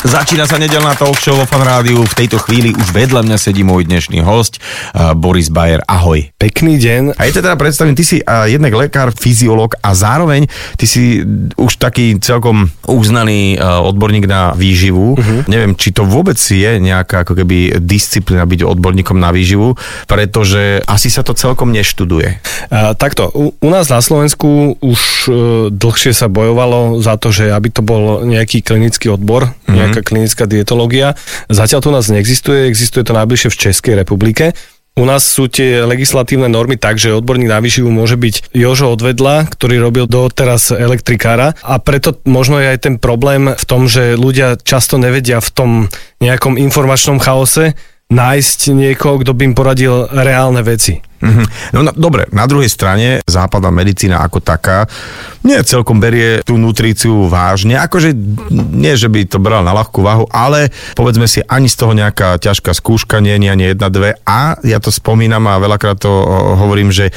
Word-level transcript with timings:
Začína 0.00 0.48
sa 0.48 0.56
nedelná 0.56 0.96
talk 0.96 1.20
show 1.20 1.36
vo 1.36 1.44
Fan 1.44 1.60
Rádiu. 1.60 2.00
V 2.00 2.16
tejto 2.16 2.40
chvíli 2.40 2.72
už 2.72 2.88
vedľa 2.96 3.20
mňa 3.20 3.36
sedí 3.36 3.60
môj 3.60 3.84
dnešný 3.84 4.24
host, 4.24 4.56
uh, 4.96 5.12
Boris 5.12 5.52
Bayer. 5.52 5.84
Ahoj. 5.84 6.24
Pekný 6.40 6.80
deň. 6.80 7.20
A 7.20 7.28
ja 7.28 7.36
teda 7.36 7.52
predstavím, 7.60 7.92
ty 7.92 8.00
si 8.00 8.16
uh, 8.24 8.48
jednak 8.48 8.72
lekár, 8.72 9.12
fyziológ 9.12 9.76
a 9.84 9.92
zároveň 9.92 10.48
ty 10.80 10.88
si 10.88 11.20
už 11.52 11.76
taký 11.76 12.16
celkom 12.16 12.72
uznaný 12.88 13.60
uh, 13.60 13.84
odborník 13.84 14.24
na 14.24 14.56
výživu. 14.56 15.20
Uh-huh. 15.20 15.44
Neviem, 15.44 15.76
či 15.76 15.92
to 15.92 16.08
vôbec 16.08 16.40
je 16.40 16.80
nejaká 16.80 17.28
ako 17.28 17.36
keby 17.36 17.76
disciplína 17.84 18.48
byť 18.48 18.64
odborníkom 18.72 19.20
na 19.20 19.36
výživu, 19.36 19.76
pretože 20.08 20.80
asi 20.88 21.12
sa 21.12 21.20
to 21.20 21.36
celkom 21.36 21.76
neštuduje. 21.76 22.40
A, 22.72 22.96
takto, 22.96 23.28
u, 23.36 23.52
u 23.52 23.68
nás 23.68 23.92
na 23.92 24.00
Slovensku 24.00 24.80
už 24.80 25.00
e, 25.28 25.32
dlhšie 25.68 26.16
sa 26.16 26.32
bojovalo 26.32 27.04
za 27.04 27.20
to, 27.20 27.28
že 27.28 27.52
aby 27.52 27.68
to 27.68 27.84
bol 27.84 28.24
nejaký 28.24 28.64
klinický 28.64 29.12
odbor, 29.12 29.52
mm-hmm. 29.52 29.89
Nejaká 29.90 30.06
klinická 30.06 30.46
dietológia. 30.46 31.18
Zatiaľ 31.50 31.80
to 31.82 31.90
u 31.90 31.96
nás 31.98 32.06
neexistuje, 32.06 32.70
existuje 32.70 33.02
to 33.02 33.12
najbližšie 33.12 33.50
v 33.50 33.60
Českej 33.68 33.94
republike. 33.98 34.54
U 34.98 35.06
nás 35.06 35.22
sú 35.22 35.46
tie 35.46 35.86
legislatívne 35.86 36.50
normy 36.50 36.74
tak, 36.74 36.98
že 36.98 37.14
odborník 37.14 37.48
na 37.48 37.62
výživu 37.62 37.88
môže 37.94 38.18
byť 38.18 38.52
Jožo 38.52 38.90
Odvedla, 38.90 39.46
ktorý 39.46 39.78
robil 39.78 40.10
doteraz 40.10 40.74
elektrikára 40.74 41.54
a 41.62 41.78
preto 41.78 42.18
možno 42.26 42.58
je 42.58 42.74
aj 42.74 42.78
ten 42.90 42.94
problém 42.98 43.54
v 43.54 43.64
tom, 43.64 43.86
že 43.86 44.18
ľudia 44.18 44.58
často 44.58 44.98
nevedia 44.98 45.38
v 45.38 45.50
tom 45.54 45.70
nejakom 46.18 46.58
informačnom 46.58 47.22
chaose 47.22 47.78
nájsť 48.10 48.60
niekoho, 48.74 49.22
kto 49.22 49.32
by 49.32 49.42
im 49.46 49.54
poradil 49.54 50.10
reálne 50.10 50.60
veci. 50.66 50.98
Mm-hmm. 51.20 51.46
No 51.76 51.84
na, 51.84 51.92
dobre, 51.92 52.24
na 52.32 52.48
druhej 52.48 52.72
strane 52.72 53.20
západná 53.28 53.68
medicína 53.68 54.24
ako 54.24 54.40
taká 54.40 54.88
nie 55.44 55.56
celkom 55.64 56.00
berie 56.00 56.40
tú 56.44 56.56
nutríciu 56.56 57.28
vážne, 57.28 57.76
akože 57.76 58.16
nie, 58.52 58.96
že 58.96 59.12
by 59.12 59.28
to 59.28 59.36
bral 59.36 59.60
na 59.60 59.76
ľahkú 59.76 60.00
váhu, 60.00 60.24
ale 60.32 60.72
povedzme 60.96 61.28
si 61.28 61.44
ani 61.44 61.68
z 61.68 61.76
toho 61.76 61.92
nejaká 61.92 62.40
ťažká 62.40 62.72
skúška 62.72 63.20
nie, 63.20 63.36
nie 63.36 63.52
ani 63.52 63.76
jedna, 63.76 63.92
dve 63.92 64.16
a 64.24 64.56
ja 64.64 64.80
to 64.80 64.88
spomínam 64.88 65.44
a 65.44 65.60
veľakrát 65.60 66.00
to 66.00 66.08
hovorím, 66.56 66.88
že 66.88 67.12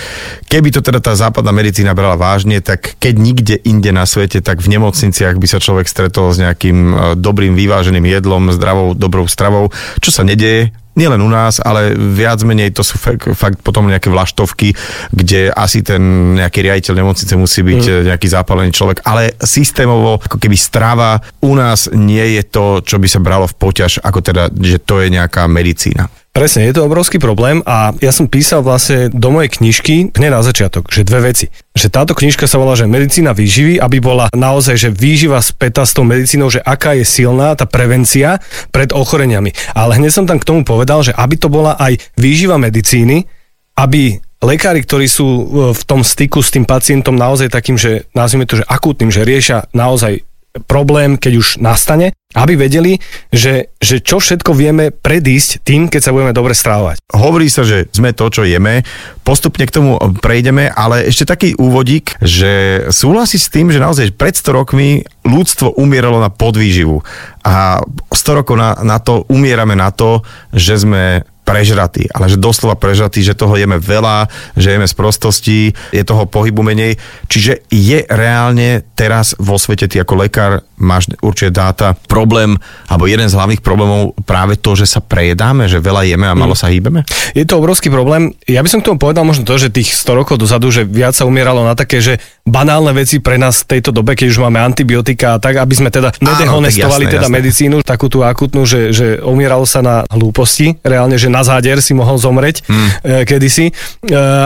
keby 0.52 0.76
to 0.76 0.84
teda 0.84 1.00
tá 1.00 1.16
západná 1.16 1.56
medicína 1.56 1.96
brala 1.96 2.20
vážne, 2.20 2.60
tak 2.60 3.00
keď 3.00 3.14
nikde 3.16 3.56
inde 3.64 3.96
na 3.96 4.04
svete, 4.04 4.44
tak 4.44 4.60
v 4.60 4.76
nemocniciach 4.76 5.40
by 5.40 5.48
sa 5.48 5.64
človek 5.64 5.88
stretol 5.88 6.36
s 6.36 6.44
nejakým 6.44 6.78
e, 6.78 6.96
dobrým 7.16 7.56
vyváženým 7.56 8.04
jedlom, 8.04 8.52
zdravou, 8.52 8.92
dobrou 8.96 9.28
stravou, 9.32 9.72
čo 10.04 10.12
sa 10.12 10.28
nedeje 10.28 10.76
nielen 10.94 11.22
u 11.22 11.30
nás, 11.30 11.58
ale 11.60 11.94
viac 11.98 12.42
menej 12.46 12.74
to 12.74 12.86
sú 12.86 13.02
fakt, 13.02 13.26
fakt 13.34 13.60
potom 13.66 13.90
nejaké 13.90 14.14
vlaštovky, 14.14 14.74
kde 15.10 15.50
asi 15.54 15.82
ten 15.82 16.34
nejaký 16.38 16.66
riaditeľ 16.66 16.94
nemocnice 17.02 17.34
musí 17.38 17.66
byť 17.66 17.84
mm. 17.84 18.04
nejaký 18.14 18.28
zápalený 18.30 18.70
človek, 18.72 19.02
ale 19.06 19.34
systémovo, 19.42 20.22
ako 20.22 20.38
keby 20.38 20.58
strava 20.58 21.18
u 21.42 21.54
nás 21.58 21.90
nie 21.92 22.40
je 22.40 22.44
to, 22.46 22.80
čo 22.86 23.02
by 23.02 23.08
sa 23.10 23.20
bralo 23.20 23.50
v 23.50 23.58
poťaž, 23.58 24.02
ako 24.06 24.20
teda, 24.22 24.50
že 24.54 24.78
to 24.82 25.02
je 25.02 25.10
nejaká 25.10 25.50
medicína. 25.50 26.10
Presne, 26.34 26.66
je 26.66 26.74
to 26.74 26.90
obrovský 26.90 27.22
problém 27.22 27.62
a 27.62 27.94
ja 28.02 28.10
som 28.10 28.26
písal 28.26 28.66
vlastne 28.66 29.06
do 29.14 29.30
mojej 29.30 29.54
knižky 29.54 30.18
hneď 30.18 30.32
na 30.34 30.42
začiatok, 30.42 30.90
že 30.90 31.06
dve 31.06 31.30
veci. 31.30 31.54
Že 31.78 31.94
táto 31.94 32.18
knižka 32.18 32.50
sa 32.50 32.58
volá, 32.58 32.74
že 32.74 32.90
medicína 32.90 33.38
výživy, 33.38 33.78
aby 33.78 34.02
bola 34.02 34.34
naozaj, 34.34 34.74
že 34.82 34.90
výživa 34.90 35.38
späta 35.46 35.86
s 35.86 35.94
tou 35.94 36.02
medicínou, 36.02 36.50
že 36.50 36.58
aká 36.58 36.98
je 36.98 37.06
silná 37.06 37.54
tá 37.54 37.70
prevencia 37.70 38.42
pred 38.74 38.90
ochoreniami. 38.90 39.54
Ale 39.78 40.02
hneď 40.02 40.10
som 40.10 40.26
tam 40.26 40.42
k 40.42 40.50
tomu 40.50 40.66
povedal, 40.66 41.06
že 41.06 41.14
aby 41.14 41.38
to 41.38 41.54
bola 41.54 41.78
aj 41.78 42.02
výživa 42.18 42.58
medicíny, 42.58 43.30
aby 43.78 44.18
lekári, 44.42 44.82
ktorí 44.82 45.06
sú 45.06 45.28
e, 45.30 45.44
v 45.78 45.84
tom 45.86 46.02
styku 46.02 46.42
s 46.42 46.50
tým 46.50 46.66
pacientom 46.66 47.14
naozaj 47.14 47.54
takým, 47.54 47.78
že 47.78 48.10
nazvime 48.18 48.50
to, 48.50 48.58
že 48.58 48.66
akútnym, 48.66 49.14
že 49.14 49.22
riešia 49.22 49.70
naozaj 49.70 50.26
problém, 50.70 51.18
keď 51.18 51.34
už 51.42 51.48
nastane, 51.58 52.14
aby 52.34 52.58
vedeli, 52.58 52.98
že, 53.30 53.74
že 53.78 54.02
čo 54.02 54.18
všetko 54.18 54.54
vieme 54.54 54.90
predísť 54.90 55.66
tým, 55.66 55.90
keď 55.90 56.02
sa 56.02 56.14
budeme 56.14 56.34
dobre 56.34 56.58
strávovať. 56.58 57.02
Hovorí 57.14 57.46
sa, 57.50 57.62
že 57.62 57.90
sme 57.94 58.14
to, 58.14 58.30
čo 58.30 58.46
jeme. 58.46 58.82
Postupne 59.22 59.66
k 59.66 59.74
tomu 59.74 59.98
prejdeme, 60.22 60.70
ale 60.70 61.10
ešte 61.10 61.30
taký 61.30 61.54
úvodík, 61.58 62.18
že 62.22 62.86
súhlasí 62.90 63.38
s 63.38 63.50
tým, 63.54 63.70
že 63.70 63.82
naozaj 63.82 64.18
pred 64.18 64.34
100 64.34 64.50
rokmi 64.50 65.06
ľudstvo 65.26 65.78
umieralo 65.78 66.18
na 66.22 66.34
podvýživu 66.34 67.06
a 67.46 67.82
100 68.10 68.40
rokov 68.44 68.56
na, 68.58 68.78
na 68.82 68.98
to 68.98 69.26
umierame 69.30 69.78
na 69.78 69.94
to, 69.94 70.26
že 70.54 70.86
sme 70.86 71.26
prežratý, 71.44 72.08
ale 72.16 72.32
že 72.32 72.40
doslova 72.40 72.80
prežratý, 72.80 73.20
že 73.20 73.36
toho 73.36 73.60
jeme 73.60 73.78
veľa, 73.78 74.32
že 74.56 74.74
jeme 74.74 74.88
z 74.88 74.96
prostosti, 74.96 75.60
je 75.92 76.04
toho 76.04 76.24
pohybu 76.24 76.64
menej. 76.64 76.96
Čiže 77.28 77.68
je 77.68 78.08
reálne 78.08 78.82
teraz 78.96 79.36
vo 79.36 79.60
svete, 79.60 79.92
ty 79.92 80.00
ako 80.00 80.24
lekár 80.24 80.64
máš 80.80 81.12
určite 81.24 81.56
dáta, 81.56 81.96
problém, 82.08 82.60
alebo 82.92 83.08
jeden 83.08 83.28
z 83.28 83.36
hlavných 83.36 83.64
problémov 83.64 84.16
práve 84.28 84.60
to, 84.60 84.76
že 84.76 84.88
sa 84.88 85.00
prejedáme, 85.00 85.72
že 85.72 85.80
veľa 85.80 86.04
jeme 86.08 86.28
a 86.28 86.36
malo 86.36 86.56
mm. 86.56 86.60
sa 86.60 86.68
hýbeme? 86.72 87.08
Je 87.32 87.48
to 87.48 87.60
obrovský 87.60 87.88
problém. 87.88 88.36
Ja 88.48 88.60
by 88.60 88.70
som 88.72 88.80
k 88.84 88.92
tomu 88.92 89.00
povedal 89.00 89.24
možno 89.24 89.48
to, 89.48 89.56
že 89.56 89.72
tých 89.72 89.96
100 89.96 90.20
rokov 90.20 90.36
dozadu, 90.40 90.72
že 90.72 90.84
viac 90.84 91.16
sa 91.16 91.24
umieralo 91.24 91.64
na 91.64 91.74
také, 91.74 92.04
že 92.04 92.20
banálne 92.44 92.92
veci 92.92 93.24
pre 93.24 93.40
nás 93.40 93.64
v 93.64 93.80
tejto 93.80 93.96
dobe, 93.96 94.20
keď 94.20 94.28
už 94.36 94.44
máme 94.44 94.60
antibiotika 94.60 95.36
a 95.36 95.42
tak, 95.42 95.58
aby 95.58 95.74
sme 95.74 95.90
teda 95.90 96.12
nedehonestovali 96.20 97.08
teda 97.08 97.32
jasné. 97.32 97.36
medicínu, 97.40 97.76
takú 97.88 98.12
tú 98.12 98.22
akutnú, 98.22 98.68
že, 98.68 98.92
že 98.92 99.24
umieralo 99.24 99.64
sa 99.64 99.80
na 99.80 100.04
hlúposti, 100.12 100.76
reálne, 100.84 101.16
že 101.16 101.32
na 101.34 101.42
záder 101.42 101.82
si 101.82 101.98
mohol 101.98 102.22
zomreť 102.22 102.62
hmm. 102.70 102.90
kedysi. 103.26 103.66
E, 103.70 103.74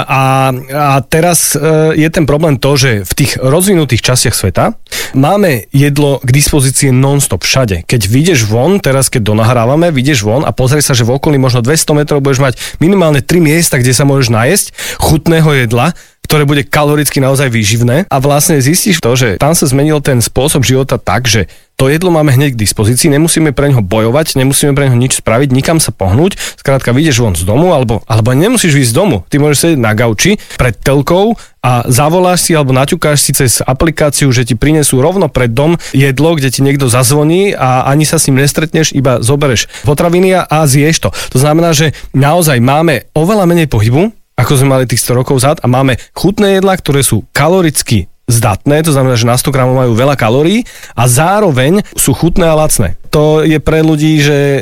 a, 0.08 0.56
a 0.56 0.96
teraz 1.04 1.60
e, 1.60 2.00
je 2.00 2.08
ten 2.08 2.24
problém 2.24 2.56
to, 2.56 2.80
že 2.80 3.04
v 3.04 3.14
tých 3.14 3.36
rozvinutých 3.44 4.00
častiach 4.00 4.36
sveta 4.36 4.66
máme 5.12 5.68
jedlo 5.76 6.24
k 6.24 6.30
dispozícii 6.32 6.96
non-stop 6.96 7.44
všade. 7.44 7.84
Keď 7.84 8.02
vyjdeš 8.08 8.48
von, 8.48 8.80
teraz 8.80 9.12
keď 9.12 9.36
donahrávame, 9.36 9.92
vyjdeš 9.92 10.24
von 10.24 10.48
a 10.48 10.56
pozrie 10.56 10.80
sa, 10.80 10.96
že 10.96 11.04
v 11.04 11.20
okolí 11.20 11.36
možno 11.36 11.60
200 11.60 12.00
metrov 12.00 12.24
budeš 12.24 12.40
mať 12.40 12.54
minimálne 12.80 13.20
3 13.20 13.44
miesta, 13.44 13.76
kde 13.76 13.92
sa 13.92 14.08
môžeš 14.08 14.32
najesť 14.32 14.68
chutného 15.04 15.68
jedla, 15.68 15.92
ktoré 16.28 16.44
bude 16.44 16.68
kaloricky 16.68 17.24
naozaj 17.24 17.48
výživné. 17.48 18.12
A 18.12 18.18
vlastne 18.20 18.60
zistíš 18.60 19.00
to, 19.00 19.16
že 19.16 19.40
tam 19.40 19.56
sa 19.56 19.64
zmenil 19.64 20.04
ten 20.04 20.20
spôsob 20.20 20.68
života 20.68 21.00
tak, 21.00 21.26
že 21.26 21.48
to 21.78 21.94
jedlo 21.94 22.10
máme 22.10 22.34
hneď 22.34 22.58
k 22.58 22.62
dispozícii, 22.66 23.06
nemusíme 23.14 23.54
pre 23.54 23.70
neho 23.70 23.86
bojovať, 23.86 24.34
nemusíme 24.42 24.74
pre 24.74 24.90
neho 24.90 24.98
nič 24.98 25.22
spraviť, 25.22 25.54
nikam 25.54 25.78
sa 25.78 25.94
pohnúť, 25.94 26.34
skrátka 26.58 26.90
vyjdeš 26.90 27.22
von 27.22 27.38
z 27.38 27.46
domu, 27.46 27.70
alebo, 27.70 28.02
alebo 28.10 28.34
nemusíš 28.34 28.82
ísť 28.82 28.92
z 28.92 28.98
domu, 28.98 29.22
ty 29.30 29.38
môžeš 29.38 29.58
sedieť 29.62 29.80
na 29.86 29.94
gauči 29.94 30.42
pred 30.58 30.74
telkou 30.74 31.38
a 31.62 31.86
zavoláš 31.86 32.50
si 32.50 32.58
alebo 32.58 32.74
naťukáš 32.74 33.22
si 33.22 33.32
cez 33.38 33.62
aplikáciu, 33.62 34.34
že 34.34 34.42
ti 34.42 34.58
prinesú 34.58 34.98
rovno 35.06 35.30
pred 35.30 35.54
dom 35.54 35.78
jedlo, 35.94 36.34
kde 36.34 36.50
ti 36.50 36.66
niekto 36.66 36.90
zazvoní 36.90 37.54
a 37.54 37.86
ani 37.86 38.10
sa 38.10 38.18
s 38.18 38.26
ním 38.26 38.42
nestretneš, 38.42 38.98
iba 38.98 39.22
zobereš 39.22 39.70
potraviny 39.86 40.34
a 40.34 40.58
zješ 40.66 40.98
to. 40.98 41.10
To 41.14 41.38
znamená, 41.38 41.78
že 41.78 41.94
naozaj 42.18 42.58
máme 42.58 43.06
oveľa 43.14 43.46
menej 43.46 43.70
pohybu, 43.70 44.18
ako 44.38 44.54
sme 44.54 44.78
mali 44.78 44.86
tých 44.86 45.02
100 45.02 45.20
rokov 45.20 45.42
zad 45.42 45.58
a 45.66 45.68
máme 45.68 45.98
chutné 46.14 46.62
jedlá, 46.62 46.78
ktoré 46.78 47.02
sú 47.02 47.26
kaloricky 47.34 48.06
zdatné, 48.30 48.84
to 48.84 48.94
znamená, 48.94 49.18
že 49.18 49.26
na 49.26 49.40
100 49.40 49.56
gramov 49.56 49.76
majú 49.80 49.98
veľa 49.98 50.14
kalórií 50.20 50.68
a 50.94 51.10
zároveň 51.10 51.82
sú 51.98 52.14
chutné 52.14 52.46
a 52.46 52.60
lacné. 52.60 53.00
To 53.10 53.42
je 53.42 53.58
pre 53.58 53.82
ľudí, 53.82 54.20
že 54.20 54.62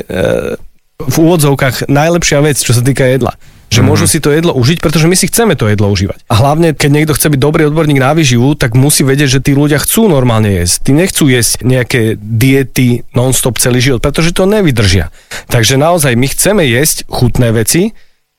v 1.02 1.16
úvodzovkách 1.18 1.90
najlepšia 1.90 2.40
vec, 2.40 2.56
čo 2.56 2.72
sa 2.72 2.80
týka 2.80 3.04
jedla. 3.04 3.36
Že 3.66 3.82
mm. 3.82 3.86
môžu 3.90 4.06
si 4.06 4.22
to 4.22 4.30
jedlo 4.30 4.54
užiť, 4.54 4.78
pretože 4.78 5.10
my 5.10 5.18
si 5.18 5.26
chceme 5.26 5.58
to 5.58 5.66
jedlo 5.66 5.90
užívať. 5.90 6.30
A 6.30 6.34
hlavne, 6.38 6.72
keď 6.78 6.90
niekto 6.94 7.12
chce 7.18 7.26
byť 7.26 7.40
dobrý 7.42 7.66
odborník 7.66 7.98
na 7.98 8.14
výživu, 8.14 8.54
tak 8.54 8.78
musí 8.78 9.02
vedieť, 9.02 9.38
že 9.38 9.44
tí 9.44 9.58
ľudia 9.58 9.82
chcú 9.82 10.06
normálne 10.06 10.62
jesť. 10.62 10.86
Tí 10.86 10.92
nechcú 10.94 11.26
jesť 11.26 11.66
nejaké 11.66 12.14
diety 12.16 13.02
non-stop 13.12 13.58
celý 13.58 13.82
život, 13.82 13.98
pretože 13.98 14.30
to 14.30 14.46
nevydržia. 14.46 15.10
Takže 15.50 15.74
naozaj 15.74 16.14
my 16.14 16.26
chceme 16.30 16.62
jesť 16.62 17.10
chutné 17.10 17.50
veci, 17.50 17.92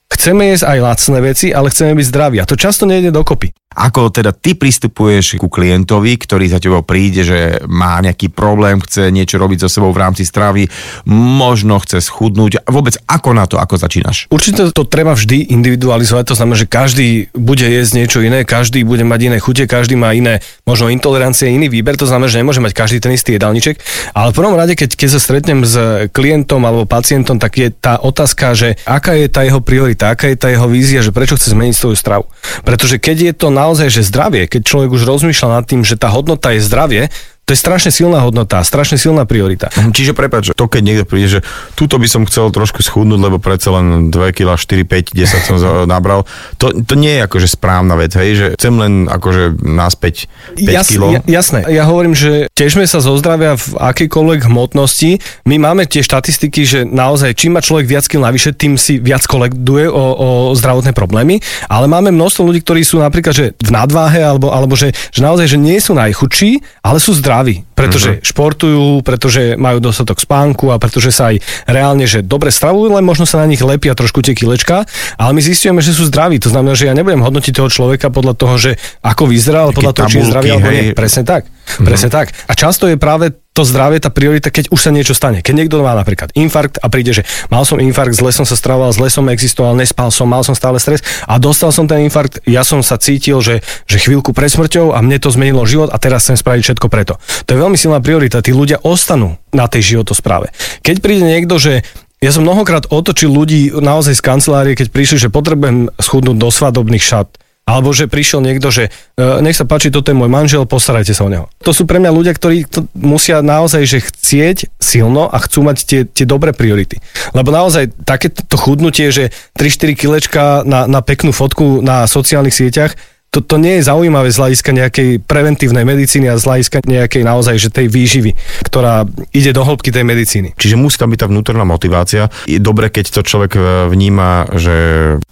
Chceme 0.08 0.50
jesť 0.56 0.72
aj 0.72 0.80
lacné 0.82 1.18
veci, 1.20 1.48
ale 1.52 1.72
chceme 1.72 1.92
byť 1.96 2.06
zdraví. 2.08 2.38
A 2.40 2.48
to 2.48 2.56
často 2.56 2.88
nejde 2.88 3.12
dokopy. 3.12 3.52
Ako 3.78 4.10
teda 4.10 4.34
ty 4.34 4.58
pristupuješ 4.58 5.38
ku 5.38 5.54
klientovi, 5.54 6.18
ktorý 6.18 6.50
za 6.50 6.58
tebou 6.58 6.82
príde, 6.82 7.22
že 7.22 7.62
má 7.70 8.02
nejaký 8.02 8.34
problém, 8.34 8.82
chce 8.82 9.14
niečo 9.14 9.38
robiť 9.38 9.62
so 9.62 9.70
sebou 9.70 9.94
v 9.94 10.02
rámci 10.02 10.26
stravy, 10.26 10.66
možno 11.06 11.78
chce 11.78 12.02
schudnúť. 12.02 12.66
Vôbec 12.66 12.98
ako 13.06 13.38
na 13.38 13.46
to, 13.46 13.62
ako 13.62 13.78
začínaš? 13.78 14.26
Určite 14.34 14.74
to 14.74 14.82
treba 14.82 15.14
vždy 15.14 15.54
individualizovať, 15.54 16.34
to 16.34 16.38
znamená, 16.42 16.58
že 16.58 16.66
každý 16.66 17.30
bude 17.38 17.62
jesť 17.62 18.02
niečo 18.02 18.20
iné, 18.26 18.42
každý 18.50 18.82
bude 18.82 19.06
mať 19.06 19.20
iné 19.30 19.38
chute, 19.38 19.70
každý 19.70 19.94
má 19.94 20.18
iné, 20.18 20.42
možno 20.66 20.90
intolerancie, 20.90 21.54
iný 21.54 21.70
výber, 21.70 22.02
to 22.02 22.10
znamená, 22.10 22.34
že 22.34 22.42
nemôže 22.42 22.66
mať 22.66 22.74
každý 22.74 22.98
ten 22.98 23.14
istý 23.14 23.38
jedálniček. 23.38 23.78
Ale 24.18 24.34
v 24.34 24.38
prvom 24.42 24.58
rade, 24.58 24.74
keď, 24.74 24.98
keď 24.98 25.10
sa 25.14 25.20
stretnem 25.22 25.62
s 25.62 25.78
klientom 26.10 26.66
alebo 26.66 26.90
pacientom, 26.90 27.38
tak 27.38 27.62
je 27.62 27.70
tá 27.70 28.02
otázka, 28.02 28.58
že 28.58 28.74
aká 28.90 29.14
je 29.14 29.30
tá 29.30 29.46
jeho 29.46 29.62
priorita, 29.62 30.18
aká 30.18 30.34
je 30.34 30.38
tá 30.42 30.50
jeho 30.50 30.66
vízia, 30.66 31.06
že 31.06 31.14
prečo 31.14 31.38
chce 31.38 31.54
zmeniť 31.54 31.78
svoju 31.78 31.94
stravu. 31.94 32.26
Pretože 32.66 32.98
keď 32.98 33.18
je 33.30 33.34
to 33.38 33.48
na 33.54 33.67
naozaj, 33.68 33.92
že 33.92 34.08
zdravie, 34.08 34.48
keď 34.48 34.64
človek 34.64 34.90
už 34.96 35.04
rozmýšľa 35.04 35.60
nad 35.60 35.66
tým, 35.68 35.84
že 35.84 36.00
tá 36.00 36.08
hodnota 36.08 36.56
je 36.56 36.64
zdravie, 36.64 37.04
To 37.48 37.56
je 37.56 37.64
strašne 37.64 37.96
silná 37.96 38.20
hodnota, 38.28 38.60
strašne 38.60 39.00
silná 39.00 39.24
priorita. 39.24 39.72
Mhm, 39.72 39.96
čiže 39.96 40.12
prepáč, 40.12 40.52
to 40.52 40.68
keď 40.68 40.82
niekto 40.84 41.06
príde, 41.08 41.40
že 41.40 41.42
túto 41.80 41.96
by 41.96 42.04
som 42.04 42.28
chcel 42.28 42.52
trošku 42.52 42.84
schudnúť, 42.84 43.24
lebo 43.24 43.40
predsa 43.40 43.72
len 43.72 44.12
2 44.12 44.36
kg, 44.36 44.60
4, 44.60 44.84
5, 44.84 45.16
10 45.16 45.48
som 45.48 45.56
nabral, 45.88 46.28
to, 46.60 46.76
to 46.84 47.00
nie 47.00 47.16
je 47.16 47.22
akože 47.24 47.48
správna 47.48 47.96
vec, 47.96 48.12
hej, 48.20 48.32
že 48.36 48.48
chcem 48.60 48.76
len 48.76 48.94
akože 49.08 49.64
naspäť 49.64 50.28
5 50.60 50.60
Jas, 50.60 50.92
kg. 50.92 51.24
Jasné, 51.24 51.64
ja 51.72 51.88
hovorím, 51.88 52.20
že 52.20 52.52
težme 52.52 52.84
sa 52.84 53.00
zo 53.00 53.16
zdravia 53.16 53.56
v 53.56 53.80
akejkoľvek 53.80 54.52
hmotnosti. 54.52 55.24
My 55.48 55.56
máme 55.56 55.88
tie 55.88 56.04
štatistiky, 56.04 56.68
že 56.68 56.80
naozaj 56.84 57.32
čím 57.32 57.56
má 57.56 57.64
človek 57.64 57.88
viac 57.88 58.12
kil 58.12 58.28
navyše, 58.28 58.52
tým 58.60 58.76
si 58.76 59.00
viac 59.00 59.24
kolektuje 59.24 59.88
o, 59.88 60.04
o 60.20 60.28
zdravotné 60.52 60.92
problémy, 60.92 61.40
ale 61.72 61.88
máme 61.88 62.12
množstvo 62.12 62.44
ľudí, 62.44 62.60
ktorí 62.60 62.84
sú 62.84 63.00
napríklad 63.00 63.32
že 63.32 63.46
v 63.56 63.72
nadváhe 63.72 64.20
alebo, 64.20 64.52
alebo 64.52 64.76
že, 64.76 64.92
že 65.16 65.24
naozaj 65.24 65.56
že 65.56 65.56
nie 65.56 65.80
sú 65.80 65.96
najchudší, 65.96 66.84
ale 66.84 67.00
sú 67.00 67.16
zdraví 67.16 67.37
zdraví, 67.38 67.70
pretože 67.78 68.10
mm-hmm. 68.18 68.26
športujú, 68.34 68.88
pretože 69.06 69.42
majú 69.54 69.78
dostatok 69.78 70.18
spánku 70.18 70.74
a 70.74 70.82
pretože 70.82 71.14
sa 71.14 71.30
aj 71.30 71.38
reálne, 71.70 72.10
že 72.10 72.26
dobre 72.26 72.50
stravujú, 72.50 72.98
len 72.98 73.06
možno 73.06 73.30
sa 73.30 73.38
na 73.38 73.46
nich 73.46 73.62
lepia 73.62 73.94
trošku 73.94 74.26
tie 74.26 74.34
kilečka, 74.34 74.90
ale 75.22 75.32
my 75.38 75.42
zistujeme, 75.46 75.86
že 75.86 75.94
sú 75.94 76.10
zdraví. 76.10 76.42
To 76.42 76.50
znamená, 76.50 76.74
že 76.74 76.90
ja 76.90 76.98
nebudem 76.98 77.22
hodnotiť 77.22 77.54
toho 77.54 77.70
človeka 77.70 78.10
podľa 78.10 78.34
toho, 78.34 78.56
že 78.58 78.72
ako 79.06 79.30
vyzerá, 79.30 79.70
ale 79.70 79.78
podľa 79.78 79.94
toho, 79.94 80.08
či 80.10 80.18
je 80.18 80.26
zdravý 80.34 80.50
alebo 80.58 80.70
nie. 80.74 80.98
Presne 80.98 81.22
tak. 81.22 81.46
Mm-hmm. 81.68 81.86
Presne 81.86 82.10
tak. 82.10 82.32
A 82.48 82.54
často 82.56 82.88
je 82.88 82.96
práve 82.96 83.36
to 83.52 83.66
zdravie 83.66 83.98
tá 83.98 84.14
priorita, 84.14 84.54
keď 84.54 84.70
už 84.70 84.80
sa 84.80 84.94
niečo 84.94 85.18
stane. 85.18 85.42
Keď 85.42 85.54
niekto 85.58 85.82
má 85.82 85.98
napríklad 85.98 86.30
infarkt 86.38 86.78
a 86.78 86.94
príde, 86.94 87.10
že 87.10 87.26
mal 87.50 87.66
som 87.66 87.82
infarkt, 87.82 88.14
zle 88.14 88.30
som 88.30 88.46
sa 88.46 88.54
stravoval, 88.54 88.94
zle 88.94 89.10
som 89.10 89.26
existoval, 89.26 89.74
nespal 89.74 90.14
som, 90.14 90.30
mal 90.30 90.46
som 90.46 90.54
stále 90.54 90.78
stres 90.78 91.02
a 91.26 91.42
dostal 91.42 91.74
som 91.74 91.90
ten 91.90 92.06
infarkt, 92.06 92.46
ja 92.46 92.62
som 92.62 92.86
sa 92.86 93.02
cítil, 93.02 93.42
že, 93.42 93.66
že 93.90 93.98
chvíľku 93.98 94.30
pred 94.30 94.54
smrťou 94.54 94.94
a 94.94 95.02
mne 95.02 95.18
to 95.18 95.34
zmenilo 95.34 95.66
život 95.66 95.90
a 95.90 95.98
teraz 95.98 96.30
chcem 96.30 96.38
spraviť 96.38 96.62
všetko 96.70 96.88
preto. 96.88 97.18
To 97.18 97.50
je 97.58 97.58
veľmi 97.58 97.82
silná 97.82 97.98
priorita. 97.98 98.46
Tí 98.46 98.54
ľudia 98.54 98.78
ostanú 98.86 99.42
na 99.50 99.66
tej 99.66 99.98
životospráve. 99.98 100.54
Keď 100.86 100.96
príde 101.02 101.26
niekto, 101.26 101.58
že 101.58 101.82
ja 102.22 102.30
som 102.30 102.46
mnohokrát 102.46 102.90
otočil 102.94 103.30
ľudí 103.30 103.74
naozaj 103.74 104.18
z 104.18 104.26
kancelárie, 104.26 104.74
keď 104.78 104.94
prišli, 104.94 105.18
že 105.18 105.34
potrebujem 105.34 105.90
schudnúť 105.98 106.38
do 106.38 106.50
svadobných 106.54 107.02
šat 107.02 107.30
alebo 107.68 107.92
že 107.92 108.08
prišiel 108.08 108.40
niekto, 108.40 108.72
že 108.72 108.88
e, 109.20 109.44
nech 109.44 109.60
sa 109.60 109.68
páči, 109.68 109.92
toto 109.92 110.08
je 110.08 110.16
môj 110.16 110.32
manžel, 110.32 110.64
postarajte 110.64 111.12
sa 111.12 111.28
o 111.28 111.30
neho. 111.30 111.52
To 111.68 111.76
sú 111.76 111.84
pre 111.84 112.00
mňa 112.00 112.16
ľudia, 112.16 112.32
ktorí 112.32 112.64
to 112.64 112.88
musia 112.96 113.44
naozaj 113.44 113.84
že 113.84 114.00
chcieť 114.08 114.80
silno 114.80 115.28
a 115.28 115.36
chcú 115.44 115.68
mať 115.68 115.78
tie, 115.84 116.02
tie 116.08 116.24
dobré 116.24 116.56
priority. 116.56 117.04
Lebo 117.36 117.52
naozaj 117.52 117.92
takéto 118.08 118.56
chudnutie, 118.56 119.12
že 119.12 119.36
3-4 119.60 120.00
kilečka 120.00 120.44
na, 120.64 120.88
na 120.88 121.04
peknú 121.04 121.36
fotku 121.36 121.84
na 121.84 122.08
sociálnych 122.08 122.56
sieťach, 122.56 122.96
to, 123.28 123.44
to 123.44 123.56
nie 123.62 123.78
je 123.78 123.88
zaujímavé 123.88 124.34
z 124.34 124.40
hľadiska 124.42 124.72
nejakej 124.74 125.10
preventívnej 125.22 125.86
medicíny 125.86 126.32
a 126.32 126.40
z 126.42 126.48
hľadiska 126.48 126.88
nejakej 126.88 127.22
naozaj 127.22 127.56
že 127.62 127.70
tej 127.70 127.92
výživy, 127.92 128.34
ktorá 128.66 129.06
ide 129.30 129.54
do 129.54 129.62
hĺbky 129.62 129.94
tej 129.94 130.08
medicíny. 130.08 130.58
Čiže 130.58 130.80
musí 130.80 130.98
tam 130.98 131.14
byť 131.14 131.20
tá 131.22 131.28
vnútorná 131.30 131.62
motivácia. 131.62 132.34
Je 132.50 132.58
dobre, 132.58 132.90
keď 132.90 133.14
to 133.14 133.22
človek 133.22 133.54
e, 133.54 133.62
vníma, 133.94 134.58
že 134.58 134.76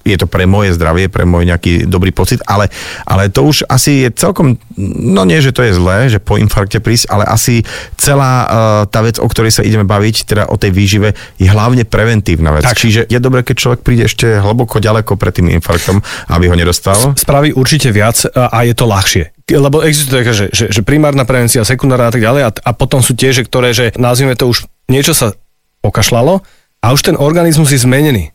je 0.05 0.17
to 0.21 0.29
pre 0.29 0.45
moje 0.45 0.77
zdravie, 0.77 1.09
pre 1.09 1.25
môj 1.25 1.49
nejaký 1.49 1.89
dobrý 1.89 2.13
pocit, 2.13 2.45
ale, 2.45 2.69
ale 3.09 3.33
to 3.33 3.41
už 3.47 3.65
asi 3.65 4.05
je 4.05 4.09
celkom, 4.13 4.61
no 4.77 5.25
nie, 5.25 5.41
že 5.41 5.55
to 5.55 5.65
je 5.65 5.73
zlé, 5.73 6.11
že 6.11 6.21
po 6.21 6.37
infarkte 6.37 6.77
prísť, 6.83 7.09
ale 7.09 7.25
asi 7.25 7.65
celá 7.97 8.33
uh, 8.45 8.47
tá 8.85 9.01
vec, 9.01 9.17
o 9.17 9.25
ktorej 9.25 9.55
sa 9.55 9.65
ideme 9.65 9.87
baviť, 9.87 10.15
teda 10.29 10.43
o 10.51 10.59
tej 10.61 10.75
výžive, 10.75 11.17
je 11.41 11.49
hlavne 11.49 11.87
preventívna 11.87 12.53
vec. 12.53 12.69
Tak. 12.69 12.77
Čiže 12.77 13.09
je 13.09 13.19
dobre, 13.23 13.41
keď 13.41 13.55
človek 13.57 13.79
príde 13.81 14.05
ešte 14.05 14.37
hlboko 14.37 14.77
ďaleko 14.77 15.17
pred 15.17 15.33
tým 15.33 15.49
infarktom, 15.57 16.05
aby 16.29 16.51
ho 16.51 16.55
nedostal. 16.59 17.17
Spraví 17.17 17.55
určite 17.57 17.84
viac 17.91 18.17
a 18.33 18.63
je 18.65 18.73
to 18.73 18.85
ľahšie 18.87 19.35
lebo 19.45 19.85
existuje 19.85 20.25
taká, 20.25 20.33
že, 20.33 20.49
že, 20.49 20.65
že 20.73 20.81
primárna 20.81 21.21
prevencia, 21.21 21.61
sekundárna 21.61 22.09
a 22.09 22.13
tak 22.13 22.25
ďalej 22.25 22.41
a, 22.41 22.51
a 22.65 22.71
potom 22.73 23.05
sú 23.05 23.13
tie, 23.13 23.29
že 23.29 23.45
ktoré, 23.45 23.77
že 23.77 23.93
nazvime 23.93 24.33
to 24.33 24.49
už 24.49 24.65
niečo 24.89 25.13
sa 25.13 25.37
pokašľalo 25.85 26.41
a 26.81 26.85
už 26.89 27.13
ten 27.13 27.13
organizmus 27.13 27.69
je 27.69 27.85
zmenený. 27.85 28.33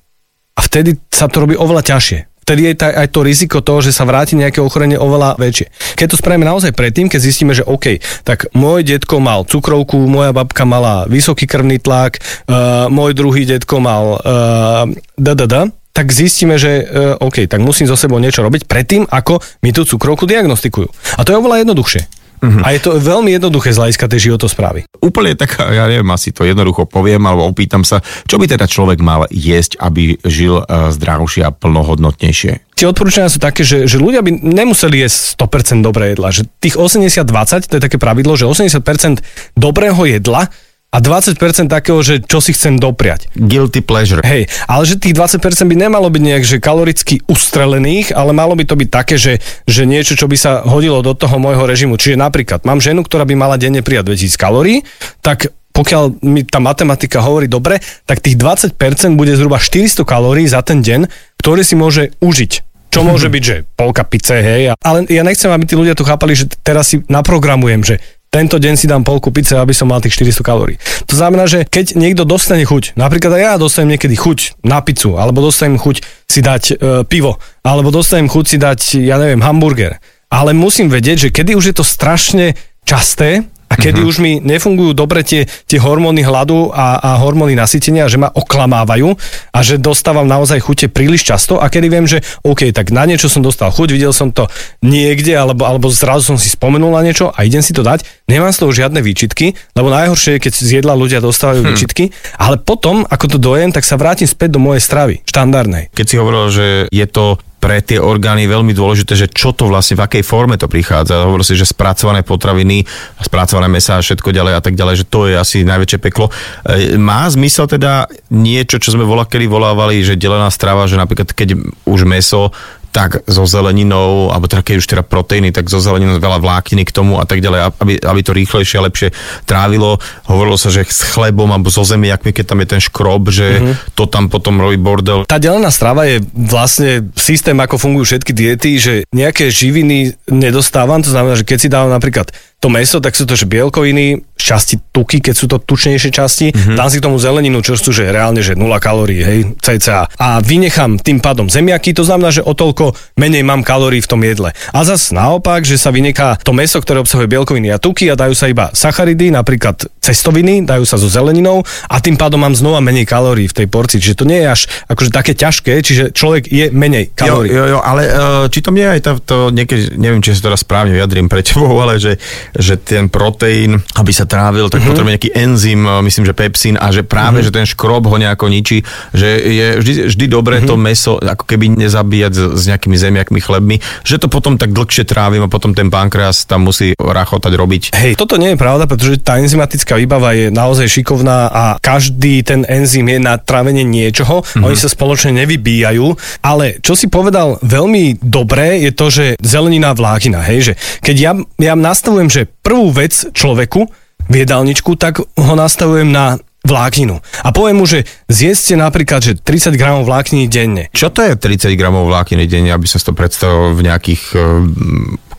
A 0.55 0.61
vtedy 0.62 1.02
sa 1.11 1.26
to 1.26 1.43
robí 1.43 1.58
oveľa 1.58 1.82
ťažšie 1.82 2.31
vtedy 2.50 2.67
je 2.67 2.82
aj 2.82 3.14
to 3.14 3.23
riziko 3.23 3.62
toho, 3.62 3.79
že 3.79 3.94
sa 3.94 4.02
vráti 4.02 4.35
nejaké 4.35 4.58
ochorenie 4.58 4.99
oveľa 4.99 5.38
väčšie. 5.38 5.70
Keď 5.94 6.06
to 6.11 6.19
spravíme 6.19 6.43
naozaj 6.43 6.75
predtým, 6.75 7.06
keď 7.06 7.20
zistíme, 7.23 7.55
že 7.55 7.62
OK, 7.62 8.02
tak 8.26 8.50
môj 8.58 8.82
detko 8.82 9.23
mal 9.23 9.47
cukrovku, 9.47 9.94
moja 10.11 10.35
babka 10.35 10.67
mala 10.67 11.06
vysoký 11.06 11.47
krvný 11.47 11.79
tlak, 11.79 12.19
uh, 12.19 12.91
môj 12.91 13.14
druhý 13.14 13.47
detko 13.47 13.79
mal 13.79 14.19
uh, 14.19 14.82
DDD, 15.14 15.70
tak 15.90 16.14
zistíme, 16.14 16.56
že 16.56 16.87
uh, 16.87 17.19
OK, 17.19 17.50
tak 17.50 17.60
musím 17.60 17.90
so 17.90 17.98
sebou 17.98 18.22
niečo 18.22 18.46
robiť 18.46 18.66
predtým, 18.70 19.10
ako 19.10 19.42
mi 19.66 19.75
tú 19.75 19.82
cukrovku 19.82 20.25
diagnostikujú. 20.25 20.88
A 21.19 21.20
to 21.26 21.34
je 21.34 21.40
oveľa 21.40 21.66
jednoduchšie. 21.66 22.20
Uh-huh. 22.40 22.64
A 22.64 22.72
je 22.72 22.81
to 22.81 22.96
veľmi 22.96 23.37
jednoduché 23.37 23.69
z 23.69 23.84
hľadiska 23.84 24.08
tej 24.08 24.32
životosprávy. 24.32 24.88
Úplne 25.04 25.37
tak, 25.37 25.60
ja 25.60 25.84
neviem, 25.84 26.08
asi 26.08 26.32
to 26.32 26.48
jednoducho 26.48 26.88
poviem, 26.88 27.20
alebo 27.28 27.44
opýtam 27.44 27.84
sa, 27.84 28.00
čo 28.25 28.40
by 28.40 28.48
teda 28.48 28.64
človek 28.64 29.04
mal 29.04 29.28
jesť, 29.28 29.76
aby 29.76 30.16
žil 30.25 30.64
uh, 30.64 30.88
zdravšie 30.88 31.44
a 31.44 31.52
plnohodnotnejšie? 31.52 32.72
Tie 32.81 32.88
odporúčania 32.88 33.28
sú 33.28 33.44
také, 33.44 33.60
že, 33.60 33.84
že 33.84 34.00
ľudia 34.00 34.25
by 34.25 34.40
nemuseli 34.40 35.04
jesť 35.04 35.37
100% 35.37 35.84
dobré 35.84 36.16
jedla. 36.16 36.32
Že 36.32 36.48
tých 36.64 36.81
80-20, 36.81 37.69
to 37.69 37.76
je 37.76 37.82
také 37.84 38.00
pravidlo, 38.00 38.40
že 38.40 38.48
80% 38.48 39.20
dobrého 39.60 40.00
jedla 40.08 40.48
a 40.90 40.98
20% 40.98 41.38
takého, 41.70 42.02
že 42.02 42.19
čo 42.19 42.42
si 42.42 42.50
chcem 42.50 42.75
dopriať. 42.75 43.31
Guilty 43.38 43.78
pleasure. 43.78 44.26
Hej, 44.26 44.50
ale 44.66 44.82
že 44.82 44.98
tých 44.98 45.14
20% 45.14 45.38
by 45.70 45.76
nemalo 45.78 46.10
byť 46.10 46.22
nejak, 46.22 46.44
že 46.44 46.58
kaloricky 46.58 47.22
ustrelených, 47.31 48.10
ale 48.10 48.34
malo 48.34 48.58
by 48.58 48.66
to 48.66 48.75
byť 48.75 48.88
také, 48.90 49.14
že, 49.14 49.38
že 49.70 49.87
niečo, 49.87 50.19
čo 50.19 50.26
by 50.26 50.34
sa 50.34 50.66
hodilo 50.66 50.98
do 51.06 51.14
toho 51.14 51.38
môjho 51.38 51.62
režimu. 51.62 51.94
Čiže 51.94 52.19
napríklad 52.19 52.66
mám 52.66 52.82
ženu, 52.82 53.06
ktorá 53.06 53.22
by 53.22 53.38
mala 53.38 53.54
denne 53.54 53.87
prijať 53.87 54.19
2000 54.19 54.34
kalórií, 54.34 54.82
tak 55.22 55.54
pokiaľ 55.70 56.26
mi 56.26 56.42
tá 56.42 56.58
matematika 56.58 57.22
hovorí 57.22 57.46
dobre, 57.46 57.78
tak 58.02 58.19
tých 58.19 58.34
20% 58.34 58.75
bude 59.14 59.38
zhruba 59.38 59.62
400 59.62 60.02
kalórií 60.02 60.50
za 60.50 60.66
ten 60.66 60.82
deň, 60.82 61.06
ktoré 61.38 61.62
si 61.62 61.78
môže 61.78 62.10
užiť. 62.19 62.66
Čo 62.90 63.06
môže 63.06 63.31
byť, 63.31 63.42
že 63.46 63.56
polka 63.78 64.02
pice, 64.02 64.42
hej. 64.42 64.75
Ale 64.75 65.06
ja 65.06 65.22
nechcem, 65.22 65.46
aby 65.46 65.62
tí 65.62 65.78
ľudia 65.78 65.94
tu 65.94 66.02
chápali, 66.02 66.34
že 66.34 66.50
teraz 66.66 66.90
si 66.90 67.06
naprogramujem, 67.06 67.87
že 67.87 68.02
tento 68.31 68.62
deň 68.62 68.75
si 68.79 68.87
dám 68.87 69.03
polku 69.03 69.35
pice, 69.35 69.59
aby 69.59 69.75
som 69.75 69.91
mal 69.91 69.99
tých 69.99 70.15
400 70.15 70.47
kalórií. 70.47 70.79
To 71.11 71.19
znamená, 71.19 71.50
že 71.50 71.67
keď 71.67 71.99
niekto 71.99 72.23
dostane 72.23 72.62
chuť, 72.62 72.94
napríklad 72.94 73.35
aj 73.35 73.43
ja 73.43 73.53
dostanem 73.59 73.99
niekedy 73.99 74.15
chuť 74.15 74.62
na 74.62 74.79
pizzu, 74.79 75.19
alebo 75.19 75.43
dostanem 75.43 75.82
chuť 75.82 76.06
si 76.31 76.38
dať 76.38 76.62
e, 76.71 76.75
pivo, 77.11 77.43
alebo 77.67 77.91
dostanem 77.91 78.31
chuť 78.31 78.44
si 78.47 78.56
dať, 78.62 78.81
ja 79.03 79.19
neviem, 79.19 79.43
hamburger. 79.43 79.99
Ale 80.31 80.55
musím 80.55 80.87
vedieť, 80.87 81.27
že 81.27 81.35
kedy 81.35 81.59
už 81.59 81.75
je 81.75 81.75
to 81.75 81.82
strašne 81.82 82.55
časté, 82.87 83.50
kedy 83.81 84.00
uh-huh. 84.05 84.11
už 84.12 84.17
mi 84.21 84.32
nefungujú 84.38 84.93
dobre 84.93 85.25
tie, 85.25 85.49
tie 85.65 85.81
hormóny 85.81 86.21
hladu 86.21 86.69
a, 86.71 87.00
a 87.00 87.11
hormóny 87.19 87.56
nasytenia, 87.56 88.06
že 88.06 88.21
ma 88.21 88.29
oklamávajú 88.29 89.16
a 89.50 89.59
že 89.64 89.81
dostávam 89.81 90.28
naozaj 90.28 90.61
chute 90.61 90.87
príliš 90.93 91.25
často 91.25 91.57
a 91.57 91.73
kedy 91.73 91.87
viem, 91.88 92.04
že 92.04 92.21
OK, 92.45 92.69
tak 92.76 92.93
na 92.93 93.09
niečo 93.09 93.33
som 93.33 93.40
dostal 93.40 93.73
chuť, 93.73 93.88
videl 93.97 94.12
som 94.12 94.28
to 94.31 94.47
niekde 94.85 95.33
alebo, 95.33 95.64
alebo 95.64 95.88
zrazu 95.88 96.35
som 96.35 96.38
si 96.38 96.52
spomenul 96.52 96.93
na 96.93 97.00
niečo 97.00 97.33
a 97.33 97.43
idem 97.49 97.64
si 97.64 97.73
to 97.73 97.81
dať, 97.81 98.04
nemám 98.28 98.52
z 98.52 98.61
toho 98.61 98.71
žiadne 98.76 99.00
výčitky, 99.00 99.57
lebo 99.73 99.88
najhoršie 99.88 100.37
je, 100.37 100.43
keď 100.45 100.52
z 100.52 100.71
jedla 100.85 100.95
ľudia 100.95 101.25
dostávajú 101.25 101.64
hmm. 101.64 101.71
výčitky, 101.73 102.04
ale 102.37 102.61
potom, 102.61 103.09
ako 103.09 103.37
to 103.37 103.38
dojem, 103.40 103.73
tak 103.73 103.88
sa 103.88 103.97
vrátim 103.97 104.28
späť 104.28 104.59
do 104.59 104.61
mojej 104.61 104.85
stravy, 104.85 105.25
štandardnej. 105.25 105.88
Keď 105.97 106.07
si 106.07 106.19
hovoril, 106.21 106.45
že 106.52 106.66
je 106.93 107.07
to 107.09 107.40
pre 107.61 107.85
tie 107.85 108.00
orgány 108.00 108.49
veľmi 108.49 108.73
dôležité, 108.73 109.12
že 109.12 109.29
čo 109.29 109.52
to 109.52 109.69
vlastne, 109.69 110.00
v 110.00 110.05
akej 110.09 110.25
forme 110.25 110.57
to 110.57 110.64
prichádza. 110.64 111.29
Hovorí 111.29 111.45
si, 111.45 111.61
že 111.61 111.69
spracované 111.69 112.25
potraviny, 112.25 112.88
spracované 113.21 113.69
mesa 113.69 114.00
a 114.00 114.02
všetko 114.02 114.33
ďalej 114.33 114.57
a 114.57 114.61
tak 114.64 114.75
ďalej, 114.81 115.05
že 115.05 115.07
to 115.07 115.29
je 115.29 115.37
asi 115.37 115.61
najväčšie 115.69 116.00
peklo. 116.00 116.33
E, 116.64 116.97
má 116.97 117.29
zmysel 117.29 117.69
teda 117.69 118.09
niečo, 118.33 118.81
čo 118.81 118.97
sme 118.97 119.05
volá, 119.05 119.29
volávali, 119.29 120.00
že 120.00 120.17
delená 120.17 120.49
strava, 120.49 120.88
že 120.88 120.97
napríklad 120.97 121.37
keď 121.37 121.61
už 121.85 122.09
meso 122.09 122.49
tak 122.90 123.23
so 123.30 123.47
zeleninou, 123.47 124.35
alebo 124.35 124.50
teda 124.50 124.66
keď 124.66 124.75
už 124.82 124.87
teda 124.87 125.02
proteíny, 125.06 125.54
tak 125.54 125.70
so 125.70 125.78
zeleninou 125.78 126.18
veľa 126.18 126.42
vlákniny 126.42 126.82
k 126.82 126.94
tomu 126.94 127.23
a 127.23 127.25
tak 127.25 127.38
ďalej, 127.38 127.61
aby, 127.78 127.94
aby 128.02 128.20
to 128.26 128.35
rýchlejšie 128.35 128.76
a 128.82 128.87
lepšie 128.90 129.09
trávilo. 129.47 130.02
Hovorilo 130.26 130.59
sa, 130.59 130.75
že 130.75 130.82
s 130.82 131.06
chlebom 131.14 131.47
alebo 131.54 131.70
so 131.70 131.87
zemiakmi, 131.87 132.35
keď 132.35 132.44
tam 132.50 132.59
je 132.62 132.68
ten 132.68 132.82
škrob, 132.82 133.30
že 133.30 133.47
mm-hmm. 133.62 133.75
to 133.94 134.11
tam 134.11 134.26
potom 134.26 134.59
robí 134.59 134.75
bordel. 134.75 135.23
Tá 135.30 135.38
delená 135.38 135.70
strava 135.70 136.06
je 136.11 136.18
vlastne 136.35 137.14
systém, 137.14 137.54
ako 137.54 137.78
fungujú 137.78 138.14
všetky 138.14 138.32
diety, 138.35 138.70
že 138.82 138.94
nejaké 139.14 139.54
živiny 139.54 140.18
nedostávam, 140.26 140.99
to 140.99 141.14
znamená, 141.14 141.38
že 141.38 141.47
keď 141.47 141.59
si 141.62 141.68
dávam 141.70 141.94
napríklad 141.94 142.35
to 142.61 142.69
meso, 142.69 143.00
tak 143.00 143.17
sú 143.17 143.25
to 143.25 143.33
že 143.33 143.49
bielkoviny, 143.49 144.21
časti 144.37 144.81
tuky, 144.93 145.25
keď 145.25 145.35
sú 145.37 145.49
to 145.49 145.57
tučnejšie 145.57 146.12
časti, 146.12 146.52
mm-hmm. 146.52 146.76
dám 146.76 146.88
si 146.93 147.00
k 147.00 147.05
tomu 147.09 147.17
zeleninu, 147.17 147.64
čo 147.64 147.76
sú 147.76 147.88
že 147.88 148.12
reálne, 148.12 148.45
že 148.45 148.52
0 148.52 148.69
kalórií, 148.76 149.21
hej, 149.25 149.40
cca. 149.61 150.09
A 150.21 150.45
vynechám 150.45 151.00
tým 151.00 151.25
pádom 151.25 151.49
zemiaky, 151.49 151.97
to 151.97 152.05
znamená, 152.05 152.29
že 152.29 152.45
o 152.45 152.52
toľko 152.52 152.93
menej 153.17 153.45
mám 153.45 153.64
kalórií 153.64 154.05
v 154.05 154.11
tom 154.12 154.21
jedle. 154.21 154.52
A 154.76 154.85
zas 154.85 155.09
naopak, 155.09 155.64
že 155.64 155.81
sa 155.81 155.88
vyneká 155.88 156.37
to 156.40 156.52
meso, 156.52 156.76
ktoré 156.85 157.00
obsahuje 157.00 157.33
bielkoviny 157.33 157.73
a 157.73 157.81
tuky 157.81 158.12
a 158.12 158.17
dajú 158.17 158.37
sa 158.37 158.52
iba 158.52 158.69
sacharidy, 158.76 159.33
napríklad 159.33 159.88
cestoviny, 160.00 160.64
dajú 160.64 160.85
sa 160.85 161.00
so 161.00 161.09
zeleninou 161.09 161.64
a 161.88 161.97
tým 162.00 162.21
pádom 162.21 162.45
mám 162.45 162.52
znova 162.52 162.85
menej 162.85 163.09
kalórií 163.09 163.49
v 163.49 163.64
tej 163.64 163.67
porcii. 163.73 164.00
Čiže 164.05 164.19
to 164.21 164.29
nie 164.29 164.45
je 164.45 164.49
až 164.52 164.61
akože 164.88 165.11
také 165.12 165.33
ťažké, 165.33 165.73
čiže 165.81 166.05
človek 166.12 166.49
je 166.49 166.69
menej 166.73 167.12
kalórií. 167.17 167.57
Jo, 167.57 167.64
jo, 167.64 167.76
jo 167.76 167.81
ale 167.81 168.02
uh, 168.09 168.45
či 168.52 168.61
to 168.61 168.73
je 168.73 168.85
aj 168.85 169.00
to, 169.00 169.12
to 169.25 169.37
niekedy, 169.52 169.97
neviem, 169.97 170.21
či 170.21 170.37
sa 170.37 170.52
teraz 170.52 170.64
správne 170.64 170.93
vyjadrím 170.93 171.29
pre 171.29 171.40
tebou, 171.45 171.76
ale 171.81 172.00
že 172.00 172.17
že 172.57 172.78
ten 172.80 173.07
proteín, 173.11 173.78
aby 173.97 174.12
sa 174.14 174.26
trávil, 174.26 174.69
tak 174.69 174.80
mm-hmm. 174.80 174.88
potrebuje 174.90 175.14
nejaký 175.16 175.30
enzym, 175.35 175.80
myslím, 175.85 176.25
že 176.26 176.35
pepsín 176.35 176.75
a 176.80 176.90
že 176.90 177.02
práve, 177.07 177.40
mm-hmm. 177.40 177.49
že 177.52 177.57
ten 177.57 177.66
škrob 177.66 178.07
ho 178.07 178.16
nejako 178.16 178.47
ničí, 178.50 178.83
že 179.14 179.28
je 179.40 179.66
vždy, 179.80 179.95
vždy 180.11 180.25
dobré 180.30 180.57
mm-hmm. 180.61 180.71
to 180.71 180.75
meso 180.80 181.12
ako 181.21 181.45
keby 181.47 181.73
nezabíjať 181.75 182.33
s, 182.33 182.42
s 182.59 182.62
nejakými 182.71 182.97
zemiakmi, 182.97 183.38
chlebmi, 183.38 183.76
že 184.02 184.19
to 184.19 184.26
potom 184.26 184.57
tak 184.57 184.75
dlhšie 184.75 185.07
trávim 185.07 185.47
a 185.47 185.52
potom 185.52 185.75
ten 185.76 185.88
pankreas 185.92 186.45
tam 186.47 186.66
musí 186.66 186.95
rachotať 186.99 187.52
robiť. 187.54 187.83
Hej, 187.97 188.14
toto 188.19 188.40
nie 188.40 188.54
je 188.54 188.59
pravda, 188.59 188.87
pretože 188.90 189.21
tá 189.23 189.38
enzymatická 189.38 189.99
výbava 189.99 190.35
je 190.35 190.49
naozaj 190.50 190.87
šikovná 190.90 191.50
a 191.50 191.64
každý 191.78 192.42
ten 192.42 192.66
enzym 192.66 193.07
je 193.07 193.19
na 193.19 193.38
trávenie 193.38 193.83
niečoho, 193.87 194.42
mm-hmm. 194.42 194.64
oni 194.64 194.76
sa 194.76 194.88
spoločne 194.90 195.35
nevybíjajú, 195.45 196.07
ale 196.45 196.78
čo 196.80 196.95
si 196.95 197.07
povedal 197.11 197.59
veľmi 197.62 198.23
dobré 198.23 198.83
je 198.87 198.90
to, 198.95 199.07
že 199.11 199.25
zelenina 199.42 199.92
vlákina, 199.92 200.40
hej, 200.47 200.73
že 200.73 200.73
keď 201.04 201.16
ja, 201.16 201.33
ja 201.59 201.75
nastavujem, 201.75 202.28
že 202.30 202.39
prvú 202.47 202.92
vec 202.92 203.32
človeku 203.32 203.88
v 204.30 204.35
jedálničku, 204.47 204.94
tak 204.94 205.25
ho 205.25 205.54
nastavujem 205.59 206.09
na 206.09 206.38
vlákninu. 206.61 207.25
A 207.40 207.49
poviem 207.56 207.80
mu, 207.80 207.87
že 207.88 208.04
zjedzte 208.28 208.76
napríklad, 208.76 209.25
že 209.25 209.32
30 209.40 209.80
gramov 209.80 210.04
vlákniny 210.04 210.44
denne. 210.47 210.85
Čo 210.92 211.09
to 211.09 211.25
je 211.25 211.32
30 211.32 211.73
gramov 211.75 212.12
vlákniny 212.12 212.44
denne, 212.44 212.70
aby 212.70 212.85
som 212.85 213.00
to 213.00 213.16
predstavil 213.16 213.73
v 213.73 213.88
nejakých 213.88 214.23
uh, 214.37 214.61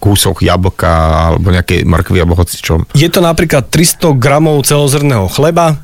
kúsoch 0.02 0.42
jablka 0.42 0.90
alebo 1.38 1.54
nejaké 1.54 1.86
mrkvy 1.86 2.18
alebo 2.26 2.34
hoci 2.34 2.58
čo? 2.58 2.82
Je 2.98 3.06
to 3.06 3.22
napríklad 3.22 3.70
300 3.70 4.18
gramov 4.18 4.66
celozrného 4.66 5.30
chleba, 5.30 5.78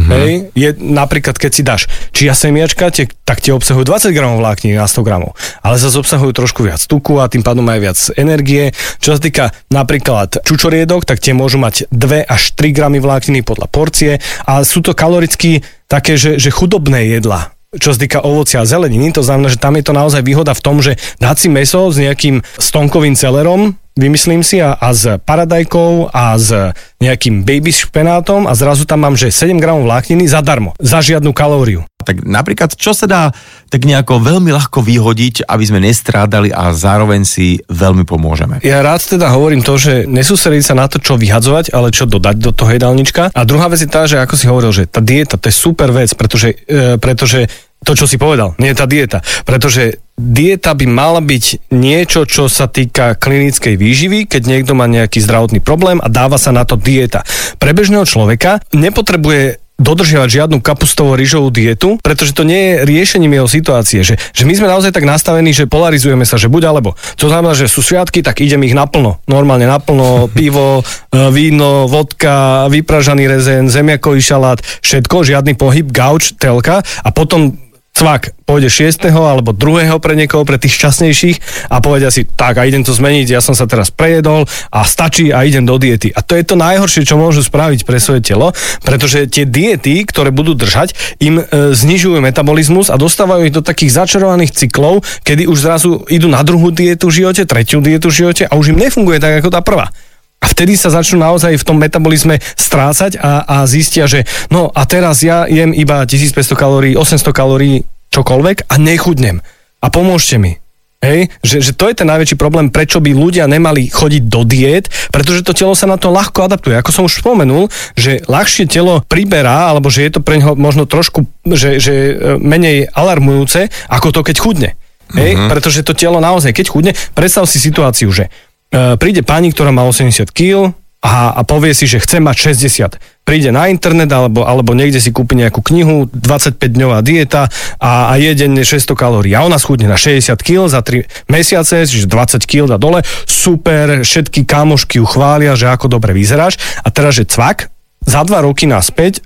Mm-hmm. 0.00 0.16
Hej, 0.16 0.32
je 0.56 0.68
napríklad, 0.80 1.36
keď 1.36 1.50
si 1.52 1.62
dáš 1.62 1.82
čia 2.16 2.32
semiačka, 2.32 2.88
tie, 2.88 3.04
tak 3.28 3.44
tie 3.44 3.52
obsahujú 3.52 3.84
20 3.84 4.16
gramov 4.16 4.40
vlákniny 4.40 4.80
na 4.80 4.88
100 4.88 5.04
gramov, 5.04 5.36
ale 5.60 5.76
zase 5.76 6.00
obsahujú 6.00 6.32
trošku 6.32 6.64
viac 6.64 6.80
tuku 6.80 7.20
a 7.20 7.28
tým 7.28 7.44
pádom 7.44 7.68
aj 7.68 7.78
viac 7.84 7.98
energie. 8.16 8.72
Čo 9.04 9.16
sa 9.16 9.20
týka 9.20 9.44
napríklad 9.68 10.40
čučoriedok, 10.40 11.04
tak 11.04 11.20
tie 11.20 11.36
môžu 11.36 11.60
mať 11.60 11.92
2 11.92 12.24
až 12.24 12.42
3 12.56 12.72
gramy 12.72 12.98
vlákniny 13.04 13.44
podľa 13.44 13.68
porcie 13.68 14.24
a 14.48 14.64
sú 14.64 14.80
to 14.80 14.96
kaloricky 14.96 15.60
také, 15.84 16.16
že, 16.16 16.40
že 16.40 16.48
chudobné 16.48 17.12
jedla 17.12 17.52
čo 17.70 17.94
sa 17.94 18.02
týka 18.02 18.26
ovocia 18.26 18.58
a 18.58 18.66
zeleniny, 18.66 19.14
to 19.14 19.22
znamená, 19.22 19.46
že 19.46 19.62
tam 19.62 19.78
je 19.78 19.86
to 19.86 19.94
naozaj 19.94 20.26
výhoda 20.26 20.50
v 20.58 20.64
tom, 20.64 20.82
že 20.82 20.98
dať 21.22 21.36
si 21.38 21.48
meso 21.54 21.86
s 21.86 22.02
nejakým 22.02 22.42
stonkovým 22.58 23.14
celerom, 23.14 23.78
vymyslím 24.00 24.40
si, 24.40 24.64
a, 24.64 24.72
a 24.72 24.88
s 24.96 25.20
paradajkou 25.20 26.08
a 26.08 26.34
s 26.40 26.72
nejakým 27.00 27.44
baby 27.44 27.68
špenátom 27.68 28.48
a 28.48 28.56
zrazu 28.56 28.88
tam 28.88 29.04
mám, 29.04 29.14
že 29.20 29.28
7 29.28 29.60
gramov 29.60 29.84
vlákniny 29.84 30.24
zadarmo, 30.24 30.72
za 30.80 31.04
žiadnu 31.04 31.36
kalóriu. 31.36 31.84
Tak 32.00 32.24
napríklad, 32.24 32.72
čo 32.80 32.96
sa 32.96 33.04
dá 33.04 33.22
tak 33.68 33.84
nejako 33.84 34.24
veľmi 34.24 34.50
ľahko 34.50 34.80
vyhodiť, 34.80 35.44
aby 35.44 35.64
sme 35.68 35.84
nestrádali 35.84 36.48
a 36.48 36.72
zároveň 36.72 37.28
si 37.28 37.60
veľmi 37.68 38.08
pomôžeme? 38.08 38.64
Ja 38.64 38.80
rád 38.80 39.04
teda 39.04 39.28
hovorím 39.30 39.60
to, 39.60 39.76
že 39.76 40.08
nesústrediť 40.08 40.64
sa 40.64 40.74
na 40.74 40.88
to, 40.88 40.96
čo 40.98 41.20
vyhadzovať, 41.20 41.76
ale 41.76 41.92
čo 41.92 42.08
dodať 42.08 42.36
do 42.40 42.50
toho 42.56 42.72
jedálnička. 42.72 43.30
A 43.36 43.40
druhá 43.44 43.68
vec 43.68 43.84
je 43.84 43.90
tá, 43.92 44.08
že 44.08 44.16
ako 44.16 44.34
si 44.34 44.48
hovoril, 44.48 44.72
že 44.72 44.88
tá 44.88 45.04
dieta, 45.04 45.36
to 45.36 45.52
je 45.52 45.54
super 45.54 45.92
vec, 45.92 46.10
pretože, 46.16 46.56
e, 46.66 46.96
pretože 46.96 47.46
to, 47.80 47.96
čo 47.96 48.04
si 48.04 48.20
povedal, 48.20 48.52
nie 48.60 48.72
je 48.72 48.78
tá 48.78 48.84
dieta. 48.84 49.24
Pretože 49.48 50.04
dieta 50.20 50.76
by 50.76 50.84
mala 50.84 51.24
byť 51.24 51.72
niečo, 51.72 52.28
čo 52.28 52.52
sa 52.52 52.68
týka 52.68 53.16
klinickej 53.16 53.80
výživy, 53.80 54.28
keď 54.28 54.42
niekto 54.44 54.76
má 54.76 54.84
nejaký 54.84 55.16
zdravotný 55.24 55.64
problém 55.64 55.96
a 55.96 56.12
dáva 56.12 56.36
sa 56.36 56.52
na 56.52 56.68
to 56.68 56.76
dieta. 56.76 57.24
Pre 57.56 57.72
bežného 57.72 58.04
človeka 58.04 58.60
nepotrebuje 58.76 59.60
dodržiavať 59.80 60.28
žiadnu 60.28 60.60
kapustovo-rýžovú 60.60 61.48
dietu, 61.48 61.96
pretože 62.04 62.36
to 62.36 62.44
nie 62.44 62.60
je 62.60 62.72
riešením 62.84 63.40
jeho 63.40 63.48
situácie. 63.48 64.04
Že, 64.04 64.20
že 64.20 64.44
my 64.44 64.52
sme 64.52 64.68
naozaj 64.68 64.92
tak 64.92 65.08
nastavení, 65.08 65.56
že 65.56 65.64
polarizujeme 65.64 66.28
sa, 66.28 66.36
že 66.36 66.52
buď 66.52 66.68
alebo. 66.68 66.92
To 67.16 67.32
znamená, 67.32 67.56
že 67.56 67.64
sú 67.64 67.80
sviatky, 67.80 68.20
tak 68.20 68.44
idem 68.44 68.60
ich 68.68 68.76
naplno. 68.76 69.24
Normálne 69.24 69.64
naplno, 69.64 70.28
pivo, 70.36 70.84
e, 70.84 71.16
víno, 71.32 71.88
vodka, 71.88 72.68
vypražaný 72.68 73.24
rezen, 73.24 73.72
zemiakový 73.72 74.20
šalát, 74.20 74.60
všetko, 74.84 75.24
žiadny 75.24 75.56
pohyb, 75.56 75.88
gauč, 75.88 76.36
telka 76.36 76.84
a 76.84 77.08
potom 77.08 77.56
cvak, 77.94 78.32
pôjde 78.48 78.70
6. 78.70 79.12
alebo 79.12 79.52
2. 79.52 79.92
pre 80.00 80.14
niekoho, 80.16 80.46
pre 80.46 80.56
tých 80.56 80.78
šťastnejších 80.80 81.68
a 81.68 81.82
povedia 81.84 82.08
si, 82.08 82.24
tak 82.24 82.56
a 82.56 82.64
idem 82.64 82.80
to 82.86 82.96
zmeniť, 82.96 83.26
ja 83.28 83.42
som 83.44 83.52
sa 83.52 83.68
teraz 83.68 83.92
prejedol 83.92 84.48
a 84.72 84.86
stačí 84.86 85.34
a 85.34 85.44
idem 85.44 85.68
do 85.68 85.76
diety. 85.76 86.08
A 86.14 86.24
to 86.24 86.38
je 86.38 86.46
to 86.46 86.56
najhoršie, 86.56 87.04
čo 87.04 87.20
môžu 87.20 87.44
spraviť 87.44 87.84
pre 87.84 88.00
svoje 88.00 88.24
telo, 88.24 88.56
pretože 88.86 89.28
tie 89.28 89.44
diety, 89.44 90.06
ktoré 90.08 90.32
budú 90.32 90.56
držať, 90.56 90.96
im 91.20 91.42
e, 91.42 91.74
znižujú 91.76 92.22
metabolizmus 92.24 92.88
a 92.88 92.96
dostávajú 92.96 93.50
ich 93.50 93.54
do 93.54 93.60
takých 93.60 94.06
začarovaných 94.06 94.56
cyklov, 94.56 95.04
kedy 95.26 95.44
už 95.50 95.58
zrazu 95.60 96.06
idú 96.08 96.30
na 96.30 96.40
druhú 96.40 96.72
dietu 96.72 97.12
v 97.12 97.22
živote, 97.22 97.44
tretiu 97.44 97.84
dietu 97.84 98.08
v 98.08 98.24
živote 98.24 98.48
a 98.48 98.56
už 98.56 98.72
im 98.72 98.80
nefunguje 98.80 99.20
tak 99.20 99.44
ako 99.44 99.52
tá 99.52 99.60
prvá. 99.60 99.92
A 100.40 100.48
vtedy 100.48 100.72
sa 100.72 100.88
začnú 100.88 101.20
naozaj 101.20 101.60
v 101.60 101.66
tom 101.68 101.76
metabolizme 101.76 102.40
strácať 102.56 103.20
a, 103.20 103.44
a 103.44 103.56
zistia, 103.68 104.08
že 104.08 104.24
no 104.48 104.72
a 104.72 104.88
teraz 104.88 105.20
ja 105.20 105.44
jem 105.44 105.76
iba 105.76 106.00
1500 106.08 106.56
kalórií, 106.56 106.92
800 106.96 107.28
kalórií, 107.36 107.84
čokoľvek 108.08 108.72
a 108.72 108.74
nechudnem. 108.80 109.44
A 109.80 109.86
pomôžte 109.92 110.40
mi. 110.40 110.56
Hej, 111.00 111.32
že, 111.40 111.64
že 111.64 111.72
to 111.72 111.88
je 111.88 111.96
ten 111.96 112.04
najväčší 112.04 112.36
problém, 112.36 112.68
prečo 112.68 113.00
by 113.00 113.16
ľudia 113.16 113.48
nemali 113.48 113.88
chodiť 113.88 114.22
do 114.28 114.44
diét, 114.44 114.92
pretože 115.08 115.40
to 115.40 115.56
telo 115.56 115.72
sa 115.72 115.88
na 115.88 115.96
to 115.96 116.12
ľahko 116.12 116.44
adaptuje. 116.44 116.76
Ako 116.76 116.92
som 116.92 117.08
už 117.08 117.24
spomenul, 117.24 117.72
že 117.96 118.20
ľahšie 118.28 118.68
telo 118.68 119.00
priberá, 119.08 119.72
alebo 119.72 119.88
že 119.88 120.04
je 120.04 120.12
to 120.12 120.20
pre 120.20 120.36
neho 120.36 120.52
možno 120.60 120.84
trošku 120.84 121.24
že, 121.48 121.80
že 121.80 121.94
e, 121.96 122.12
menej 122.36 122.92
alarmujúce, 122.92 123.72
ako 123.88 124.12
to 124.12 124.20
keď 124.28 124.36
chudne. 124.44 124.70
Hej, 125.16 125.40
uh-huh. 125.40 125.48
pretože 125.48 125.80
to 125.88 125.96
telo 125.96 126.20
naozaj, 126.20 126.52
keď 126.52 126.66
chudne, 126.68 126.92
predstav 127.16 127.48
si 127.48 127.56
situáciu, 127.56 128.12
že 128.12 128.28
príde 128.70 129.26
pani, 129.26 129.50
ktorá 129.50 129.74
má 129.74 129.82
80 129.82 130.30
kg 130.30 130.74
a, 131.00 131.32
a 131.32 131.40
povie 131.48 131.72
si, 131.72 131.88
že 131.88 131.96
chce 131.96 132.20
mať 132.20 132.52
60. 132.52 133.24
Príde 133.24 133.48
na 133.48 133.72
internet 133.72 134.12
alebo, 134.12 134.44
alebo 134.44 134.76
niekde 134.76 135.00
si 135.00 135.08
kúpi 135.08 135.32
nejakú 135.32 135.64
knihu, 135.64 136.04
25-dňová 136.12 137.00
dieta 137.00 137.48
a, 137.80 138.12
a 138.12 138.20
je 138.20 138.36
denne 138.36 138.60
600 138.60 138.92
kalórií. 138.92 139.32
A 139.32 139.40
ona 139.40 139.56
schudne 139.56 139.88
na 139.88 139.96
60 139.96 140.36
kg 140.44 140.68
za 140.68 140.84
3 140.84 141.32
mesiace, 141.32 141.88
čiže 141.88 142.04
20 142.04 142.44
kg 142.44 142.68
dá 142.68 142.76
dole. 142.76 143.00
Super, 143.24 144.04
všetky 144.04 144.44
kamošky 144.44 145.00
ju 145.00 145.08
chvália, 145.08 145.56
že 145.56 145.72
ako 145.72 145.88
dobre 145.88 146.12
vyzeráš. 146.12 146.60
A 146.84 146.92
teraz, 146.92 147.16
že 147.16 147.24
cvak, 147.24 147.72
za 148.04 148.20
2 148.20 148.44
roky 148.44 148.68
naspäť 148.68 149.24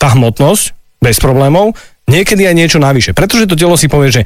tá 0.00 0.16
hmotnosť, 0.16 0.72
bez 1.04 1.20
problémov, 1.20 1.76
niekedy 2.08 2.48
aj 2.48 2.56
niečo 2.56 2.78
navyše. 2.80 3.12
Pretože 3.12 3.44
to 3.44 3.60
telo 3.60 3.76
si 3.76 3.92
povie, 3.92 4.08
že 4.08 4.22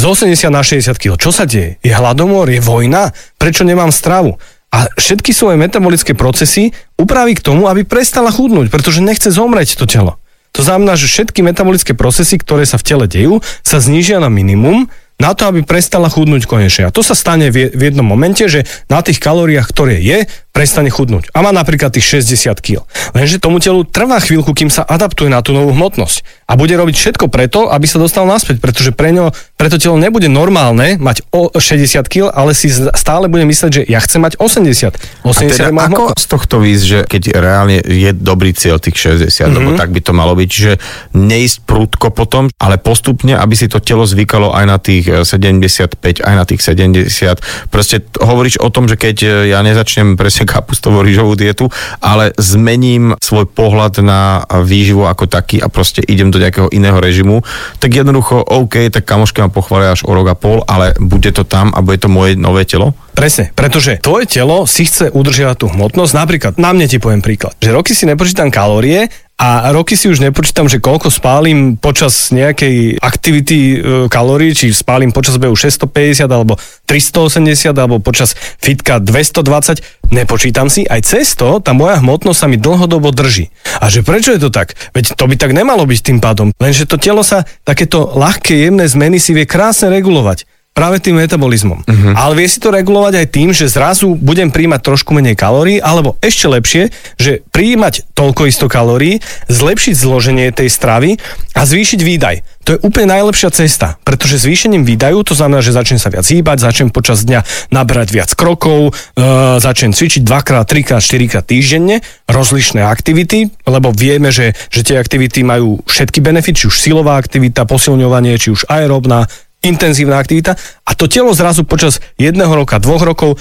z 0.00 0.08
80 0.08 0.48
na 0.48 0.64
60 0.64 0.96
kg. 0.96 1.20
Čo 1.20 1.28
sa 1.28 1.44
deje? 1.44 1.76
Je 1.84 1.92
hladomor? 1.92 2.48
Je 2.48 2.56
vojna? 2.56 3.12
Prečo 3.36 3.68
nemám 3.68 3.92
stravu? 3.92 4.40
A 4.72 4.88
všetky 4.96 5.36
svoje 5.36 5.60
metabolické 5.60 6.16
procesy 6.16 6.72
upraví 6.96 7.36
k 7.36 7.44
tomu, 7.44 7.68
aby 7.68 7.84
prestala 7.84 8.32
chudnúť, 8.32 8.72
pretože 8.72 9.04
nechce 9.04 9.28
zomrieť 9.28 9.76
to 9.76 9.84
telo. 9.84 10.16
To 10.56 10.64
znamená, 10.64 10.96
že 10.96 11.04
všetky 11.04 11.44
metabolické 11.44 11.92
procesy, 11.92 12.40
ktoré 12.40 12.64
sa 12.64 12.80
v 12.80 12.86
tele 12.86 13.04
dejú, 13.04 13.44
sa 13.60 13.76
znížia 13.76 14.24
na 14.24 14.32
minimum 14.32 14.88
na 15.20 15.36
to, 15.36 15.44
aby 15.52 15.60
prestala 15.60 16.08
chudnúť 16.08 16.48
konečne. 16.48 16.88
A 16.88 16.94
to 16.94 17.04
sa 17.04 17.12
stane 17.12 17.52
v 17.52 17.76
jednom 17.76 18.08
momente, 18.08 18.40
že 18.48 18.64
na 18.88 19.04
tých 19.04 19.20
kalóriách, 19.20 19.68
ktoré 19.68 20.00
je, 20.00 20.24
prestane 20.50 20.90
chudnúť. 20.90 21.30
A 21.32 21.46
má 21.46 21.54
napríklad 21.54 21.94
tých 21.94 22.22
60 22.22 22.58
kg. 22.58 22.82
Lenže 23.14 23.38
tomu 23.38 23.62
telu 23.62 23.86
trvá 23.86 24.18
chvíľku, 24.18 24.50
kým 24.52 24.68
sa 24.68 24.82
adaptuje 24.82 25.30
na 25.30 25.40
tú 25.40 25.54
novú 25.54 25.70
hmotnosť. 25.72 26.46
A 26.50 26.58
bude 26.58 26.74
robiť 26.74 26.96
všetko 26.98 27.30
preto, 27.30 27.70
aby 27.70 27.86
sa 27.86 28.02
dostal 28.02 28.26
naspäť, 28.26 28.58
pretože 28.58 28.90
pre 28.90 29.14
ňo, 29.14 29.30
preto 29.54 29.78
telo 29.78 29.94
nebude 29.94 30.26
normálne 30.26 30.98
mať 30.98 31.22
o 31.30 31.54
60 31.54 32.02
kg, 32.10 32.28
ale 32.34 32.52
si 32.52 32.66
stále 32.70 33.30
bude 33.30 33.46
mysleť, 33.46 33.70
že 33.70 33.82
ja 33.86 34.02
chcem 34.02 34.20
mať 34.20 34.36
80. 34.36 35.24
80 35.24 35.30
a 35.30 35.70
teda 35.70 35.70
ako 35.70 36.04
z 36.18 36.26
tohto 36.26 36.56
výsť, 36.58 36.84
že 36.84 36.98
keď 37.06 37.22
reálne 37.38 37.78
je 37.80 38.10
dobrý 38.12 38.50
cieľ 38.52 38.82
tých 38.82 38.98
60, 39.16 39.30
mm-hmm. 39.30 39.54
lebo 39.54 39.70
tak 39.78 39.94
by 39.94 40.00
to 40.02 40.12
malo 40.12 40.34
byť, 40.34 40.50
že 40.50 40.72
neísť 41.14 41.64
prúdko 41.64 42.10
potom, 42.10 42.50
ale 42.58 42.76
postupne, 42.76 43.38
aby 43.38 43.54
si 43.54 43.70
to 43.70 43.78
telo 43.78 44.02
zvykalo 44.04 44.50
aj 44.52 44.64
na 44.66 44.78
tých 44.82 45.06
75, 45.22 45.96
eh, 46.02 46.26
aj 46.26 46.34
na 46.34 46.44
tých 46.44 46.60
70. 46.60 47.70
Proste 47.70 48.02
hovoríš 48.18 48.58
o 48.58 48.68
tom, 48.68 48.90
že 48.90 48.98
keď 48.98 49.16
eh, 49.22 49.30
ja 49.54 49.62
nezačnem 49.62 50.18
presne 50.18 50.39
presne 50.40 50.56
kapustovo-rýžovú 50.56 51.36
dietu, 51.36 51.68
ale 52.00 52.32
zmením 52.40 53.12
svoj 53.20 53.44
pohľad 53.44 54.00
na 54.00 54.40
výživu 54.48 55.04
ako 55.04 55.28
taký 55.28 55.60
a 55.60 55.68
proste 55.68 56.00
idem 56.00 56.32
do 56.32 56.40
nejakého 56.40 56.72
iného 56.72 56.96
režimu, 56.96 57.44
tak 57.76 57.92
jednoducho 57.92 58.40
OK, 58.40 58.88
tak 58.88 59.04
kamoška 59.04 59.44
ma 59.44 59.50
pochvália 59.52 59.92
až 59.92 60.08
o 60.08 60.12
rok 60.16 60.32
a 60.32 60.36
pol, 60.38 60.64
ale 60.64 60.96
bude 60.96 61.28
to 61.36 61.44
tam 61.44 61.76
a 61.76 61.84
bude 61.84 62.00
to 62.00 62.08
moje 62.08 62.40
nové 62.40 62.64
telo? 62.64 62.96
Presne, 63.12 63.52
pretože 63.52 64.00
tvoje 64.00 64.24
telo 64.24 64.64
si 64.64 64.88
chce 64.88 65.12
udržiavať 65.12 65.56
tú 65.60 65.66
hmotnosť. 65.68 66.12
Napríklad, 66.16 66.52
na 66.56 66.72
mne 66.72 66.88
ti 66.88 66.96
poviem 66.96 67.20
príklad, 67.20 67.52
že 67.60 67.74
roky 67.74 67.92
si 67.92 68.08
nepočítam 68.08 68.48
kalórie 68.48 69.12
a 69.40 69.72
roky 69.72 69.96
si 69.96 70.12
už 70.12 70.20
nepočítam, 70.20 70.68
že 70.68 70.84
koľko 70.84 71.08
spálim 71.08 71.80
počas 71.80 72.28
nejakej 72.28 73.00
aktivity 73.00 73.56
e, 73.56 73.76
kalórií, 74.12 74.52
či 74.52 74.68
spálim 74.68 75.16
počas 75.16 75.40
behu 75.40 75.56
650 75.56 76.28
alebo 76.28 76.60
380 76.84 77.72
alebo 77.72 78.04
počas 78.04 78.36
fitka 78.60 79.00
220, 79.00 80.12
nepočítam 80.12 80.68
si, 80.68 80.84
aj 80.84 81.08
cesto 81.08 81.56
tá 81.64 81.72
moja 81.72 81.96
hmotnosť 82.04 82.36
sa 82.36 82.46
mi 82.52 82.60
dlhodobo 82.60 83.16
drží. 83.16 83.48
A 83.80 83.88
že 83.88 84.04
prečo 84.04 84.36
je 84.36 84.44
to 84.44 84.52
tak? 84.52 84.76
Veď 84.92 85.16
to 85.16 85.24
by 85.24 85.40
tak 85.40 85.56
nemalo 85.56 85.88
byť 85.88 86.00
tým 86.04 86.20
pádom. 86.20 86.52
Lenže 86.60 86.84
to 86.84 87.00
telo 87.00 87.24
sa, 87.24 87.48
takéto 87.64 88.12
ľahké, 88.12 88.68
jemné 88.68 88.84
zmeny 88.92 89.16
si 89.16 89.32
vie 89.32 89.48
krásne 89.48 89.88
regulovať. 89.88 90.44
Práve 90.70 91.02
tým 91.02 91.18
metabolizmom. 91.18 91.82
Uh-huh. 91.82 92.14
Ale 92.14 92.38
vie 92.38 92.48
si 92.48 92.62
to 92.62 92.70
regulovať 92.70 93.14
aj 93.20 93.26
tým, 93.28 93.48
že 93.50 93.68
zrazu 93.68 94.14
budem 94.16 94.54
príjmať 94.54 94.80
trošku 94.80 95.10
menej 95.12 95.34
kalórií, 95.34 95.82
alebo 95.82 96.16
ešte 96.22 96.46
lepšie, 96.46 96.82
že 97.18 97.42
príjmať 97.50 98.14
toľko 98.14 98.46
isto 98.46 98.70
kalórií, 98.70 99.18
zlepšiť 99.50 99.94
zloženie 99.98 100.48
tej 100.54 100.70
stravy 100.70 101.18
a 101.58 101.66
zvýšiť 101.66 102.00
výdaj. 102.00 102.36
To 102.68 102.76
je 102.76 102.82
úplne 102.86 103.10
najlepšia 103.12 103.50
cesta, 103.50 103.98
pretože 104.06 104.40
zvýšením 104.46 104.86
výdajú 104.86 105.26
to 105.26 105.34
znamená, 105.34 105.58
že 105.58 105.74
začnem 105.74 105.98
sa 105.98 106.12
viac 106.12 106.24
hýbať, 106.24 106.62
začnem 106.62 106.94
počas 106.94 107.26
dňa 107.26 107.72
nabrať 107.74 108.08
viac 108.14 108.30
krokov, 108.38 108.94
e, 109.16 109.20
začnem 109.58 109.90
cvičiť 109.90 110.22
dvakrát, 110.22 110.70
trikrát, 110.70 111.02
štyrikrát 111.02 111.42
týždenne, 111.44 111.98
rozlišné 112.30 112.84
aktivity, 112.86 113.50
lebo 113.66 113.90
vieme, 113.90 114.30
že, 114.30 114.54
že 114.70 114.86
tie 114.86 114.96
aktivity 115.02 115.42
majú 115.42 115.82
všetky 115.88 116.22
benefity, 116.22 116.62
či 116.62 116.68
už 116.70 116.76
silová 116.78 117.18
aktivita, 117.18 117.66
posilňovanie, 117.66 118.38
či 118.38 118.52
už 118.54 118.68
aerobná, 118.68 119.26
intenzívna 119.60 120.16
aktivita 120.16 120.56
a 120.84 120.90
to 120.96 121.08
telo 121.10 121.32
zrazu 121.36 121.68
počas 121.68 122.00
jedného 122.16 122.50
roka, 122.52 122.80
dvoch 122.80 123.04
rokov 123.04 123.36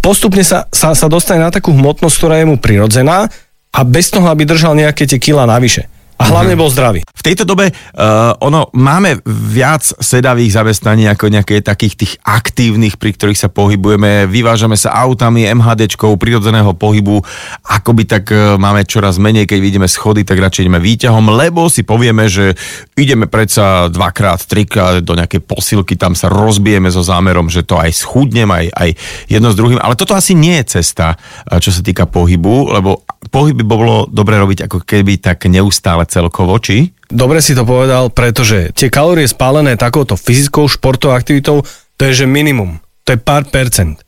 postupne 0.00 0.44
sa, 0.44 0.68
sa, 0.68 0.92
sa 0.92 1.06
dostane 1.08 1.40
na 1.40 1.48
takú 1.48 1.72
hmotnosť, 1.72 2.16
ktorá 2.18 2.34
je 2.42 2.46
mu 2.48 2.56
prirodzená 2.60 3.30
a 3.74 3.80
bez 3.82 4.12
toho, 4.12 4.28
aby 4.28 4.44
držal 4.44 4.76
nejaké 4.76 5.08
tie 5.08 5.18
kila 5.18 5.48
navyše. 5.48 5.88
A 6.14 6.30
hlavne 6.30 6.54
mhm. 6.54 6.60
bol 6.62 6.70
zdravý. 6.70 7.00
V 7.02 7.22
tejto 7.26 7.42
dobe 7.42 7.74
uh, 7.74 8.36
ono, 8.38 8.70
máme 8.70 9.18
viac 9.26 9.82
sedavých 9.82 10.62
zamestnaní 10.62 11.10
ako 11.10 11.26
nejaké 11.26 11.58
takých 11.58 11.94
tých 11.98 12.12
aktívnych, 12.22 13.00
pri 13.00 13.16
ktorých 13.18 13.40
sa 13.40 13.50
pohybujeme, 13.50 14.30
vyvážame 14.30 14.78
sa 14.78 14.94
autami, 14.94 15.48
MHDčkou, 15.50 16.14
prirodzeného 16.14 16.70
pohybu, 16.78 17.18
akoby 17.66 18.02
tak 18.06 18.30
uh, 18.30 18.54
máme 18.54 18.86
čoraz 18.86 19.18
menej, 19.18 19.50
keď 19.50 19.58
vidíme 19.58 19.88
schody, 19.90 20.22
tak 20.22 20.38
radšej 20.38 20.70
ideme 20.70 20.78
výťahom, 20.78 21.34
lebo 21.34 21.66
si 21.66 21.82
povieme, 21.82 22.30
že 22.30 22.54
ideme 22.94 23.26
predsa 23.26 23.90
dvakrát, 23.90 24.46
trikrát 24.46 25.02
do 25.02 25.18
nejakej 25.18 25.42
posilky, 25.42 25.98
tam 25.98 26.14
sa 26.14 26.30
rozbijeme 26.30 26.94
so 26.94 27.02
zámerom, 27.02 27.50
že 27.50 27.66
to 27.66 27.74
aj 27.74 27.90
schudnem, 27.90 28.46
aj, 28.54 28.70
aj 28.70 28.88
jedno 29.26 29.50
s 29.50 29.58
druhým, 29.58 29.82
ale 29.82 29.98
toto 29.98 30.14
asi 30.14 30.38
nie 30.38 30.62
je 30.62 30.78
cesta, 30.78 31.18
uh, 31.18 31.58
čo 31.58 31.74
sa 31.74 31.82
týka 31.82 32.06
pohybu, 32.06 32.70
lebo 32.70 33.02
pohyb 33.34 33.56
by 33.58 33.64
bolo 33.66 34.06
dobre 34.06 34.38
robiť 34.38 34.70
ako 34.70 34.84
keby 34.84 35.18
tak 35.18 35.48
neustále 35.48 36.03
celkovo, 36.06 36.56
či? 36.60 36.92
Dobre 37.08 37.40
si 37.44 37.56
to 37.56 37.66
povedal, 37.66 38.08
pretože 38.10 38.72
tie 38.72 38.88
kalórie 38.88 39.28
spálené 39.28 39.76
takouto 39.76 40.16
fyzickou 40.18 40.68
športovou 40.68 41.16
aktivitou, 41.16 41.62
to 41.96 42.02
je 42.08 42.24
že 42.24 42.26
minimum. 42.26 42.80
To 43.04 43.14
je 43.14 43.20
pár 43.20 43.44
percent. 43.48 44.00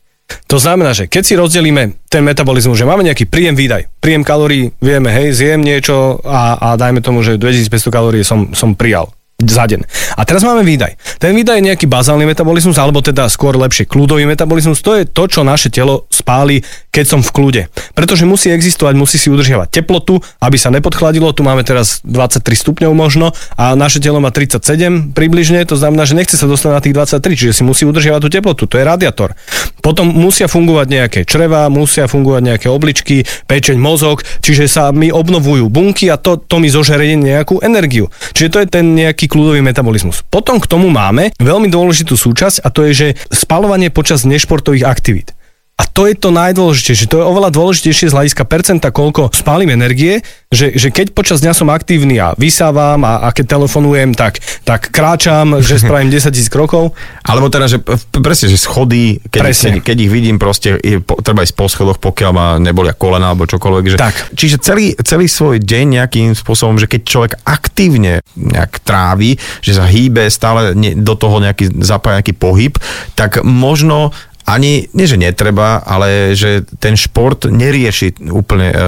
To 0.51 0.59
znamená, 0.59 0.91
že 0.91 1.07
keď 1.07 1.23
si 1.23 1.33
rozdelíme 1.39 2.03
ten 2.11 2.19
metabolizmus, 2.23 2.75
že 2.75 2.87
máme 2.87 3.03
nejaký 3.07 3.31
príjem 3.31 3.55
výdaj, 3.55 3.87
príjem 4.03 4.27
kalórií, 4.27 4.75
vieme, 4.83 5.07
hej, 5.07 5.31
zjem 5.31 5.63
niečo 5.63 6.19
a, 6.23 6.59
a 6.59 6.67
dajme 6.75 6.99
tomu, 6.99 7.23
že 7.23 7.39
2500 7.39 7.87
kalórií 7.87 8.23
som, 8.27 8.51
som 8.51 8.75
prijal 8.75 9.07
za 9.37 9.69
deň. 9.69 9.85
A 10.17 10.25
teraz 10.25 10.41
máme 10.41 10.65
výdaj. 10.65 10.97
Ten 11.21 11.37
výdaj 11.37 11.61
je 11.61 11.67
nejaký 11.69 11.85
bazálny 11.85 12.25
metabolizmus, 12.25 12.73
alebo 12.81 13.05
teda 13.05 13.29
skôr 13.29 13.53
lepšie 13.53 13.85
kľudový 13.85 14.25
metabolizmus. 14.25 14.81
To 14.81 14.97
je 14.97 15.05
to, 15.05 15.29
čo 15.29 15.45
naše 15.45 15.69
telo 15.69 16.09
spáli, 16.09 16.65
keď 16.89 17.05
som 17.05 17.21
v 17.21 17.29
kľude. 17.29 17.61
Pretože 17.93 18.25
musí 18.25 18.49
existovať, 18.49 18.97
musí 18.97 19.21
si 19.21 19.29
udržiavať 19.29 19.69
teplotu, 19.69 20.17
aby 20.41 20.57
sa 20.57 20.73
nepodchladilo. 20.73 21.29
Tu 21.37 21.45
máme 21.45 21.61
teraz 21.61 22.01
23 22.01 22.41
stupňov 22.49 22.97
možno 22.97 23.29
a 23.53 23.77
naše 23.77 24.01
telo 24.01 24.17
má 24.17 24.33
37 24.33 25.13
približne, 25.13 25.61
to 25.69 25.77
znamená, 25.77 26.09
že 26.09 26.17
nechce 26.17 26.33
sa 26.33 26.49
dostať 26.49 26.71
na 26.73 26.81
tých 26.81 26.97
23, 26.97 27.37
čiže 27.37 27.53
si 27.53 27.63
musí 27.63 27.85
udržiavať 27.85 28.21
tú 28.25 28.29
teplotu. 28.33 28.65
To 28.65 28.81
je 28.81 28.89
radiátor. 28.89 29.37
Potom 29.85 30.09
musia 30.09 30.49
fungovať 30.49 30.87
nejaké 30.89 31.19
čreva, 31.29 31.69
musia 31.69 32.09
fungovať 32.09 32.41
nejaké 32.41 32.67
obličky, 32.73 33.21
pečeň, 33.45 33.77
mozog, 33.77 34.25
čiže 34.41 34.65
sa 34.65 34.89
mi 34.89 35.13
obnovujú 35.13 35.69
bunky 35.69 36.09
a 36.09 36.17
to, 36.17 36.41
to 36.41 36.57
mi 36.57 36.73
zožerie 36.73 37.13
nejakú 37.13 37.61
energiu. 37.61 38.09
Čiže 38.33 38.49
to 38.49 38.57
je 38.65 38.67
ten 38.73 38.97
nejaký 38.97 39.26
kľudový 39.29 39.61
metabolizmus. 39.61 40.25
Potom 40.27 40.57
k 40.57 40.65
tomu 40.65 40.89
máme 40.89 41.31
veľmi 41.37 41.69
dôležitú 41.69 42.17
súčasť 42.17 42.65
a 42.65 42.73
to 42.73 42.89
je, 42.89 42.91
že 42.95 43.07
spalovanie 43.29 43.93
počas 43.93 44.25
nešportových 44.25 44.89
aktivít. 44.89 45.36
A 45.77 45.85
to 45.85 46.09
je 46.09 46.17
to 46.17 46.33
najdôležitejšie. 46.33 47.05
To 47.13 47.21
je 47.21 47.29
oveľa 47.29 47.53
dôležitejšie 47.53 48.09
z 48.09 48.15
hľadiska 48.17 48.49
percenta, 48.49 48.89
koľko 48.89 49.29
spálim 49.29 49.69
energie, 49.69 50.25
že, 50.49 50.73
že 50.73 50.89
keď 50.89 51.13
počas 51.13 51.37
dňa 51.45 51.53
som 51.53 51.69
aktívny 51.69 52.17
a 52.17 52.33
vysávam 52.33 52.97
a, 53.05 53.21
a 53.21 53.29
keď 53.29 53.61
telefonujem, 53.61 54.17
tak, 54.17 54.41
tak 54.65 54.89
kráčam, 54.89 55.61
že 55.61 55.77
spravím 55.85 56.09
10 56.09 56.33
tisíc 56.33 56.49
krokov. 56.49 56.97
Alebo 57.21 57.53
teda, 57.53 57.69
že 57.69 57.77
presne, 58.09 58.49
že 58.49 58.57
schody, 58.57 59.21
keď, 59.29 59.53
keď, 59.53 59.73
keď 59.85 59.97
ich 60.01 60.09
vidím 60.09 60.41
proste, 60.41 60.81
je, 60.81 60.97
po, 60.97 61.21
treba 61.21 61.45
ísť 61.45 61.53
po 61.53 61.69
schodoch, 61.69 62.01
pokiaľ 62.01 62.31
ma 62.33 62.47
nebolia 62.57 62.97
kolena 62.97 63.37
alebo 63.37 63.45
čokoľvek. 63.45 63.83
Že, 63.93 63.97
tak. 64.01 64.33
Čiže 64.33 64.57
celý, 64.57 64.97
celý 65.05 65.29
svoj 65.29 65.61
deň 65.61 66.01
nejakým 66.01 66.33
spôsobom, 66.33 66.81
že 66.81 66.89
keď 66.89 67.01
človek 67.05 67.33
aktívne 67.45 68.25
nejak 68.33 68.81
trávi, 68.81 69.37
že 69.61 69.77
sa 69.77 69.85
hýbe, 69.85 70.25
stále 70.33 70.73
do 70.97 71.13
toho 71.13 71.37
nejaký, 71.37 71.69
zapája 71.85 72.25
nejaký 72.25 72.33
pohyb, 72.33 72.73
tak 73.13 73.45
možno 73.45 74.09
ani, 74.47 74.87
nie 74.95 75.07
že 75.07 75.19
netreba, 75.19 75.83
ale 75.83 76.31
že 76.31 76.63
ten 76.79 76.95
šport 76.95 77.51
nerieši 77.51 78.31
úplne 78.31 78.67
uh, 78.71 78.79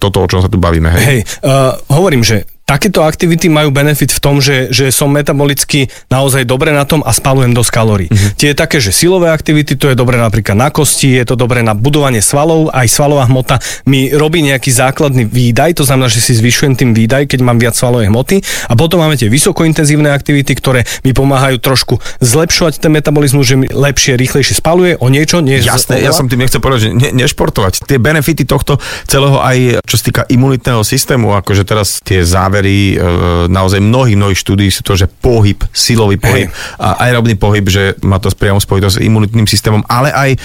toto, 0.00 0.24
o 0.24 0.30
čom 0.30 0.40
sa 0.40 0.48
tu 0.48 0.56
bavíme. 0.56 0.88
Hej, 0.88 1.04
hej 1.04 1.20
uh, 1.44 1.76
hovorím, 1.92 2.24
že 2.24 2.48
takéto 2.64 3.04
aktivity 3.04 3.52
majú 3.52 3.68
benefit 3.68 4.16
v 4.16 4.20
tom, 4.22 4.40
že, 4.40 4.72
že 4.72 4.88
som 4.88 5.12
metabolicky 5.12 5.92
naozaj 6.08 6.48
dobre 6.48 6.72
na 6.72 6.88
tom 6.88 7.04
a 7.04 7.12
spalujem 7.12 7.52
dosť 7.52 7.70
kalórií. 7.70 8.08
Mm-hmm. 8.08 8.32
Tie 8.40 8.50
také, 8.56 8.80
že 8.80 8.94
silové 8.94 9.28
aktivity, 9.28 9.76
to 9.76 9.92
je 9.92 9.96
dobré 9.98 10.16
napríklad 10.16 10.56
na 10.56 10.72
kosti, 10.72 11.20
je 11.20 11.24
to 11.28 11.34
dobré 11.36 11.60
na 11.60 11.76
budovanie 11.76 12.24
svalov, 12.24 12.72
aj 12.72 12.88
svalová 12.88 13.28
hmota 13.28 13.60
mi 13.84 14.08
robí 14.08 14.40
nejaký 14.40 14.72
základný 14.72 15.28
výdaj, 15.28 15.82
to 15.82 15.84
znamená, 15.84 16.08
že 16.08 16.24
si 16.24 16.32
zvyšujem 16.32 16.74
tým 16.78 16.90
výdaj, 16.96 17.28
keď 17.28 17.44
mám 17.44 17.60
viac 17.60 17.76
svalovej 17.76 18.08
hmoty. 18.08 18.40
A 18.70 18.72
potom 18.72 19.04
máme 19.04 19.20
tie 19.20 19.28
vysokointenzívne 19.28 20.08
aktivity, 20.08 20.56
ktoré 20.56 20.88
mi 21.04 21.12
pomáhajú 21.12 21.60
trošku 21.60 22.00
zlepšovať 22.24 22.80
ten 22.80 22.94
metabolizmus, 22.94 23.44
že 23.44 23.56
mi 23.60 23.66
lepšie, 23.68 24.16
rýchlejšie 24.16 24.56
spaluje 24.56 24.96
o 24.96 25.06
niečo. 25.12 25.44
Nie 25.44 25.60
Jasné, 25.60 26.00
ja 26.00 26.16
som 26.16 26.30
tým 26.30 26.40
nechcel 26.40 26.62
povedať, 26.62 26.88
že 26.88 26.90
ne, 26.96 27.08
nešportovať. 27.26 27.84
Tie 27.84 27.98
benefity 28.00 28.48
tohto 28.48 28.80
celého 29.04 29.42
aj, 29.42 29.84
čo 29.84 29.94
sa 30.00 30.04
týka 30.08 30.22
imunitného 30.30 30.80
systému, 30.86 31.36
akože 31.36 31.68
teraz 31.68 32.00
tie 32.00 32.24
závery 32.24 32.51
závery 32.52 32.92
e, 32.92 32.96
naozaj 33.48 33.80
mnohých, 33.80 34.20
mnohých 34.20 34.40
štúdí 34.44 34.68
sú 34.68 34.84
to, 34.84 34.92
že 34.92 35.08
pohyb, 35.08 35.56
silový 35.72 36.20
pohyb 36.20 36.52
Hej. 36.52 36.76
a 36.76 37.08
aerobný 37.08 37.40
pohyb, 37.40 37.64
že 37.64 37.96
má 38.04 38.20
to 38.20 38.28
priamo 38.28 38.60
spojitosť 38.60 39.00
s 39.00 39.04
imunitným 39.08 39.48
systémom, 39.48 39.80
ale 39.88 40.12
aj, 40.12 40.30
e, 40.36 40.38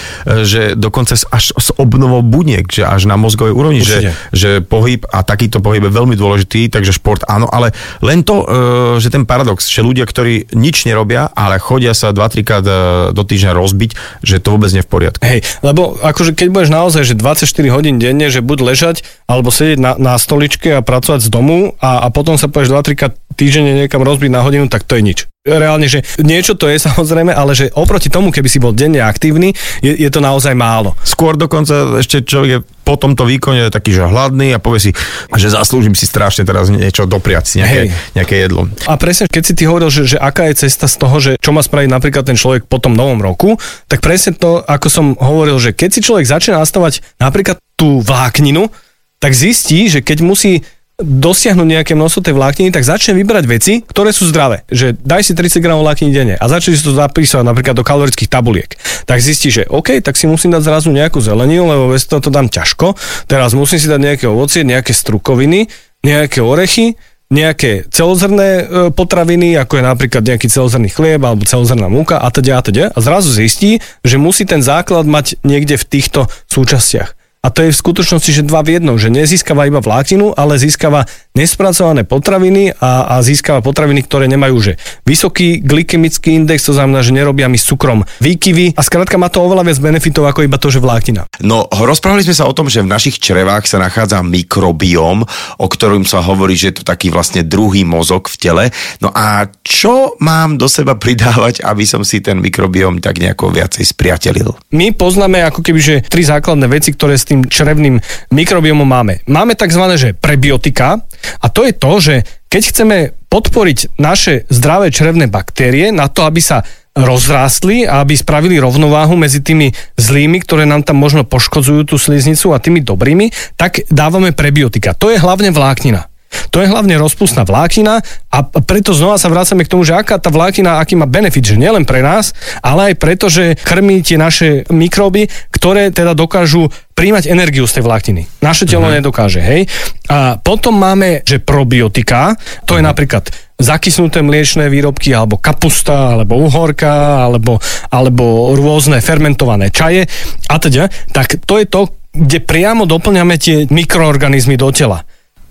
že 0.48 0.62
dokonca 0.80 1.20
až 1.20 1.52
s 1.52 1.76
obnovou 1.76 2.24
buniek, 2.24 2.64
že 2.64 2.88
až 2.88 3.12
na 3.12 3.20
mozgovej 3.20 3.52
úrovni, 3.52 3.84
že, 3.84 4.16
že 4.32 4.64
pohyb 4.64 5.04
a 5.12 5.20
takýto 5.28 5.60
pohyb 5.60 5.84
je 5.84 5.92
veľmi 5.92 6.16
dôležitý, 6.16 6.72
takže 6.72 6.96
šport 6.96 7.28
áno, 7.28 7.52
ale 7.52 7.76
len 8.00 8.24
to, 8.24 8.48
e, 8.48 9.04
že 9.04 9.12
ten 9.12 9.28
paradox, 9.28 9.68
že 9.68 9.84
ľudia, 9.84 10.08
ktorí 10.08 10.56
nič 10.56 10.88
nerobia, 10.88 11.28
ale 11.36 11.60
chodia 11.60 11.92
sa 11.92 12.16
2-3 12.16 12.48
krát 12.48 12.66
do 13.12 13.24
týždňa 13.28 13.52
rozbiť, 13.52 14.24
že 14.24 14.40
to 14.40 14.56
vôbec 14.56 14.72
nie 14.72 14.80
v 14.80 14.90
poriadku. 14.90 15.20
Hej, 15.28 15.44
lebo 15.60 16.00
akože 16.00 16.32
keď 16.32 16.48
budeš 16.56 16.72
naozaj, 16.72 17.04
že 17.04 17.20
24 17.20 17.76
hodín 17.76 18.00
denne, 18.00 18.32
že 18.32 18.40
buď 18.40 18.60
ležať, 18.64 18.96
alebo 19.28 19.52
sedieť 19.52 19.80
na, 19.82 19.92
na 20.00 20.14
stoličke 20.16 20.72
a 20.78 20.86
pracovať 20.86 21.20
z 21.26 21.30
domu 21.34 21.74
a, 21.82 21.97
a 22.02 22.08
potom 22.14 22.38
sa 22.38 22.48
pôjdeš 22.48 22.74
2-3 22.74 23.00
krát 23.00 23.14
týždenne 23.38 23.86
niekam 23.86 24.02
rozbiť 24.02 24.34
na 24.34 24.42
hodinu, 24.42 24.66
tak 24.66 24.84
to 24.84 24.98
je 24.98 25.06
nič. 25.06 25.20
Reálne, 25.48 25.88
že 25.88 26.04
niečo 26.20 26.58
to 26.58 26.68
je 26.68 26.82
samozrejme, 26.90 27.32
ale 27.32 27.54
že 27.54 27.70
oproti 27.78 28.10
tomu, 28.10 28.34
keby 28.34 28.50
si 28.50 28.58
bol 28.58 28.74
denne 28.74 29.00
aktívny, 29.06 29.54
je, 29.80 29.94
je 29.94 30.10
to 30.10 30.20
naozaj 30.20 30.58
málo. 30.58 30.98
Skôr 31.06 31.38
dokonca 31.38 32.02
ešte 32.02 32.26
človek 32.26 32.50
je 32.50 32.60
po 32.88 32.96
tomto 32.96 33.28
výkone 33.28 33.68
taký, 33.68 33.92
že 33.92 34.08
hladný 34.08 34.56
a 34.56 34.64
povie 34.64 34.90
si, 34.90 34.92
že 35.36 35.52
zaslúžim 35.52 35.92
si 35.92 36.08
strašne 36.08 36.48
teraz 36.48 36.72
niečo 36.72 37.04
dopriať 37.04 37.44
si, 37.46 37.56
nejaké, 37.60 37.92
nejaké 38.16 38.36
jedlo. 38.48 38.72
A 38.88 38.96
presne, 38.96 39.28
keď 39.28 39.44
si 39.44 39.54
ty 39.60 39.64
hovoril, 39.68 39.92
že, 39.92 40.16
že 40.16 40.18
aká 40.18 40.48
je 40.48 40.64
cesta 40.68 40.88
z 40.88 40.96
toho, 40.96 41.16
že 41.20 41.32
čo 41.38 41.52
má 41.52 41.60
spraviť 41.60 41.92
napríklad 41.92 42.24
ten 42.24 42.40
človek 42.40 42.64
po 42.66 42.80
tom 42.80 42.96
novom 42.96 43.20
roku, 43.20 43.60
tak 43.92 44.00
presne 44.00 44.40
to, 44.40 44.64
ako 44.64 44.88
som 44.88 45.06
hovoril, 45.20 45.60
že 45.60 45.76
keď 45.76 46.00
si 46.00 46.04
človek 46.04 46.32
začína 46.32 46.64
nastavať 46.64 47.04
napríklad 47.20 47.60
tú 47.76 48.00
vlákninu, 48.00 48.72
tak 49.18 49.34
zistí, 49.34 49.90
že 49.90 50.06
keď 50.06 50.24
musí 50.24 50.64
dosiahnuť 50.98 51.68
nejaké 51.70 51.94
množstvo 51.94 52.26
tej 52.26 52.34
vlákniny, 52.34 52.74
tak 52.74 52.82
začne 52.82 53.14
vybrať 53.22 53.46
veci, 53.46 53.74
ktoré 53.86 54.10
sú 54.10 54.26
zdravé. 54.34 54.66
Že 54.66 54.98
daj 54.98 55.30
si 55.30 55.38
30 55.38 55.62
gramov 55.62 55.86
vlákniny 55.86 56.10
denne 56.10 56.36
a 56.42 56.46
začne 56.50 56.74
si 56.74 56.82
to 56.82 56.98
zapísať 56.98 57.46
napríklad 57.46 57.78
do 57.78 57.86
kalorických 57.86 58.26
tabuliek. 58.26 58.74
Tak 59.06 59.22
zistí, 59.22 59.54
že 59.54 59.70
OK, 59.70 60.02
tak 60.02 60.18
si 60.18 60.26
musím 60.26 60.58
dať 60.58 60.66
zrazu 60.66 60.90
nejakú 60.90 61.22
zeleninu, 61.22 61.70
lebo 61.70 61.94
bez 61.94 62.10
toho 62.10 62.18
to 62.18 62.34
dám 62.34 62.50
ťažko. 62.50 62.98
Teraz 63.30 63.54
musím 63.54 63.78
si 63.78 63.86
dať 63.86 64.02
nejaké 64.02 64.26
ovocie, 64.26 64.66
nejaké 64.66 64.90
strukoviny, 64.90 65.70
nejaké 66.02 66.42
orechy, 66.42 66.98
nejaké 67.30 67.86
celozrné 67.94 68.50
e, 68.58 68.64
potraviny, 68.90 69.54
ako 69.60 69.78
je 69.78 69.84
napríklad 69.84 70.24
nejaký 70.26 70.48
celozrný 70.50 70.90
chlieb 70.90 71.22
alebo 71.22 71.46
celozrná 71.46 71.92
múka 71.92 72.18
a 72.18 72.32
teda 72.34 72.58
a 72.58 72.62
teda. 72.66 72.84
A 72.96 73.00
zrazu 73.06 73.30
zistí, 73.30 73.84
že 74.02 74.18
musí 74.18 74.50
ten 74.50 74.66
základ 74.66 75.06
mať 75.06 75.38
niekde 75.46 75.78
v 75.78 75.86
týchto 75.86 76.26
súčastiach. 76.50 77.17
A 77.48 77.52
to 77.56 77.64
je 77.64 77.72
v 77.72 77.80
skutočnosti, 77.80 78.28
že 78.36 78.44
dva 78.44 78.60
v 78.60 78.76
jednom, 78.76 79.00
že 79.00 79.08
nezískava 79.08 79.72
iba 79.72 79.80
vlákninu, 79.80 80.36
ale 80.36 80.60
získava 80.60 81.08
nespracované 81.32 82.04
potraviny 82.04 82.76
a, 82.76 83.16
a 83.16 83.24
získava 83.24 83.64
potraviny, 83.64 84.04
ktoré 84.04 84.28
nemajú 84.28 84.56
že 84.60 84.76
vysoký 85.08 85.64
glykemický 85.64 86.34
index, 86.34 86.66
to 86.68 86.76
znamená, 86.76 87.06
že 87.06 87.16
nerobia 87.16 87.48
mi 87.48 87.56
s 87.56 87.70
cukrom 87.70 88.04
výkyvy 88.20 88.76
a 88.76 88.82
skrátka 88.84 89.16
má 89.16 89.32
to 89.32 89.40
oveľa 89.40 89.64
viac 89.64 89.80
benefitov 89.80 90.28
ako 90.28 90.44
iba 90.44 90.58
to, 90.60 90.68
že 90.68 90.84
vláknina. 90.84 91.30
No, 91.40 91.70
rozprávali 91.72 92.26
sme 92.26 92.36
sa 92.36 92.50
o 92.50 92.58
tom, 92.58 92.68
že 92.68 92.84
v 92.84 92.90
našich 92.90 93.22
črevách 93.22 93.70
sa 93.70 93.78
nachádza 93.80 94.26
mikrobióm, 94.26 95.24
o 95.62 95.68
ktorom 95.70 96.04
sa 96.04 96.20
hovorí, 96.20 96.58
že 96.58 96.74
je 96.74 96.76
to 96.82 96.84
taký 96.84 97.14
vlastne 97.14 97.46
druhý 97.46 97.86
mozog 97.88 98.28
v 98.28 98.36
tele. 98.42 98.64
No 99.00 99.14
a 99.14 99.48
čo 99.62 100.18
mám 100.20 100.58
do 100.58 100.66
seba 100.66 100.98
pridávať, 100.98 101.62
aby 101.62 101.86
som 101.86 102.02
si 102.02 102.20
ten 102.20 102.42
mikrobióm 102.42 102.98
tak 103.00 103.22
nejako 103.22 103.54
viacej 103.54 103.86
spriatelil? 103.86 104.58
My 104.74 104.90
poznáme 104.90 105.46
ako 105.46 105.62
keby, 105.62 105.80
že 105.80 105.96
tri 106.10 106.26
základné 106.26 106.66
veci, 106.66 106.98
ktoré 106.98 107.14
s 107.14 107.30
tým 107.30 107.37
črevným 107.46 108.02
mikrobiomom 108.34 108.88
máme. 108.88 109.22
Máme 109.30 109.54
tzv. 109.54 109.84
Že 109.98 110.10
prebiotika 110.18 110.98
a 111.38 111.46
to 111.54 111.62
je 111.70 111.74
to, 111.78 111.94
že 112.02 112.16
keď 112.50 112.62
chceme 112.74 112.98
podporiť 113.28 114.00
naše 114.02 114.50
zdravé 114.50 114.90
črevné 114.90 115.30
baktérie 115.30 115.94
na 115.94 116.10
to, 116.10 116.26
aby 116.26 116.42
sa 116.42 116.66
rozrástli 116.98 117.86
a 117.86 118.02
aby 118.02 118.18
spravili 118.18 118.58
rovnováhu 118.58 119.14
medzi 119.14 119.46
tými 119.46 119.70
zlými, 120.02 120.42
ktoré 120.42 120.66
nám 120.66 120.82
tam 120.82 120.98
možno 120.98 121.22
poškodzujú 121.22 121.94
tú 121.94 121.96
sliznicu 122.02 122.58
a 122.58 122.62
tými 122.62 122.82
dobrými, 122.82 123.30
tak 123.54 123.86
dávame 123.94 124.34
prebiotika. 124.34 124.98
To 124.98 125.14
je 125.14 125.22
hlavne 125.22 125.54
vláknina. 125.54 126.10
To 126.52 126.60
je 126.60 126.68
hlavne 126.68 127.00
rozpustná 127.00 127.48
vláknina 127.48 128.04
a 128.28 128.38
preto 128.44 128.92
znova 128.92 129.16
sa 129.16 129.32
vracame 129.32 129.64
k 129.64 129.72
tomu, 129.72 129.88
že 129.88 129.96
aká 129.96 130.20
tá 130.20 130.28
vláknina, 130.28 130.80
aký 130.80 131.00
má 131.00 131.08
benefit, 131.08 131.56
že 131.56 131.60
nielen 131.60 131.88
pre 131.88 132.04
nás, 132.04 132.36
ale 132.60 132.92
aj 132.92 132.96
preto, 133.00 133.32
že 133.32 133.56
krmí 133.56 134.04
tie 134.04 134.20
naše 134.20 134.68
mikróby, 134.68 135.32
ktoré 135.58 135.90
teda 135.90 136.14
dokážu 136.14 136.70
príjmať 136.94 137.30
energiu 137.34 137.66
z 137.66 137.82
tej 137.82 137.84
vlákniny. 137.90 138.22
Naše 138.46 138.70
telo 138.70 138.86
uh-huh. 138.86 139.02
nedokáže, 139.02 139.42
hej. 139.42 139.66
A 140.08 140.38
potom 140.38 140.78
máme, 140.78 141.26
že 141.26 141.42
probiotika, 141.42 142.38
to 142.64 142.74
uh-huh. 142.74 142.80
je 142.80 142.84
mhm. 142.86 142.90
napríklad 142.94 143.24
zakysnuté 143.58 144.22
mliečné 144.22 144.70
výrobky, 144.70 145.18
alebo 145.18 145.42
kapusta, 145.42 146.14
alebo 146.14 146.38
uhorka, 146.38 147.26
alebo, 147.26 147.58
alebo 147.90 148.54
rôzne 148.54 149.02
fermentované 149.02 149.74
čaje 149.74 150.06
a 150.46 150.56
teda, 150.62 150.94
tak 151.10 151.42
to 151.42 151.58
je 151.58 151.66
to, 151.66 151.90
kde 152.14 152.46
priamo 152.46 152.86
doplňame 152.86 153.36
tie 153.42 153.66
mikroorganizmy 153.70 154.58
do 154.62 154.70
tela. 154.70 155.02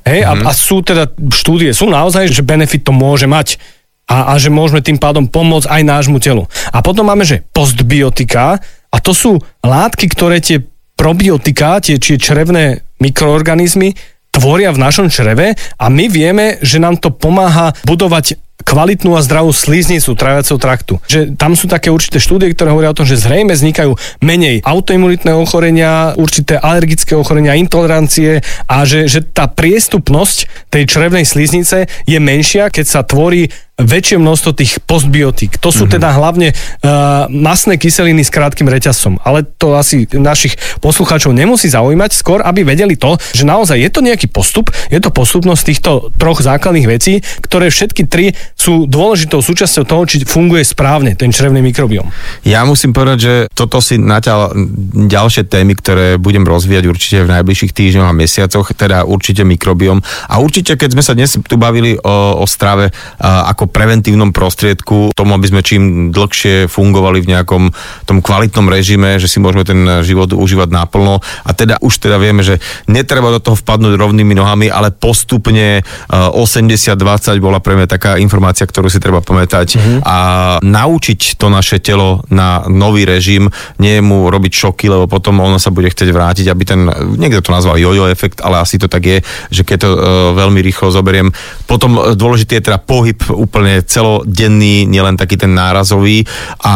Hej, 0.06 0.22
mm-hmm. 0.22 0.30
a, 0.30 0.32
mhm. 0.38 0.44
a 0.46 0.50
sú 0.54 0.86
teda 0.86 1.10
štúdie, 1.34 1.74
sú 1.74 1.90
naozaj, 1.90 2.30
že 2.30 2.46
benefit 2.46 2.86
to 2.86 2.94
môže 2.94 3.26
mať 3.26 3.58
a, 4.06 4.32
a 4.34 4.38
že 4.38 4.54
môžeme 4.54 4.78
tým 4.78 5.02
pádom 5.02 5.26
pomôcť 5.26 5.66
aj 5.66 5.82
nášmu 5.82 6.22
telu. 6.22 6.46
A 6.70 6.78
potom 6.78 7.10
máme, 7.10 7.26
že 7.26 7.42
postbiotika 7.50 8.62
a 8.90 8.96
to 9.02 9.12
sú 9.12 9.38
látky, 9.64 10.06
ktoré 10.10 10.38
tie 10.40 10.62
probiotika, 10.96 11.78
tie 11.78 12.00
či 12.00 12.16
črevné 12.16 12.82
mikroorganizmy 12.98 13.92
tvoria 14.32 14.72
v 14.72 14.82
našom 14.82 15.08
čreve 15.08 15.56
a 15.56 15.86
my 15.88 16.12
vieme, 16.12 16.60
že 16.60 16.80
nám 16.80 17.00
to 17.00 17.08
pomáha 17.12 17.72
budovať 17.88 18.36
kvalitnú 18.66 19.14
a 19.14 19.22
zdravú 19.22 19.54
sliznicu 19.54 20.18
tráviaceho 20.18 20.58
traktu. 20.58 20.98
Že 21.06 21.38
tam 21.38 21.54
sú 21.54 21.70
také 21.70 21.92
určité 21.92 22.18
štúdie, 22.18 22.50
ktoré 22.50 22.74
hovoria 22.74 22.90
o 22.90 22.98
tom, 22.98 23.06
že 23.06 23.20
zrejme 23.20 23.54
vznikajú 23.54 23.94
menej 24.26 24.66
autoimunitné 24.66 25.30
ochorenia, 25.38 26.18
určité 26.18 26.58
alergické 26.58 27.14
ochorenia, 27.14 27.54
intolerancie 27.54 28.42
a 28.66 28.82
že, 28.82 29.06
že 29.06 29.22
tá 29.22 29.46
priestupnosť 29.46 30.68
tej 30.72 30.82
črevnej 30.88 31.22
sliznice 31.22 31.86
je 32.08 32.18
menšia, 32.18 32.72
keď 32.74 32.86
sa 32.90 33.00
tvorí 33.06 33.46
väčšie 33.76 34.16
množstvo 34.16 34.50
tých 34.56 34.80
postbiotík. 34.88 35.60
To 35.60 35.68
sú 35.68 35.84
mm-hmm. 35.84 35.96
teda 36.00 36.08
hlavne 36.16 36.48
uh, 36.52 37.28
masné 37.28 37.76
kyseliny 37.76 38.24
s 38.24 38.32
krátkým 38.32 38.64
reťazcom. 38.72 39.20
Ale 39.20 39.44
to 39.44 39.76
asi 39.76 40.08
našich 40.16 40.56
poslucháčov 40.80 41.36
nemusí 41.36 41.68
zaujímať, 41.68 42.10
skôr 42.16 42.40
aby 42.40 42.64
vedeli 42.64 42.96
to, 42.96 43.20
že 43.36 43.44
naozaj 43.44 43.76
je 43.76 43.90
to 43.92 44.00
nejaký 44.00 44.32
postup, 44.32 44.72
je 44.88 44.96
to 44.96 45.12
postupnosť 45.12 45.62
týchto 45.68 45.90
troch 46.16 46.40
základných 46.40 46.88
vecí, 46.88 47.20
ktoré 47.44 47.68
všetky 47.68 48.08
tri 48.08 48.32
sú 48.56 48.88
dôležitou 48.88 49.44
súčasťou 49.44 49.84
toho, 49.84 50.02
či 50.08 50.24
funguje 50.24 50.64
správne 50.64 51.12
ten 51.12 51.28
črevný 51.28 51.60
mikrobióm. 51.60 52.08
Ja 52.48 52.64
musím 52.64 52.96
povedať, 52.96 53.18
že 53.20 53.34
toto 53.52 53.84
si 53.84 54.00
naťal 54.00 54.56
ďalšie 55.04 55.52
témy, 55.52 55.76
ktoré 55.76 56.06
budem 56.16 56.48
rozvíjať 56.48 56.84
určite 56.88 57.18
v 57.28 57.32
najbližších 57.36 57.76
týždňoch 57.76 58.08
a 58.08 58.16
mesiacoch, 58.16 58.72
teda 58.72 59.04
určite 59.04 59.44
mikrobióm. 59.44 60.00
A 60.32 60.40
určite, 60.40 60.80
keď 60.80 60.96
sme 60.96 61.04
sa 61.04 61.12
dnes 61.12 61.36
tu 61.36 61.56
bavili 61.60 62.00
o, 62.00 62.40
o 62.40 62.44
strave 62.48 62.88
uh, 62.88 63.52
ako 63.66 63.74
preventívnom 63.74 64.30
prostriedku, 64.30 65.10
tomu, 65.10 65.34
aby 65.34 65.50
sme 65.50 65.60
čím 65.66 66.14
dlhšie 66.14 66.70
fungovali 66.70 67.18
v 67.18 67.30
nejakom 67.34 67.62
tom 68.06 68.18
kvalitnom 68.22 68.70
režime, 68.70 69.18
že 69.18 69.26
si 69.26 69.42
môžeme 69.42 69.66
ten 69.66 69.80
život 70.06 70.30
užívať 70.30 70.70
naplno. 70.70 71.18
A 71.42 71.50
teda 71.50 71.82
už 71.82 71.98
teda 71.98 72.22
vieme, 72.22 72.46
že 72.46 72.62
netreba 72.86 73.34
do 73.34 73.42
toho 73.42 73.58
vpadnúť 73.58 73.98
rovnými 73.98 74.38
nohami, 74.38 74.70
ale 74.70 74.94
postupne 74.94 75.82
80-20 76.06 76.94
eh, 76.94 77.42
bola 77.42 77.58
pre 77.58 77.74
mňa 77.74 77.88
taká 77.90 78.10
informácia, 78.22 78.68
ktorú 78.68 78.86
si 78.86 79.02
treba 79.02 79.18
pamätať 79.18 79.68
mm-hmm. 79.74 79.98
a 80.06 80.18
naučiť 80.62 81.34
to 81.34 81.50
naše 81.50 81.82
telo 81.82 82.22
na 82.30 82.62
nový 82.70 83.02
režim, 83.02 83.50
nie 83.82 83.98
mu 83.98 84.30
robiť 84.30 84.52
šoky, 84.52 84.86
lebo 84.86 85.10
potom 85.10 85.42
ono 85.42 85.58
sa 85.58 85.74
bude 85.74 85.90
chcieť 85.90 86.14
vrátiť, 86.14 86.46
aby 86.46 86.62
ten, 86.62 86.80
niekto 87.18 87.42
to 87.42 87.50
nazval 87.50 87.74
jojo 87.74 88.06
efekt, 88.06 88.38
ale 88.44 88.62
asi 88.62 88.78
to 88.78 88.86
tak 88.86 89.02
je, 89.02 89.18
že 89.50 89.66
keď 89.66 89.78
to 89.82 89.88
uh, 89.90 89.98
veľmi 90.36 90.60
rýchlo 90.62 90.92
zoberiem. 90.92 91.32
Potom 91.64 91.96
uh, 91.96 92.12
dôležitý 92.12 92.60
je 92.60 92.66
teda 92.70 92.78
pohyb 92.82 93.16
úplne 93.32 93.55
celodenný, 93.86 94.84
nielen 94.88 95.16
taký 95.16 95.40
ten 95.40 95.52
nárazový 95.52 96.24
a 96.64 96.74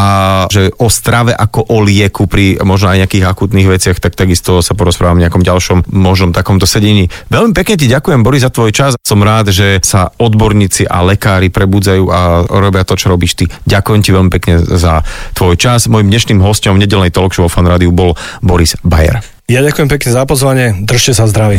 že 0.48 0.72
o 0.80 0.88
strave 0.88 1.36
ako 1.36 1.66
o 1.72 1.78
lieku 1.84 2.24
pri 2.24 2.60
možno 2.62 2.92
aj 2.92 3.06
nejakých 3.06 3.24
akutných 3.28 3.68
veciach, 3.68 3.98
tak 4.00 4.16
takisto 4.16 4.64
sa 4.64 4.72
porozprávam 4.72 5.20
v 5.20 5.28
nejakom 5.28 5.44
ďalšom 5.44 5.92
možnom 5.92 6.30
takomto 6.32 6.64
sedení. 6.64 7.12
Veľmi 7.28 7.52
pekne 7.52 7.76
ti 7.76 7.86
ďakujem, 7.90 8.20
Boris, 8.24 8.44
za 8.44 8.52
tvoj 8.52 8.70
čas. 8.72 8.96
Som 9.04 9.20
rád, 9.20 9.52
že 9.52 9.80
sa 9.84 10.12
odborníci 10.16 10.88
a 10.88 11.04
lekári 11.04 11.52
prebudzajú 11.52 12.04
a 12.08 12.20
robia 12.48 12.86
to, 12.86 12.96
čo 12.96 13.12
robíš 13.12 13.36
ty. 13.36 13.44
Ďakujem 13.68 14.00
ti 14.00 14.10
veľmi 14.14 14.30
pekne 14.32 14.64
za 14.64 15.04
tvoj 15.36 15.56
čas. 15.60 15.90
Mojím 15.90 16.08
dnešným 16.08 16.40
hostom 16.40 16.76
v 16.76 16.82
nedelnej 16.86 17.12
talk 17.12 17.36
show 17.36 17.48
Fan 17.50 17.68
Rádiu 17.68 17.92
bol 17.92 18.16
Boris 18.40 18.76
Bayer. 18.80 19.20
Ja 19.50 19.66
ďakujem 19.66 19.90
pekne 19.90 20.10
za 20.14 20.22
pozvanie, 20.30 20.78
držte 20.86 21.12
sa 21.16 21.26
zdraví 21.26 21.58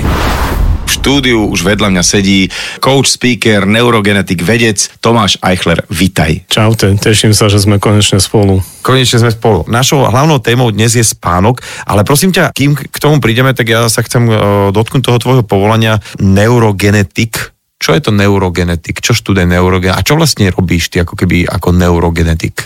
štúdiu 0.92 1.48
už 1.48 1.64
vedľa 1.64 1.88
mňa 1.96 2.04
sedí 2.04 2.52
coach, 2.84 3.08
speaker, 3.08 3.64
neurogenetik, 3.64 4.44
vedec 4.44 4.92
Tomáš 5.00 5.40
Eichler. 5.40 5.88
Vitaj. 5.88 6.52
Čaute, 6.52 7.00
teším 7.00 7.32
sa, 7.32 7.48
že 7.48 7.64
sme 7.64 7.80
konečne 7.80 8.20
spolu. 8.20 8.60
Konečne 8.84 9.24
sme 9.24 9.32
spolu. 9.32 9.64
Našou 9.72 10.04
hlavnou 10.04 10.44
témou 10.44 10.68
dnes 10.76 10.92
je 10.92 11.06
spánok, 11.06 11.64
ale 11.88 12.04
prosím 12.04 12.36
ťa, 12.36 12.52
kým 12.52 12.76
k 12.76 12.98
tomu 13.00 13.24
prídeme, 13.24 13.56
tak 13.56 13.72
ja 13.72 13.88
sa 13.88 14.04
chcem 14.04 14.28
uh, 14.28 14.36
dotknúť 14.76 15.02
toho 15.08 15.18
tvojho 15.18 15.44
povolania 15.48 16.04
neurogenetik. 16.20 17.56
Čo 17.82 17.98
je 17.98 18.02
to 18.04 18.12
neurogenetik? 18.14 19.02
Čo 19.02 19.16
študuje 19.18 19.48
neurogenetik? 19.48 19.98
A 19.98 20.06
čo 20.06 20.14
vlastne 20.20 20.54
robíš 20.54 20.94
ty 20.94 21.02
ako 21.02 21.18
keby 21.18 21.50
ako 21.50 21.74
neurogenetik? 21.74 22.62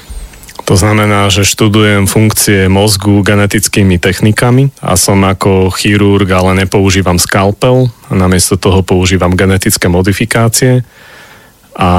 To 0.65 0.73
znamená, 0.73 1.29
že 1.29 1.45
študujem 1.45 2.09
funkcie 2.09 2.65
mozgu 2.65 3.21
genetickými 3.21 4.01
technikami 4.01 4.73
a 4.81 4.97
som 4.97 5.21
ako 5.21 5.69
chirurg, 5.69 6.25
ale 6.33 6.65
nepoužívam 6.65 7.21
skalpel, 7.21 7.93
namiesto 8.09 8.57
toho 8.57 8.81
používam 8.81 9.37
genetické 9.37 9.85
modifikácie. 9.85 10.81
A 11.77 11.91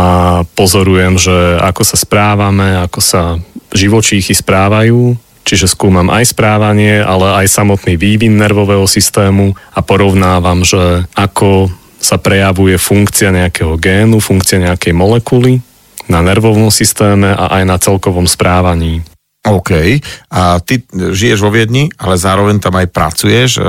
pozorujem, 0.58 1.14
že 1.14 1.62
ako 1.62 1.82
sa 1.86 1.94
správame, 1.94 2.82
ako 2.82 2.98
sa 2.98 3.22
živočíchy 3.70 4.34
správajú, 4.34 5.14
čiže 5.46 5.70
skúmam 5.70 6.10
aj 6.10 6.34
správanie, 6.34 6.98
ale 6.98 7.46
aj 7.46 7.46
samotný 7.46 7.94
vývin 7.94 8.34
nervového 8.34 8.90
systému 8.90 9.54
a 9.78 9.78
porovnávam, 9.78 10.66
že 10.66 11.06
ako 11.14 11.70
sa 12.02 12.18
prejavuje 12.18 12.74
funkcia 12.82 13.30
nejakého 13.30 13.78
génu, 13.78 14.18
funkcia 14.18 14.58
nejakej 14.58 14.90
molekuly 14.90 15.62
na 16.06 16.20
nervovom 16.22 16.70
systéme 16.70 17.34
a 17.34 17.60
aj 17.60 17.64
na 17.66 17.76
celkovom 17.78 18.26
správaní. 18.26 19.02
OK. 19.46 20.02
A 20.34 20.58
ty 20.58 20.82
žiješ 20.90 21.38
vo 21.38 21.54
Viedni, 21.54 21.86
ale 22.02 22.18
zároveň 22.18 22.58
tam 22.58 22.74
aj 22.74 22.90
pracuješ 22.90 23.50
e, 23.56 23.60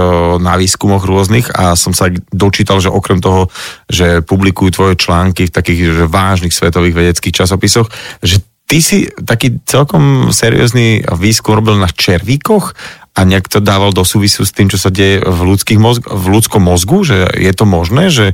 na 0.41 0.57
výskumoch 0.57 1.05
rôznych 1.05 1.53
a 1.53 1.77
som 1.77 1.93
sa 1.93 2.09
dočítal, 2.33 2.81
že 2.81 2.89
okrem 2.89 3.21
toho, 3.21 3.53
že 3.85 4.25
publikujú 4.25 4.73
tvoje 4.73 4.93
články 4.97 5.45
v 5.45 5.53
takých 5.53 5.79
že 6.01 6.05
vážnych 6.09 6.53
svetových 6.53 6.97
vedeckých 6.97 7.45
časopisoch, 7.45 7.93
že 8.25 8.41
ty 8.65 8.81
si 8.81 9.07
taký 9.13 9.61
celkom 9.69 10.33
seriózny 10.33 11.05
výskum 11.13 11.61
robil 11.61 11.77
na 11.77 11.87
červíkoch 11.87 12.73
a 13.13 13.19
nejak 13.25 13.45
to 13.45 13.61
dával 13.61 13.93
do 13.93 14.01
súvisu 14.01 14.49
s 14.49 14.53
tým, 14.53 14.73
čo 14.73 14.81
sa 14.81 14.89
deje 14.89 15.21
v, 15.21 15.39
ľudských 15.53 15.77
mozg- 15.77 16.09
v 16.09 16.25
ľudskom 16.25 16.61
mozgu, 16.61 17.05
že 17.05 17.17
je 17.37 17.53
to 17.53 17.65
možné, 17.69 18.09
že 18.09 18.33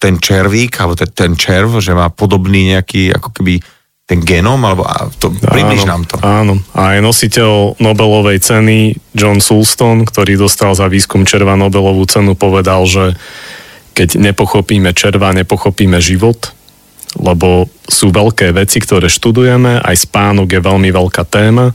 ten 0.00 0.16
červík, 0.16 0.72
alebo 0.80 0.96
ten, 0.96 1.12
ten 1.12 1.32
červ, 1.36 1.78
že 1.84 1.92
má 1.92 2.08
podobný 2.08 2.72
nejaký, 2.72 3.12
ako 3.12 3.28
keby 3.36 3.60
ten 4.08 4.18
genom, 4.26 4.58
alebo 4.66 4.82
to, 5.22 5.30
približ 5.30 5.86
nám 5.86 6.02
to. 6.08 6.18
Áno, 6.24 6.58
a 6.74 6.96
aj 6.96 7.04
nositeľ 7.04 7.78
Nobelovej 7.78 8.42
ceny 8.42 8.98
John 9.14 9.38
Sulston, 9.38 10.02
ktorý 10.02 10.34
dostal 10.34 10.74
za 10.74 10.90
výskum 10.90 11.22
červa 11.22 11.54
Nobelovú 11.54 12.02
cenu, 12.10 12.34
povedal, 12.34 12.82
že 12.90 13.14
keď 13.94 14.18
nepochopíme 14.18 14.90
červa, 14.96 15.36
nepochopíme 15.36 16.02
život, 16.02 16.50
lebo 17.20 17.70
sú 17.86 18.10
veľké 18.10 18.50
veci, 18.50 18.82
ktoré 18.82 19.06
študujeme, 19.06 19.78
aj 19.78 19.96
spánok 20.10 20.58
je 20.58 20.60
veľmi 20.62 20.90
veľká 20.90 21.22
téma 21.28 21.70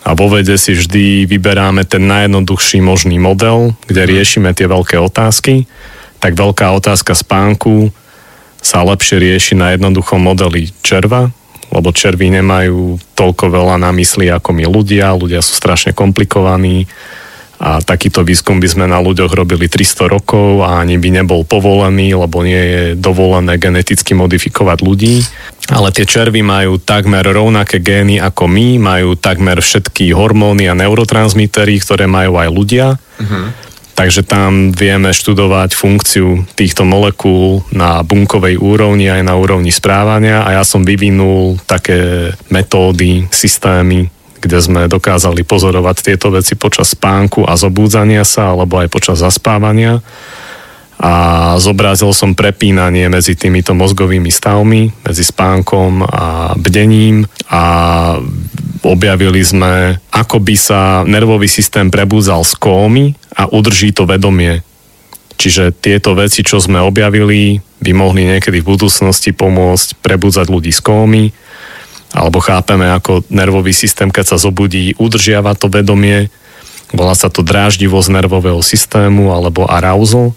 a 0.00 0.10
vo 0.16 0.32
vede 0.32 0.56
si 0.56 0.72
vždy 0.72 1.28
vyberáme 1.28 1.84
ten 1.84 2.08
najjednoduchší 2.08 2.80
možný 2.80 3.20
model, 3.20 3.76
kde 3.84 4.08
riešime 4.08 4.56
tie 4.56 4.64
veľké 4.64 4.96
otázky, 4.96 5.68
tak 6.20 6.36
veľká 6.36 6.70
otázka 6.76 7.16
spánku 7.16 7.90
sa 8.60 8.84
lepšie 8.84 9.16
rieši 9.16 9.54
na 9.56 9.72
jednoduchom 9.72 10.20
modeli 10.20 10.68
červa, 10.84 11.32
lebo 11.72 11.88
červy 11.96 12.28
nemajú 12.28 13.00
toľko 13.16 13.48
veľa 13.48 13.80
na 13.80 13.90
mysli 13.96 14.28
ako 14.28 14.52
my 14.52 14.68
ľudia, 14.68 15.16
ľudia 15.16 15.40
sú 15.40 15.56
strašne 15.56 15.96
komplikovaní 15.96 16.84
a 17.60 17.76
takýto 17.84 18.24
výskum 18.24 18.56
by 18.56 18.68
sme 18.72 18.84
na 18.88 19.04
ľuďoch 19.04 19.36
robili 19.36 19.68
300 19.68 20.08
rokov 20.08 20.64
a 20.64 20.80
ani 20.80 20.96
by 20.96 21.20
nebol 21.20 21.44
povolený, 21.44 22.16
lebo 22.16 22.40
nie 22.40 22.56
je 22.56 22.82
dovolené 22.96 23.60
geneticky 23.60 24.16
modifikovať 24.16 24.80
ľudí. 24.80 25.20
Ale 25.68 25.92
tie 25.92 26.08
červy 26.08 26.40
majú 26.40 26.80
takmer 26.80 27.20
rovnaké 27.20 27.84
gény 27.84 28.16
ako 28.16 28.48
my, 28.48 28.80
majú 28.80 29.12
takmer 29.12 29.60
všetky 29.60 30.08
hormóny 30.16 30.72
a 30.72 30.74
neurotransmitery, 30.74 31.84
ktoré 31.84 32.08
majú 32.08 32.40
aj 32.40 32.48
ľudia. 32.48 32.86
Uh-huh. 32.96 33.52
Takže 34.00 34.24
tam 34.24 34.72
vieme 34.72 35.12
študovať 35.12 35.76
funkciu 35.76 36.48
týchto 36.56 36.88
molekúl 36.88 37.60
na 37.68 38.00
bunkovej 38.00 38.56
úrovni 38.56 39.12
aj 39.12 39.20
na 39.20 39.36
úrovni 39.36 39.68
správania 39.68 40.40
a 40.40 40.56
ja 40.56 40.64
som 40.64 40.88
vyvinul 40.88 41.60
také 41.68 42.32
metódy, 42.48 43.28
systémy, 43.28 44.08
kde 44.40 44.56
sme 44.56 44.88
dokázali 44.88 45.44
pozorovať 45.44 45.96
tieto 46.00 46.32
veci 46.32 46.56
počas 46.56 46.96
spánku 46.96 47.44
a 47.44 47.60
zobúdzania 47.60 48.24
sa, 48.24 48.56
alebo 48.56 48.80
aj 48.80 48.88
počas 48.88 49.20
zaspávania. 49.20 50.00
A 50.96 51.12
zobrazil 51.60 52.16
som 52.16 52.32
prepínanie 52.32 53.04
medzi 53.12 53.36
týmito 53.36 53.76
mozgovými 53.76 54.32
stavmi, 54.32 55.04
medzi 55.04 55.28
spánkom 55.28 56.08
a 56.08 56.56
bdením 56.56 57.28
a 57.52 57.64
objavili 58.82 59.44
sme, 59.44 60.00
ako 60.12 60.40
by 60.40 60.54
sa 60.56 60.80
nervový 61.04 61.46
systém 61.46 61.92
prebúdzal 61.92 62.44
z 62.44 62.54
kómy 62.56 63.04
a 63.36 63.48
udrží 63.50 63.92
to 63.92 64.08
vedomie. 64.08 64.64
Čiže 65.40 65.72
tieto 65.72 66.12
veci, 66.12 66.44
čo 66.44 66.60
sme 66.60 66.80
objavili, 66.84 67.60
by 67.80 67.90
mohli 67.96 68.28
niekedy 68.28 68.60
v 68.60 68.70
budúcnosti 68.76 69.32
pomôcť 69.32 70.04
prebudzať 70.04 70.46
ľudí 70.52 70.72
z 70.72 70.80
kómy, 70.84 71.24
alebo 72.10 72.42
chápeme, 72.42 72.90
ako 72.90 73.24
nervový 73.30 73.70
systém, 73.72 74.10
keď 74.10 74.34
sa 74.34 74.36
zobudí, 74.36 74.98
udržiava 74.98 75.54
to 75.54 75.70
vedomie. 75.70 76.28
Volá 76.90 77.14
sa 77.14 77.30
to 77.30 77.46
dráždivosť 77.46 78.10
nervového 78.10 78.58
systému 78.60 79.30
alebo 79.30 79.62
arousal 79.70 80.34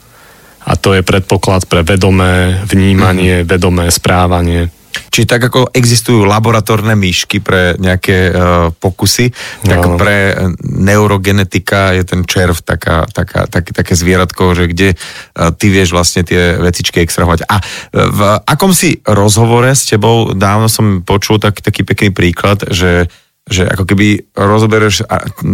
a 0.64 0.78
to 0.78 0.94
je 0.96 1.02
predpoklad 1.02 1.66
pre 1.68 1.82
vedomé 1.82 2.62
vnímanie, 2.70 3.42
mm-hmm. 3.42 3.50
vedomé 3.50 3.86
správanie. 3.90 4.70
Čiže 5.14 5.28
tak 5.30 5.42
ako 5.50 5.74
existujú 5.74 6.26
laboratórne 6.26 6.94
myšky 6.98 7.42
pre 7.42 7.78
nejaké 7.78 8.30
uh, 8.30 8.70
pokusy, 8.74 9.34
tak 9.66 9.82
no. 9.82 9.98
pre 9.98 10.34
neurogenetika 10.64 11.94
je 11.98 12.04
ten 12.06 12.22
červ 12.26 12.58
taká, 12.62 13.06
taká, 13.10 13.46
tak, 13.50 13.74
také 13.74 13.94
zvieratko, 13.94 14.54
že 14.58 14.66
kde 14.70 14.90
uh, 14.94 15.54
ty 15.54 15.70
vieš 15.70 15.94
vlastne 15.94 16.26
tie 16.26 16.58
vecičky 16.58 17.02
extrahovať. 17.02 17.46
A 17.50 17.56
v 17.94 18.20
akom 18.46 18.74
si 18.74 19.02
rozhovore 19.06 19.70
s 19.70 19.90
tebou 19.90 20.34
dávno 20.34 20.70
som 20.70 21.02
počul 21.06 21.38
tak, 21.38 21.62
taký 21.62 21.86
pekný 21.86 22.10
príklad, 22.14 22.66
že 22.70 23.10
že 23.44 23.68
ako 23.68 23.84
keby 23.84 24.24
rozobereš 24.40 25.04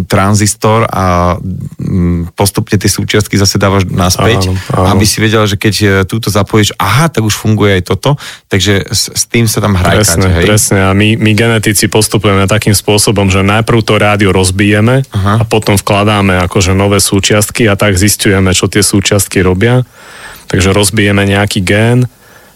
tranzistor 0.06 0.86
a 0.86 1.34
mm, 1.42 2.38
postupne 2.38 2.78
tie 2.78 2.86
súčiastky 2.86 3.34
zase 3.34 3.58
dávaš 3.58 3.90
naspäť, 3.90 4.46
áno, 4.46 4.54
áno. 4.78 4.94
aby 4.94 5.02
si 5.02 5.18
vedel, 5.18 5.42
že 5.50 5.58
keď 5.58 5.74
e, 5.82 5.86
túto 6.06 6.30
zapojíš, 6.30 6.70
aha, 6.78 7.10
tak 7.10 7.26
už 7.26 7.34
funguje 7.34 7.82
aj 7.82 7.90
toto, 7.90 8.14
takže 8.46 8.86
s, 8.86 9.10
s 9.10 9.26
tým 9.26 9.50
sa 9.50 9.58
tam 9.58 9.74
hrajkať. 9.74 10.06
Presne, 10.06 10.28
hej? 10.38 10.46
presne. 10.46 10.78
A 10.86 10.94
my, 10.94 11.18
my 11.18 11.32
genetici 11.34 11.90
postupujeme 11.90 12.46
takým 12.46 12.78
spôsobom, 12.78 13.26
že 13.26 13.42
najprv 13.42 13.82
to 13.82 13.98
rádio 13.98 14.30
rozbijeme 14.30 15.02
aha. 15.10 15.42
a 15.42 15.44
potom 15.44 15.74
vkladáme 15.74 16.38
akože 16.46 16.78
nové 16.78 17.02
súčiastky 17.02 17.66
a 17.66 17.74
tak 17.74 17.98
zistujeme, 17.98 18.54
čo 18.54 18.70
tie 18.70 18.86
súčiastky 18.86 19.42
robia. 19.42 19.82
Takže 20.46 20.74
rozbijeme 20.74 21.26
nejaký 21.26 21.62
gén, 21.62 22.10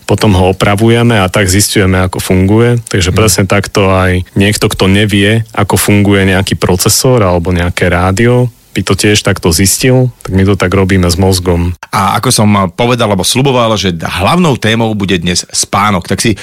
potom 0.05 0.37
ho 0.37 0.53
opravujeme 0.53 1.17
a 1.21 1.27
tak 1.33 1.49
zistujeme, 1.49 2.01
ako 2.05 2.21
funguje. 2.21 2.81
Takže 2.89 3.11
mm. 3.13 3.17
presne 3.17 3.45
takto 3.49 3.91
aj 3.93 4.25
niekto, 4.37 4.69
kto 4.69 4.89
nevie, 4.89 5.45
ako 5.57 5.81
funguje 5.81 6.29
nejaký 6.29 6.57
procesor 6.61 7.25
alebo 7.25 7.53
nejaké 7.53 7.89
rádio, 7.89 8.53
by 8.75 8.83
to 8.83 8.99
tiež 8.99 9.23
takto 9.23 9.55
zistil, 9.55 10.11
tak 10.27 10.35
my 10.35 10.43
to 10.43 10.59
tak 10.59 10.75
robíme 10.75 11.07
s 11.07 11.15
mozgom. 11.15 11.79
A 11.95 12.19
ako 12.19 12.29
som 12.35 12.51
povedal, 12.75 13.07
alebo 13.07 13.23
sluboval, 13.23 13.79
že 13.79 13.95
hlavnou 13.95 14.59
témou 14.59 14.91
bude 14.99 15.15
dnes 15.23 15.47
spánok, 15.55 16.11
tak 16.11 16.19
si 16.19 16.35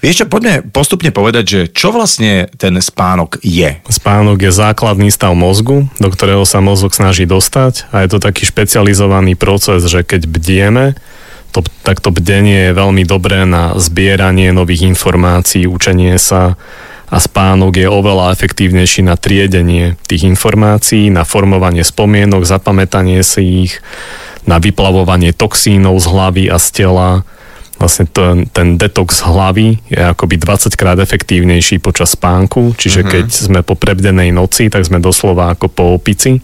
Vieš 0.00 0.24
čo, 0.24 0.32
poďme 0.32 0.64
postupne 0.64 1.12
povedať, 1.12 1.44
že 1.44 1.60
čo 1.76 1.92
vlastne 1.92 2.48
ten 2.56 2.72
spánok 2.80 3.36
je? 3.44 3.84
Spánok 3.84 4.40
je 4.40 4.48
základný 4.48 5.12
stav 5.12 5.36
mozgu, 5.36 5.92
do 6.00 6.08
ktorého 6.08 6.48
sa 6.48 6.64
mozog 6.64 6.96
snaží 6.96 7.28
dostať 7.28 7.92
a 7.92 8.00
je 8.00 8.16
to 8.16 8.16
taký 8.16 8.48
špecializovaný 8.48 9.36
proces, 9.36 9.84
že 9.84 10.00
keď 10.00 10.24
bdieme, 10.24 10.96
to, 11.50 11.66
takto 11.82 12.14
bdenie 12.14 12.70
je 12.70 12.78
veľmi 12.78 13.02
dobré 13.02 13.42
na 13.44 13.74
zbieranie 13.76 14.54
nových 14.54 14.86
informácií, 14.86 15.66
učenie 15.66 16.16
sa 16.16 16.54
a 17.10 17.18
spánok 17.18 17.74
je 17.74 17.88
oveľa 17.90 18.30
efektívnejší 18.38 19.02
na 19.02 19.18
triedenie 19.18 19.98
tých 20.06 20.30
informácií, 20.30 21.10
na 21.10 21.26
formovanie 21.26 21.82
spomienok, 21.82 22.46
zapamätanie 22.46 23.26
si 23.26 23.66
ich, 23.66 23.82
na 24.46 24.62
vyplavovanie 24.62 25.34
toxínov 25.34 25.98
z 25.98 26.06
hlavy 26.06 26.44
a 26.48 26.56
z 26.62 26.66
tela. 26.70 27.26
Vlastne 27.82 28.06
ten, 28.06 28.46
ten 28.46 28.78
detox 28.78 29.26
hlavy 29.26 29.82
je 29.90 29.98
akoby 29.98 30.38
20 30.38 30.70
krát 30.78 31.02
efektívnejší 31.02 31.82
počas 31.82 32.14
spánku, 32.14 32.78
čiže 32.78 33.02
mm-hmm. 33.02 33.12
keď 33.12 33.26
sme 33.26 33.60
po 33.66 33.74
prebdenej 33.74 34.30
noci, 34.30 34.70
tak 34.70 34.86
sme 34.86 35.02
doslova 35.02 35.58
ako 35.58 35.66
po 35.66 35.84
opici. 35.98 36.38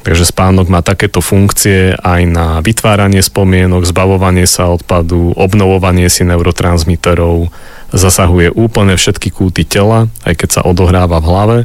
Takže 0.00 0.24
spánok 0.24 0.72
má 0.72 0.80
takéto 0.80 1.20
funkcie 1.20 1.92
aj 1.92 2.22
na 2.24 2.46
vytváranie 2.64 3.20
spomienok, 3.20 3.84
zbavovanie 3.84 4.48
sa 4.48 4.72
odpadu, 4.72 5.36
obnovovanie 5.36 6.08
si 6.08 6.24
neurotransmiterov, 6.24 7.52
zasahuje 7.92 8.48
úplne 8.56 8.96
všetky 8.96 9.28
kúty 9.28 9.68
tela, 9.68 10.08
aj 10.24 10.34
keď 10.40 10.48
sa 10.48 10.60
odohráva 10.64 11.20
v 11.20 11.28
hlave. 11.28 11.58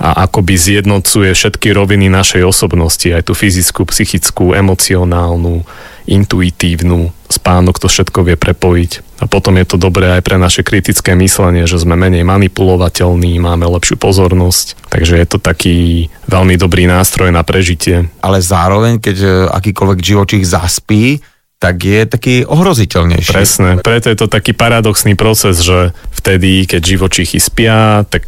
A 0.00 0.24
akoby 0.24 0.56
zjednocuje 0.56 1.34
všetky 1.36 1.76
roviny 1.76 2.08
našej 2.08 2.40
osobnosti, 2.46 3.04
aj 3.04 3.28
tú 3.28 3.36
fyzickú, 3.36 3.84
psychickú, 3.84 4.56
emocionálnu, 4.56 5.66
intuitívnu. 6.08 7.12
Spánok 7.30 7.78
to 7.78 7.86
všetko 7.86 8.26
vie 8.26 8.36
prepojiť. 8.38 9.20
A 9.20 9.28
potom 9.28 9.60
je 9.60 9.66
to 9.68 9.76
dobré 9.76 10.16
aj 10.16 10.22
pre 10.24 10.40
naše 10.40 10.64
kritické 10.64 11.12
myslenie, 11.12 11.68
že 11.68 11.76
sme 11.76 11.92
menej 11.92 12.24
manipulovateľní, 12.24 13.36
máme 13.36 13.68
lepšiu 13.68 14.00
pozornosť. 14.00 14.88
Takže 14.88 15.14
je 15.20 15.26
to 15.28 15.38
taký 15.38 16.08
veľmi 16.24 16.56
dobrý 16.56 16.88
nástroj 16.88 17.28
na 17.28 17.44
prežitie. 17.44 18.08
Ale 18.24 18.40
zároveň, 18.40 18.96
keď 18.96 19.16
e, 19.20 19.28
akýkoľvek 19.52 20.00
živočích 20.00 20.44
zaspí, 20.48 21.20
tak 21.60 21.76
je 21.84 22.08
taký 22.08 22.34
ohroziteľnejší. 22.48 23.36
Presne, 23.36 23.70
preto 23.84 24.08
je 24.08 24.16
to 24.16 24.32
taký 24.32 24.56
paradoxný 24.56 25.12
proces, 25.12 25.60
že 25.60 25.92
vtedy, 26.16 26.64
keď 26.64 26.80
živočichy 26.80 27.36
spia, 27.36 28.08
tak 28.08 28.24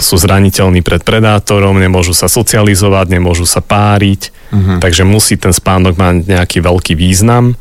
sú 0.00 0.16
zraniteľní 0.18 0.80
pred 0.80 1.04
predátorom, 1.04 1.76
nemôžu 1.76 2.16
sa 2.16 2.26
socializovať, 2.26 3.06
nemôžu 3.12 3.44
sa 3.46 3.60
páriť, 3.60 4.32
uh-huh. 4.52 4.78
takže 4.80 5.04
musí 5.06 5.36
ten 5.36 5.52
spánok 5.52 5.96
mať 5.96 6.14
nejaký 6.26 6.58
veľký 6.64 6.94
význam 6.96 7.56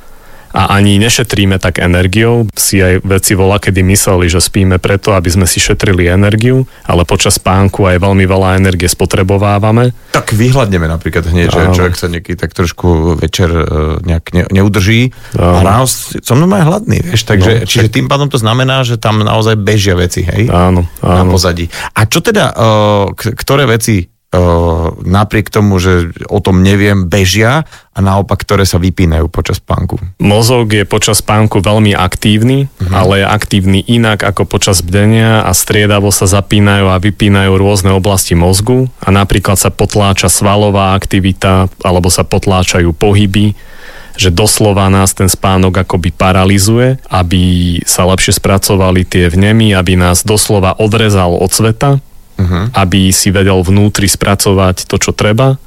a 0.54 0.76
ani 0.76 0.98
nešetríme 0.98 1.62
tak 1.62 1.80
energiou. 1.82 2.50
Si 2.58 2.82
aj 2.82 3.06
veci 3.06 3.38
volá, 3.38 3.62
kedy 3.62 3.86
mysleli, 3.86 4.26
že 4.30 4.42
spíme 4.42 4.82
preto, 4.82 5.14
aby 5.14 5.30
sme 5.30 5.46
si 5.46 5.62
šetrili 5.62 6.10
energiu, 6.10 6.66
ale 6.86 7.06
počas 7.06 7.38
spánku 7.38 7.86
aj 7.86 8.02
veľmi 8.02 8.26
veľa 8.26 8.58
energie 8.58 8.90
spotrebovávame. 8.90 9.94
Tak 10.14 10.34
vyhľadneme 10.34 10.90
napríklad 10.90 11.30
hneď, 11.30 11.48
že 11.54 11.62
človek 11.76 11.96
sa 11.96 12.08
nieký 12.10 12.34
tak 12.34 12.58
trošku 12.58 13.20
večer 13.22 13.50
e, 13.50 13.64
nejak 14.04 14.26
ne, 14.34 14.44
neudrží 14.50 15.14
Áno. 15.38 15.58
a 15.58 15.60
ráno 15.62 15.86
som 16.20 16.38
aj 16.50 16.64
hladný, 16.66 16.98
vieš, 17.06 17.30
takže 17.30 17.64
no, 17.64 17.68
čiže 17.70 17.94
tým 17.94 18.10
pádom 18.10 18.28
to 18.32 18.42
znamená, 18.42 18.82
že 18.82 18.98
tam 18.98 19.22
naozaj 19.22 19.54
bežia 19.60 19.94
veci, 19.94 20.26
hej? 20.26 20.50
Áno, 20.50 20.90
áno. 21.04 21.18
Na 21.22 21.24
pozadí. 21.30 21.70
A 21.94 22.10
čo 22.10 22.26
teda, 22.26 22.52
e, 22.52 23.34
ktoré 23.38 23.70
veci 23.70 24.19
napriek 25.10 25.50
tomu, 25.50 25.82
že 25.82 26.14
o 26.30 26.38
tom 26.38 26.62
neviem, 26.62 27.10
bežia 27.10 27.66
a 27.98 28.00
naopak, 28.00 28.46
ktoré 28.46 28.62
sa 28.62 28.78
vypínajú 28.78 29.26
počas 29.26 29.58
spánku. 29.58 29.98
Mozog 30.22 30.70
je 30.70 30.86
počas 30.86 31.26
spánku 31.26 31.66
veľmi 31.66 31.98
aktívny, 31.98 32.70
uh-huh. 32.70 32.94
ale 32.94 33.26
je 33.26 33.26
aktívny 33.26 33.80
inak 33.90 34.22
ako 34.22 34.46
počas 34.46 34.86
bdenia 34.86 35.42
a 35.42 35.52
striedavo 35.58 36.14
sa 36.14 36.30
zapínajú 36.30 36.94
a 36.94 37.02
vypínajú 37.02 37.58
rôzne 37.58 37.90
oblasti 37.90 38.38
mozgu 38.38 38.86
a 39.02 39.10
napríklad 39.10 39.58
sa 39.58 39.74
potláča 39.74 40.30
svalová 40.30 40.94
aktivita 40.94 41.66
alebo 41.82 42.14
sa 42.14 42.22
potláčajú 42.22 42.94
pohyby, 42.94 43.58
že 44.14 44.30
doslova 44.30 44.94
nás 44.94 45.18
ten 45.18 45.32
spánok 45.32 45.90
akoby 45.90 46.14
paralizuje, 46.14 47.02
aby 47.10 47.42
sa 47.82 48.06
lepšie 48.06 48.38
spracovali 48.38 49.10
tie 49.10 49.26
vnemy, 49.32 49.74
aby 49.74 49.98
nás 49.98 50.22
doslova 50.22 50.78
odrezal 50.78 51.34
od 51.34 51.50
sveta 51.50 51.98
uh-huh. 52.40 52.72
aby 52.72 53.12
si 53.12 53.30
vedel 53.36 53.60
vnútri 53.60 54.08
spracovať 54.08 54.88
to, 54.88 54.96
čo 54.96 55.12
treba, 55.12 55.60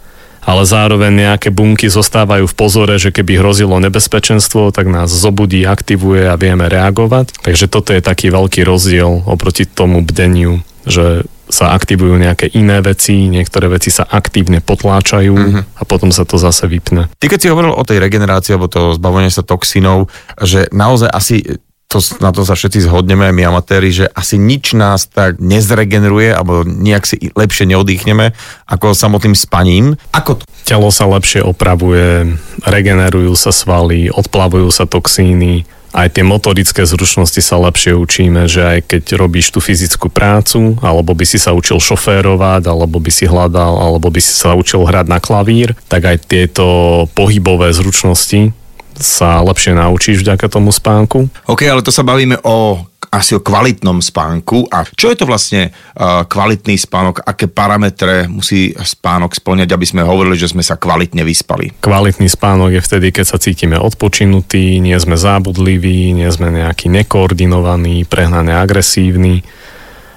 ale 0.42 0.66
zároveň 0.66 1.12
nejaké 1.30 1.54
bunky 1.54 1.86
zostávajú 1.86 2.50
v 2.50 2.58
pozore, 2.58 2.98
že 2.98 3.14
keby 3.14 3.38
hrozilo 3.38 3.78
nebezpečenstvo, 3.78 4.74
tak 4.74 4.90
nás 4.90 5.12
zobudí, 5.12 5.62
aktivuje 5.62 6.26
a 6.26 6.34
vieme 6.34 6.66
reagovať. 6.66 7.38
Takže 7.46 7.70
toto 7.70 7.94
je 7.94 8.02
taký 8.02 8.34
veľký 8.34 8.66
rozdiel 8.66 9.22
oproti 9.22 9.68
tomu 9.68 10.02
bdeniu, 10.02 10.66
že 10.82 11.22
sa 11.52 11.76
aktivujú 11.76 12.16
nejaké 12.16 12.48
iné 12.56 12.80
veci, 12.80 13.28
niektoré 13.28 13.68
veci 13.68 13.92
sa 13.92 14.08
aktívne 14.08 14.64
potláčajú 14.64 15.34
uh-huh. 15.36 15.62
a 15.78 15.82
potom 15.84 16.08
sa 16.08 16.24
to 16.24 16.40
zase 16.40 16.64
vypne. 16.64 17.12
Ty 17.20 17.26
keď 17.28 17.38
si 17.38 17.50
hovoril 17.52 17.76
o 17.76 17.84
tej 17.84 18.00
regenerácii 18.00 18.56
alebo 18.56 18.72
to 18.72 18.96
zbavenie 18.96 19.28
sa 19.28 19.44
toxínov, 19.44 20.08
že 20.40 20.72
naozaj 20.72 21.12
asi 21.12 21.60
to, 21.92 22.00
na 22.24 22.32
to 22.32 22.48
sa 22.48 22.56
všetci 22.56 22.88
zhodneme, 22.88 23.28
my 23.36 23.52
amatéri, 23.52 23.92
že 23.92 24.08
asi 24.08 24.40
nič 24.40 24.72
nás 24.72 25.04
tak 25.04 25.36
nezregeneruje 25.36 26.32
alebo 26.32 26.64
nejak 26.64 27.04
si 27.04 27.28
lepšie 27.36 27.68
neodýchneme 27.68 28.32
ako 28.64 28.96
samotným 28.96 29.36
spaním. 29.36 30.00
Ako 30.16 30.40
to? 30.40 30.48
Telo 30.64 30.88
sa 30.88 31.04
lepšie 31.04 31.44
opravuje, 31.44 32.38
regenerujú 32.64 33.36
sa 33.36 33.52
svaly, 33.52 34.08
odplavujú 34.08 34.72
sa 34.72 34.88
toxíny, 34.88 35.68
aj 35.92 36.16
tie 36.16 36.24
motorické 36.24 36.88
zručnosti 36.88 37.36
sa 37.44 37.60
lepšie 37.60 37.92
učíme, 37.92 38.48
že 38.48 38.64
aj 38.64 38.78
keď 38.88 39.20
robíš 39.20 39.52
tú 39.52 39.60
fyzickú 39.60 40.08
prácu, 40.08 40.80
alebo 40.80 41.12
by 41.12 41.28
si 41.28 41.36
sa 41.36 41.52
učil 41.52 41.76
šoférovať, 41.76 42.64
alebo 42.64 42.96
by 42.96 43.12
si 43.12 43.28
hľadal, 43.28 43.76
alebo 43.76 44.08
by 44.08 44.20
si 44.24 44.32
sa 44.32 44.56
učil 44.56 44.88
hrať 44.88 45.06
na 45.12 45.20
klavír, 45.20 45.76
tak 45.92 46.08
aj 46.08 46.24
tieto 46.24 46.66
pohybové 47.12 47.76
zručnosti 47.76 48.56
sa 49.02 49.42
lepšie 49.42 49.74
naučíš 49.74 50.22
vďaka 50.22 50.46
tomu 50.46 50.70
spánku. 50.70 51.26
OK, 51.50 51.66
ale 51.66 51.82
to 51.82 51.90
sa 51.90 52.06
bavíme 52.06 52.38
o 52.46 52.86
asi 53.12 53.36
o 53.36 53.44
kvalitnom 53.44 54.00
spánku. 54.00 54.72
A 54.72 54.88
čo 54.88 55.12
je 55.12 55.20
to 55.20 55.28
vlastne 55.28 55.68
uh, 55.68 56.24
kvalitný 56.24 56.80
spánok? 56.80 57.20
Aké 57.20 57.44
parametre 57.44 58.24
musí 58.24 58.72
spánok 58.72 59.36
splňať, 59.36 59.68
aby 59.76 59.84
sme 59.84 60.00
hovorili, 60.00 60.40
že 60.40 60.48
sme 60.48 60.64
sa 60.64 60.80
kvalitne 60.80 61.20
vyspali? 61.20 61.76
Kvalitný 61.84 62.24
spánok 62.32 62.72
je 62.72 62.80
vtedy, 62.80 63.12
keď 63.12 63.36
sa 63.36 63.36
cítime 63.36 63.76
odpočinutí, 63.76 64.80
nie 64.80 64.96
sme 64.96 65.20
zábudliví, 65.20 66.16
nie 66.16 66.30
sme 66.32 66.56
nejaký 66.56 66.88
nekoordinovaní, 66.88 68.08
prehnane 68.08 68.56
agresívni. 68.56 69.44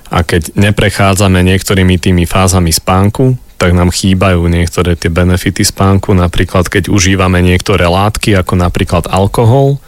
A 0.08 0.24
keď 0.24 0.56
neprechádzame 0.56 1.44
niektorými 1.44 2.00
tými 2.00 2.24
fázami 2.24 2.72
spánku, 2.72 3.36
tak 3.56 3.72
nám 3.72 3.92
chýbajú 3.92 4.46
niektoré 4.52 5.00
tie 5.00 5.08
benefity 5.08 5.64
spánku, 5.64 6.12
napríklad 6.12 6.68
keď 6.68 6.92
užívame 6.92 7.40
niektoré 7.40 7.88
látky, 7.88 8.36
ako 8.36 8.60
napríklad 8.60 9.08
alkohol, 9.08 9.80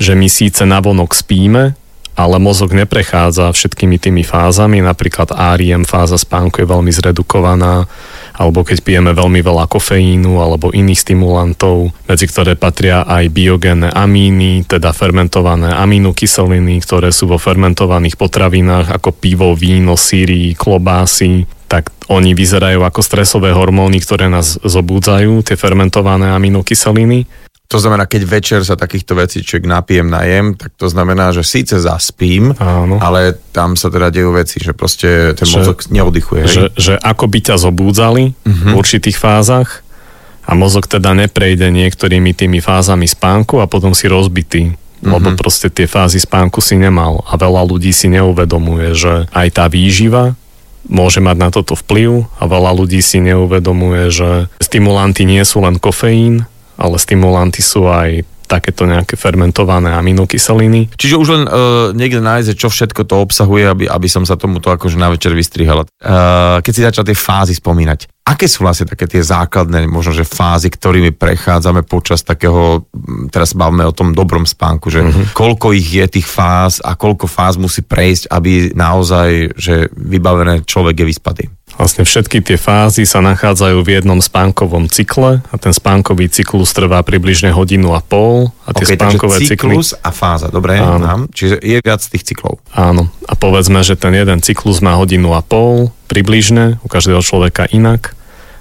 že 0.00 0.16
my 0.16 0.26
síce 0.26 0.64
navonok 0.66 1.12
spíme, 1.12 1.78
ale 2.18 2.36
mozog 2.36 2.76
neprechádza 2.76 3.48
všetkými 3.48 3.96
tými 3.96 4.22
fázami, 4.26 4.84
napríklad 4.84 5.32
ARIEM 5.32 5.88
fáza 5.88 6.20
spánku 6.20 6.60
je 6.60 6.68
veľmi 6.68 6.92
zredukovaná, 6.92 7.88
alebo 8.36 8.60
keď 8.60 8.78
pijeme 8.84 9.12
veľmi 9.16 9.40
veľa 9.40 9.64
kofeínu 9.70 10.36
alebo 10.36 10.74
iných 10.74 11.00
stimulantov, 11.00 11.94
medzi 12.04 12.26
ktoré 12.28 12.60
patria 12.60 13.08
aj 13.08 13.30
biogénne 13.32 13.88
amíny, 13.88 14.68
teda 14.68 14.92
fermentované 14.92 15.72
aminokyseliny, 15.72 16.82
ktoré 16.84 17.08
sú 17.08 17.30
vo 17.30 17.40
fermentovaných 17.40 18.20
potravinách 18.20 19.00
ako 19.00 19.16
pivo, 19.16 19.56
víno, 19.56 19.96
síry, 19.96 20.52
klobásy, 20.52 21.48
tak 21.70 21.94
oni 22.10 22.34
vyzerajú 22.34 22.82
ako 22.82 22.98
stresové 22.98 23.54
hormóny, 23.54 24.02
ktoré 24.02 24.26
nás 24.26 24.58
zobúdzajú, 24.58 25.46
tie 25.46 25.54
fermentované 25.54 26.34
aminokyseliny. 26.34 27.30
To 27.70 27.78
znamená, 27.78 28.10
keď 28.10 28.22
večer 28.26 28.60
sa 28.66 28.74
takýchto 28.74 29.14
vecí 29.14 29.46
človek 29.46 29.70
napijem, 29.70 30.10
najem, 30.10 30.58
tak 30.58 30.74
to 30.74 30.90
znamená, 30.90 31.30
že 31.30 31.46
síce 31.46 31.78
zaspím, 31.78 32.50
Áno. 32.58 32.98
ale 32.98 33.38
tam 33.54 33.78
sa 33.78 33.86
teda 33.86 34.10
dejú 34.10 34.34
veci, 34.34 34.58
že 34.58 34.74
proste 34.74 35.38
ten 35.38 35.46
že, 35.46 35.62
mozog 35.62 35.78
neoddychuje. 35.86 36.42
Že, 36.50 36.64
že 36.74 36.94
ako 36.98 37.30
by 37.30 37.38
ťa 37.38 37.56
zobúdzali 37.62 38.34
uh-huh. 38.34 38.74
v 38.74 38.74
určitých 38.74 39.14
fázach 39.14 39.86
a 40.42 40.58
mozog 40.58 40.90
teda 40.90 41.14
neprejde 41.14 41.70
niektorými 41.70 42.34
tými 42.34 42.58
fázami 42.58 43.06
spánku 43.06 43.62
a 43.62 43.70
potom 43.70 43.94
si 43.94 44.10
rozbitý. 44.10 44.74
Uh-huh. 44.74 45.22
Lebo 45.22 45.38
proste 45.38 45.70
tie 45.70 45.86
fázy 45.86 46.18
spánku 46.18 46.58
si 46.58 46.74
nemal 46.74 47.22
a 47.22 47.38
veľa 47.38 47.62
ľudí 47.70 47.94
si 47.94 48.10
neuvedomuje, 48.10 48.98
že 48.98 49.30
aj 49.30 49.48
tá 49.54 49.70
výživa 49.70 50.34
môže 50.90 51.22
mať 51.22 51.36
na 51.38 51.48
toto 51.54 51.78
vplyv 51.78 52.26
a 52.42 52.44
veľa 52.50 52.74
ľudí 52.74 52.98
si 52.98 53.22
neuvedomuje, 53.22 54.10
že 54.10 54.30
stimulanty 54.58 55.22
nie 55.22 55.40
sú 55.46 55.62
len 55.62 55.78
kofeín, 55.78 56.44
ale 56.74 56.98
stimulanty 56.98 57.62
sú 57.62 57.86
aj 57.86 58.26
takéto 58.50 58.82
nejaké 58.82 59.14
fermentované 59.14 59.94
aminokyseliny. 59.94 60.90
Čiže 60.98 61.14
už 61.14 61.28
len 61.30 61.42
uh, 61.46 61.94
niekde 61.94 62.18
nájsť, 62.18 62.58
čo 62.58 62.66
všetko 62.66 63.06
to 63.06 63.22
obsahuje, 63.22 63.70
aby, 63.70 63.84
aby 63.86 64.08
som 64.10 64.26
sa 64.26 64.34
tomuto 64.34 64.74
akože 64.74 64.98
na 64.98 65.06
večer 65.14 65.30
vystrihal. 65.30 65.86
Uh, 66.02 66.58
keď 66.58 66.72
si 66.74 66.82
začal 66.82 67.06
tie 67.06 67.14
fázy 67.14 67.54
spomínať, 67.54 68.10
aké 68.26 68.46
sú 68.46 68.62
vlastne 68.62 68.86
také 68.86 69.10
tie 69.10 69.22
základné 69.22 69.90
možno, 69.90 70.14
že 70.14 70.26
fázy, 70.26 70.70
ktorými 70.70 71.14
prechádzame 71.14 71.82
počas 71.82 72.22
takého, 72.22 72.86
teraz 73.30 73.58
bavíme 73.58 73.82
o 73.86 73.94
tom 73.94 74.14
dobrom 74.14 74.46
spánku, 74.46 74.86
že 74.86 75.02
uh-huh. 75.02 75.34
koľko 75.34 75.74
ich 75.74 75.86
je 75.90 76.06
tých 76.06 76.26
fáz 76.30 76.78
a 76.78 76.94
koľko 76.94 77.26
fáz 77.26 77.58
musí 77.58 77.82
prejsť, 77.82 78.30
aby 78.30 78.70
naozaj, 78.74 79.58
že 79.58 79.90
vybavené 79.94 80.62
človek 80.62 81.02
je 81.02 81.06
vyspatý. 81.10 81.44
Vlastne 81.80 82.04
všetky 82.04 82.44
tie 82.44 82.60
fázy 82.60 83.08
sa 83.08 83.24
nachádzajú 83.24 83.80
v 83.80 83.88
jednom 83.96 84.20
spánkovom 84.20 84.92
cykle 84.92 85.40
a 85.40 85.54
ten 85.56 85.72
spánkový 85.72 86.28
cyklus 86.28 86.76
trvá 86.76 87.00
približne 87.00 87.56
hodinu 87.56 87.96
a 87.96 88.04
pol. 88.04 88.52
A 88.68 88.76
tie 88.76 88.84
okay, 88.84 89.00
spánkové 89.00 89.40
cyklus 89.48 89.96
cykly... 89.96 90.04
a 90.04 90.10
fáza, 90.12 90.52
dobre? 90.52 90.76
Áno. 90.76 91.24
Čiže 91.32 91.56
je 91.64 91.80
viac 91.80 92.04
tých 92.04 92.28
cyklov. 92.28 92.60
Áno. 92.76 93.08
A 93.24 93.32
povedzme, 93.32 93.80
že 93.80 93.96
ten 93.96 94.12
jeden 94.12 94.44
cyklus 94.44 94.84
má 94.84 94.92
hodinu 95.00 95.32
a 95.32 95.40
pol, 95.40 95.88
približne, 96.04 96.76
u 96.84 96.88
každého 96.92 97.24
človeka 97.24 97.64
inak. 97.72 98.12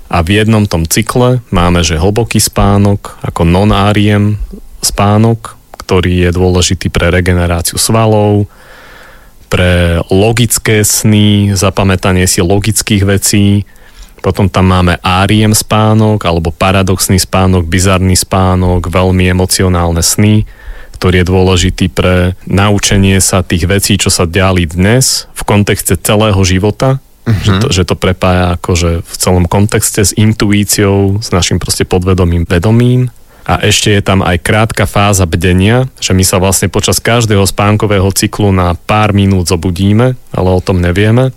A 0.08 0.24
v 0.24 0.40
jednom 0.40 0.64
tom 0.64 0.88
cykle 0.88 1.44
máme, 1.52 1.84
že 1.84 2.00
hlboký 2.00 2.40
spánok, 2.40 3.20
ako 3.20 3.44
non-ariem 3.44 4.40
spánok, 4.80 5.60
ktorý 5.76 6.24
je 6.24 6.30
dôležitý 6.32 6.88
pre 6.88 7.12
regeneráciu 7.12 7.76
svalov, 7.76 8.48
pre 9.50 10.00
logické 10.14 10.86
sny, 10.86 11.58
zapamätanie 11.58 12.30
si 12.30 12.40
logických 12.40 13.04
vecí. 13.04 13.66
Potom 14.22 14.48
tam 14.48 14.70
máme 14.70 15.02
áriem 15.02 15.52
spánok, 15.52 16.22
alebo 16.24 16.54
paradoxný 16.54 17.18
spánok, 17.18 17.66
bizarný 17.66 18.14
spánok, 18.14 18.88
veľmi 18.88 19.26
emocionálne 19.26 20.06
sny, 20.06 20.46
ktorý 21.00 21.24
je 21.24 21.30
dôležitý 21.32 21.86
pre 21.90 22.38
naučenie 22.46 23.18
sa 23.24 23.42
tých 23.42 23.66
vecí, 23.66 23.98
čo 23.98 24.12
sa 24.14 24.30
diali 24.30 24.70
dnes 24.70 25.32
v 25.34 25.42
kontexte 25.48 25.96
celého 25.96 26.40
života, 26.44 27.00
uh-huh. 27.26 27.42
že, 27.42 27.54
to, 27.64 27.68
že 27.72 27.84
to 27.88 27.96
prepája 27.96 28.60
akože 28.60 29.02
v 29.02 29.16
celom 29.16 29.48
kontexte 29.48 30.04
s 30.04 30.12
intuíciou, 30.14 31.24
s 31.24 31.32
našim 31.32 31.58
proste 31.58 31.88
podvedomým 31.88 32.44
vedomím 32.44 33.10
a 33.50 33.58
ešte 33.66 33.90
je 33.90 34.06
tam 34.06 34.22
aj 34.22 34.46
krátka 34.46 34.86
fáza 34.86 35.26
bdenia, 35.26 35.90
že 35.98 36.14
my 36.14 36.22
sa 36.22 36.38
vlastne 36.38 36.70
počas 36.70 37.02
každého 37.02 37.42
spánkového 37.50 38.14
cyklu 38.14 38.54
na 38.54 38.78
pár 38.78 39.10
minút 39.10 39.50
zobudíme, 39.50 40.14
ale 40.30 40.50
o 40.54 40.62
tom 40.62 40.78
nevieme. 40.78 41.34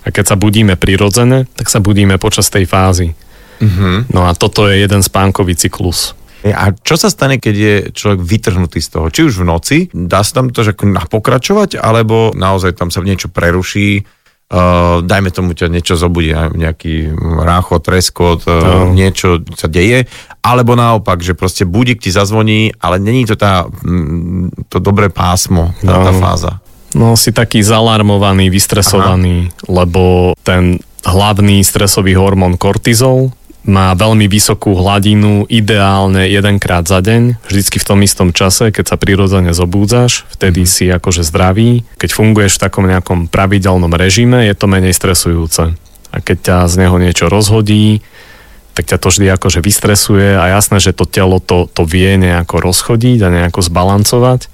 A 0.00 0.08
keď 0.08 0.32
sa 0.32 0.36
budíme 0.40 0.80
prirodzene, 0.80 1.44
tak 1.52 1.68
sa 1.68 1.84
budíme 1.84 2.16
počas 2.16 2.48
tej 2.48 2.64
fázy. 2.64 3.12
Mm-hmm. 3.60 4.08
No 4.16 4.24
a 4.24 4.32
toto 4.32 4.64
je 4.72 4.80
jeden 4.80 5.04
spánkový 5.04 5.52
cyklus. 5.52 6.16
A 6.48 6.72
čo 6.72 6.96
sa 6.96 7.12
stane, 7.12 7.36
keď 7.36 7.54
je 7.54 7.74
človek 7.92 8.24
vytrhnutý 8.24 8.80
z 8.80 8.96
toho? 8.96 9.12
Či 9.12 9.28
už 9.28 9.44
v 9.44 9.48
noci, 9.52 9.78
dá 9.92 10.24
sa 10.24 10.40
tam 10.40 10.48
to 10.48 10.64
že 10.64 10.72
pokračovať, 11.12 11.76
alebo 11.76 12.32
naozaj 12.32 12.80
tam 12.80 12.88
sa 12.88 13.04
niečo 13.04 13.28
preruší, 13.28 14.08
uh, 14.50 15.00
dajme 15.00 15.30
tomu 15.30 15.54
ťa 15.54 15.70
niečo 15.70 15.94
zobudí, 15.94 16.34
nejaký 16.34 17.14
ráchot, 17.40 17.86
treskot, 17.86 18.44
uh, 18.44 18.90
no. 18.90 18.92
niečo 18.92 19.40
sa 19.54 19.70
deje, 19.70 20.10
alebo 20.42 20.74
naopak, 20.74 21.22
že 21.22 21.38
proste 21.38 21.64
budík 21.64 22.02
ti 22.02 22.10
zazvoní, 22.10 22.74
ale 22.82 22.98
není 22.98 23.24
to 23.24 23.38
tá, 23.38 23.64
mm, 23.66 24.68
to 24.68 24.82
dobré 24.82 25.08
pásmo, 25.08 25.72
tá, 25.80 25.94
no. 25.96 26.04
tá 26.04 26.12
fáza. 26.18 26.52
No 26.90 27.14
si 27.14 27.30
taký 27.30 27.62
zalarmovaný, 27.62 28.50
vystresovaný, 28.50 29.46
Aha. 29.46 29.86
lebo 29.86 30.34
ten 30.42 30.82
hlavný 31.06 31.62
stresový 31.62 32.18
hormón 32.18 32.58
kortizol 32.58 33.30
má 33.64 33.92
veľmi 33.92 34.24
vysokú 34.24 34.72
hladinu, 34.72 35.44
ideálne 35.46 36.24
jedenkrát 36.32 36.88
za 36.88 37.04
deň, 37.04 37.44
vždycky 37.44 37.76
v 37.76 37.88
tom 37.88 38.00
istom 38.00 38.32
čase, 38.32 38.72
keď 38.72 38.94
sa 38.94 38.96
prirodzene 38.96 39.52
zobúdzaš, 39.52 40.24
vtedy 40.32 40.64
mm. 40.64 40.70
si 40.70 40.84
akože 40.88 41.20
zdravý. 41.26 41.84
Keď 42.00 42.10
funguješ 42.16 42.56
v 42.56 42.62
takom 42.64 42.84
nejakom 42.88 43.28
pravidelnom 43.28 43.92
režime, 43.92 44.48
je 44.48 44.54
to 44.56 44.64
menej 44.64 44.96
stresujúce. 44.96 45.76
A 46.10 46.16
keď 46.18 46.38
ťa 46.40 46.56
z 46.72 46.74
neho 46.86 46.96
niečo 46.96 47.28
rozhodí, 47.28 48.00
tak 48.72 48.96
ťa 48.96 48.98
to 49.02 49.12
vždy 49.12 49.26
akože 49.36 49.60
vystresuje 49.60 50.40
a 50.40 50.56
jasné, 50.56 50.80
že 50.80 50.96
to 50.96 51.04
telo 51.04 51.42
to, 51.42 51.68
to 51.68 51.84
vie 51.84 52.16
nejako 52.16 52.64
rozchodiť 52.64 53.18
a 53.26 53.28
nejako 53.28 53.60
zbalancovať. 53.60 54.48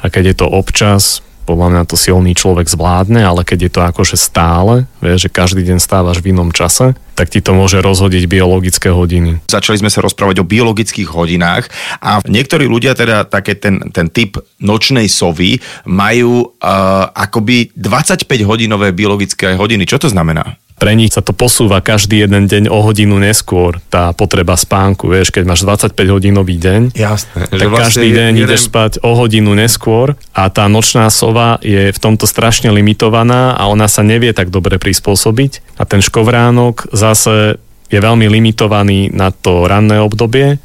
A 0.00 0.08
keď 0.08 0.32
je 0.32 0.36
to 0.42 0.46
občas, 0.48 1.22
podľa 1.44 1.68
mňa 1.72 1.82
to 1.88 1.96
silný 1.98 2.32
človek 2.36 2.68
zvládne, 2.70 3.20
ale 3.22 3.42
keď 3.42 3.58
je 3.66 3.70
to 3.72 3.80
akože 3.82 4.16
stále, 4.16 4.86
vieš, 5.02 5.26
že 5.26 5.34
každý 5.34 5.62
deň 5.66 5.78
stávaš 5.82 6.22
v 6.22 6.32
inom 6.32 6.54
čase, 6.54 6.94
tak 7.20 7.28
ti 7.28 7.44
to 7.44 7.52
môže 7.52 7.76
rozhodiť 7.84 8.24
biologické 8.24 8.88
hodiny. 8.88 9.44
Začali 9.44 9.76
sme 9.76 9.92
sa 9.92 10.00
rozprávať 10.00 10.40
o 10.40 10.48
biologických 10.48 11.12
hodinách 11.12 11.68
a 12.00 12.24
niektorí 12.24 12.64
ľudia 12.64 12.96
teda 12.96 13.28
také 13.28 13.60
ten, 13.60 13.92
ten 13.92 14.08
typ 14.08 14.40
nočnej 14.56 15.04
sovy 15.04 15.60
majú 15.84 16.48
uh, 16.48 17.12
akoby 17.12 17.76
25 17.76 18.24
hodinové 18.48 18.96
biologické 18.96 19.52
hodiny. 19.52 19.84
Čo 19.84 20.06
to 20.06 20.08
znamená? 20.08 20.56
Pre 20.80 20.96
nich 20.96 21.12
sa 21.12 21.20
to 21.20 21.36
posúva 21.36 21.84
každý 21.84 22.24
jeden 22.24 22.48
deň 22.48 22.72
o 22.72 22.80
hodinu 22.80 23.20
neskôr, 23.20 23.76
tá 23.92 24.16
potreba 24.16 24.56
spánku. 24.56 25.12
Vieš, 25.12 25.28
keď 25.28 25.44
máš 25.44 25.60
25 25.68 25.92
hodinový 26.08 26.56
deň, 26.56 26.96
Jasné, 26.96 27.52
tak 27.52 27.68
vlastne 27.68 28.00
každý 28.00 28.08
deň 28.16 28.32
jeden... 28.32 28.44
ideš 28.48 28.72
spať 28.72 29.04
o 29.04 29.12
hodinu 29.12 29.52
neskôr 29.52 30.16
a 30.32 30.48
tá 30.48 30.64
nočná 30.72 31.12
sova 31.12 31.60
je 31.60 31.92
v 31.92 31.98
tomto 32.00 32.24
strašne 32.24 32.72
limitovaná 32.72 33.52
a 33.60 33.68
ona 33.68 33.92
sa 33.92 34.00
nevie 34.00 34.32
tak 34.32 34.48
dobre 34.48 34.80
prispôsobiť. 34.80 35.76
A 35.76 35.84
ten 35.84 36.00
škovránok 36.00 36.88
zase 36.96 37.60
je 37.92 37.98
veľmi 38.00 38.24
limitovaný 38.32 39.12
na 39.12 39.28
to 39.28 39.68
ranné 39.68 40.00
obdobie 40.00 40.56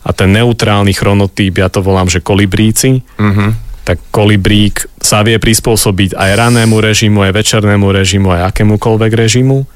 a 0.00 0.10
ten 0.14 0.30
neutrálny 0.30 0.94
chronotýp, 0.94 1.58
ja 1.58 1.66
to 1.66 1.82
volám, 1.82 2.06
že 2.06 2.22
kolibríci, 2.22 3.02
uh-huh 3.18 3.69
tak 3.90 3.98
kolibrík 4.14 4.86
sa 5.02 5.26
vie 5.26 5.34
prispôsobiť 5.42 6.14
aj 6.14 6.30
ranému 6.38 6.78
režimu, 6.78 7.26
aj 7.26 7.34
večernému 7.34 7.90
režimu, 7.90 8.30
aj 8.30 8.54
akémukoľvek 8.54 9.12
režimu. 9.18 9.66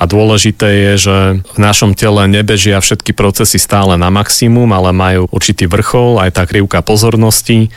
A 0.00 0.08
dôležité 0.08 0.68
je, 0.72 0.92
že 1.06 1.16
v 1.44 1.58
našom 1.60 1.92
tele 1.92 2.24
nebežia 2.24 2.80
všetky 2.80 3.12
procesy 3.12 3.60
stále 3.60 4.00
na 4.00 4.08
maximum, 4.08 4.72
ale 4.72 4.96
majú 4.96 5.28
určitý 5.28 5.68
vrchol, 5.68 6.24
aj 6.24 6.40
tá 6.40 6.42
krivka 6.48 6.80
pozornosti. 6.80 7.68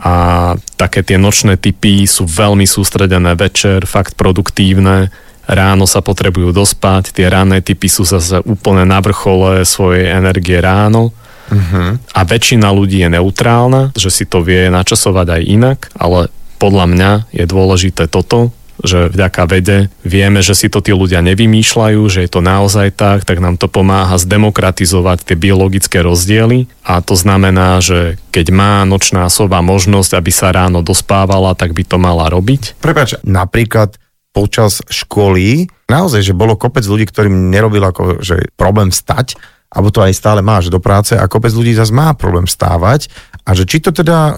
A 0.00 0.56
také 0.80 1.04
tie 1.04 1.20
nočné 1.20 1.60
typy 1.60 2.08
sú 2.08 2.24
veľmi 2.24 2.64
sústredené 2.64 3.36
večer, 3.36 3.84
fakt 3.84 4.16
produktívne. 4.16 5.12
Ráno 5.44 5.84
sa 5.84 6.00
potrebujú 6.00 6.56
dospať, 6.56 7.12
tie 7.12 7.28
ranné 7.28 7.60
typy 7.60 7.92
sú 7.92 8.08
zase 8.08 8.40
úplne 8.48 8.88
na 8.88 9.04
vrchole 9.04 9.68
svojej 9.68 10.16
energie 10.16 10.56
ráno 10.64 11.12
Uh-huh. 11.50 12.00
A 12.00 12.20
väčšina 12.24 12.72
ľudí 12.72 13.04
je 13.04 13.10
neutrálna, 13.12 13.92
že 13.96 14.08
si 14.08 14.24
to 14.24 14.40
vie 14.40 14.72
načasovať 14.72 15.40
aj 15.40 15.42
inak, 15.44 15.78
ale 15.96 16.32
podľa 16.56 16.86
mňa 16.88 17.10
je 17.34 17.44
dôležité 17.44 18.08
toto, 18.08 18.54
že 18.82 19.06
vďaka 19.06 19.42
vede 19.46 19.78
vieme, 20.02 20.42
že 20.42 20.52
si 20.58 20.66
to 20.66 20.82
tí 20.82 20.90
ľudia 20.90 21.22
nevymýšľajú, 21.22 22.00
že 22.10 22.26
je 22.26 22.30
to 22.30 22.42
naozaj 22.42 22.90
tak, 22.92 23.22
tak 23.22 23.38
nám 23.38 23.54
to 23.54 23.70
pomáha 23.70 24.18
zdemokratizovať 24.18 25.24
tie 25.24 25.36
biologické 25.38 26.02
rozdiely 26.02 26.66
a 26.82 26.98
to 27.00 27.14
znamená, 27.14 27.78
že 27.78 28.18
keď 28.34 28.46
má 28.50 28.82
nočná 28.82 29.30
sova 29.30 29.62
možnosť, 29.62 30.18
aby 30.18 30.30
sa 30.34 30.50
ráno 30.50 30.82
dospávala, 30.82 31.54
tak 31.54 31.72
by 31.72 31.86
to 31.86 31.96
mala 32.02 32.26
robiť. 32.26 32.82
Prepač, 32.82 33.14
napríklad 33.22 33.94
počas 34.34 34.82
školy 34.90 35.70
naozaj, 35.86 36.26
že 36.26 36.34
bolo 36.34 36.58
kopec 36.58 36.82
ľudí, 36.82 37.06
ktorým 37.06 37.54
nerobil 37.54 37.86
ako, 37.86 38.18
že 38.20 38.50
problém 38.58 38.90
stať, 38.90 39.38
alebo 39.70 39.90
to 39.90 40.00
aj 40.04 40.12
stále 40.14 40.40
máš 40.42 40.70
do 40.70 40.78
práce 40.78 41.14
a 41.14 41.24
kopec 41.26 41.50
ľudí 41.50 41.74
zase 41.74 41.90
má 41.90 42.14
problém 42.14 42.46
stávať 42.46 43.10
a 43.44 43.52
že 43.52 43.68
či 43.68 43.84
to 43.84 43.92
teda 43.92 44.18
e, 44.18 44.32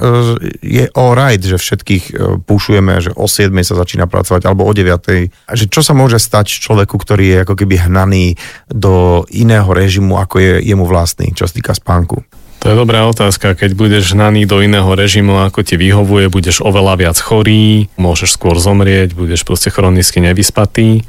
je 0.67 0.85
all 0.99 1.15
right, 1.15 1.39
že 1.39 1.55
všetkých 1.55 2.05
e, 2.11 2.13
púšujeme, 2.43 2.99
že 2.99 3.15
o 3.15 3.31
7 3.31 3.55
sa 3.63 3.79
začína 3.79 4.11
pracovať 4.11 4.51
alebo 4.51 4.67
o 4.67 4.73
9. 4.75 5.47
A 5.47 5.53
že 5.55 5.71
čo 5.71 5.79
sa 5.79 5.95
môže 5.95 6.19
stať 6.19 6.51
človeku, 6.51 6.99
ktorý 6.99 7.25
je 7.31 7.39
ako 7.47 7.55
keby 7.55 7.87
hnaný 7.87 8.35
do 8.67 9.23
iného 9.31 9.71
režimu, 9.71 10.19
ako 10.19 10.43
je 10.43 10.53
jemu 10.67 10.83
vlastný, 10.91 11.31
čo 11.39 11.47
sa 11.47 11.55
týka 11.55 11.71
spánku? 11.71 12.27
To 12.67 12.75
je 12.75 12.83
dobrá 12.83 13.07
otázka. 13.07 13.55
Keď 13.55 13.79
budeš 13.79 14.19
hnaný 14.19 14.43
do 14.43 14.59
iného 14.59 14.91
režimu, 14.91 15.39
ako 15.39 15.63
ti 15.63 15.79
vyhovuje, 15.79 16.27
budeš 16.27 16.67
oveľa 16.67 16.99
viac 16.99 17.17
chorý, 17.23 17.87
môžeš 17.95 18.35
skôr 18.35 18.59
zomrieť, 18.59 19.15
budeš 19.15 19.47
proste 19.47 19.71
chronicky 19.71 20.19
nevyspatý 20.19 21.07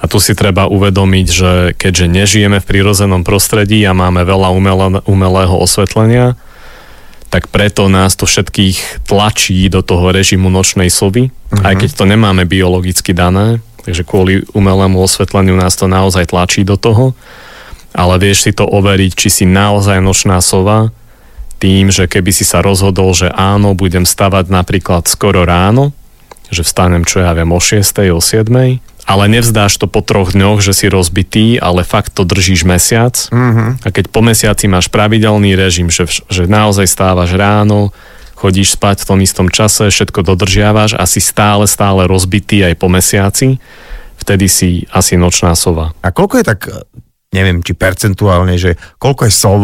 a 0.00 0.04
tu 0.08 0.16
si 0.16 0.32
treba 0.32 0.64
uvedomiť, 0.64 1.26
že 1.28 1.52
keďže 1.76 2.06
nežijeme 2.08 2.58
v 2.58 2.68
prírodzenom 2.68 3.20
prostredí 3.20 3.84
a 3.84 3.92
máme 3.92 4.24
veľa 4.24 4.48
umelé, 4.48 4.86
umelého 5.04 5.54
osvetlenia, 5.60 6.40
tak 7.28 7.52
preto 7.52 7.86
nás 7.86 8.16
to 8.16 8.24
všetkých 8.24 9.06
tlačí 9.06 9.68
do 9.68 9.84
toho 9.84 10.10
režimu 10.10 10.48
nočnej 10.48 10.88
sovy, 10.88 11.28
uh-huh. 11.28 11.62
aj 11.62 11.84
keď 11.84 11.90
to 11.94 12.04
nemáme 12.08 12.48
biologicky 12.48 13.12
dané, 13.12 13.60
takže 13.84 14.02
kvôli 14.02 14.42
umelému 14.56 14.98
osvetleniu 14.98 15.54
nás 15.54 15.76
to 15.76 15.84
naozaj 15.86 16.32
tlačí 16.32 16.64
do 16.64 16.80
toho, 16.80 17.12
ale 17.92 18.16
vieš 18.16 18.48
si 18.48 18.52
to 18.56 18.64
overiť, 18.64 19.12
či 19.14 19.28
si 19.28 19.44
naozaj 19.44 20.00
nočná 20.00 20.40
sova, 20.40 20.90
tým, 21.60 21.92
že 21.92 22.08
keby 22.08 22.32
si 22.32 22.48
sa 22.48 22.64
rozhodol, 22.64 23.12
že 23.12 23.28
áno, 23.28 23.76
budem 23.76 24.08
stavať 24.08 24.48
napríklad 24.48 25.04
skoro 25.04 25.44
ráno, 25.44 25.92
že 26.48 26.64
vstanem, 26.64 27.04
čo 27.04 27.20
ja 27.20 27.36
viem, 27.36 27.52
o 27.52 27.60
6. 27.60 27.84
o 28.16 28.18
7 28.18 28.89
ale 29.10 29.26
nevzdáš 29.26 29.74
to 29.74 29.90
po 29.90 30.06
troch 30.06 30.30
dňoch, 30.30 30.62
že 30.62 30.70
si 30.70 30.86
rozbitý, 30.86 31.58
ale 31.58 31.82
fakt 31.82 32.14
to 32.14 32.22
držíš 32.22 32.62
mesiac. 32.62 33.18
Mm-hmm. 33.34 33.82
A 33.82 33.88
keď 33.90 34.06
po 34.06 34.22
mesiaci 34.22 34.70
máš 34.70 34.86
pravidelný 34.86 35.58
režim, 35.58 35.90
že, 35.90 36.06
že 36.30 36.46
naozaj 36.46 36.86
stávaš 36.86 37.34
ráno, 37.34 37.90
chodíš 38.38 38.78
spať 38.78 39.02
v 39.02 39.08
tom 39.10 39.18
istom 39.18 39.48
čase, 39.50 39.90
všetko 39.90 40.22
dodržiavaš 40.22 40.94
a 40.94 41.02
si 41.10 41.18
stále, 41.18 41.66
stále 41.66 42.06
rozbitý 42.06 42.62
aj 42.62 42.74
po 42.78 42.86
mesiaci, 42.86 43.58
vtedy 44.22 44.46
si 44.46 44.86
asi 44.94 45.18
nočná 45.18 45.58
sova. 45.58 45.90
A 46.06 46.14
koľko 46.14 46.38
je 46.38 46.46
tak 46.46 46.60
neviem, 47.30 47.62
či 47.62 47.78
percentuálne, 47.78 48.58
že 48.58 48.74
koľko 48.98 49.30
je 49.30 49.32
sov, 49.32 49.60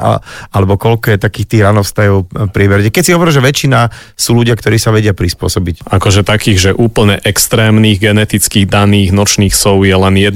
alebo 0.56 0.74
koľko 0.74 1.14
je 1.14 1.18
takých 1.18 1.46
tyranov 1.46 1.86
stajú 1.86 2.26
verde. 2.50 2.90
Keď 2.90 3.02
si 3.02 3.14
hovorí, 3.14 3.30
že 3.30 3.44
väčšina 3.44 3.90
sú 4.18 4.34
ľudia, 4.34 4.58
ktorí 4.58 4.78
sa 4.78 4.90
vedia 4.90 5.14
prispôsobiť. 5.14 5.86
Akože 5.86 6.26
takých, 6.26 6.58
že 6.58 6.70
úplne 6.74 7.18
extrémnych 7.22 8.02
genetických 8.02 8.66
daných 8.66 9.14
nočných 9.14 9.54
sov 9.54 9.86
je 9.86 9.94
len 9.94 10.14
1% 10.18 10.34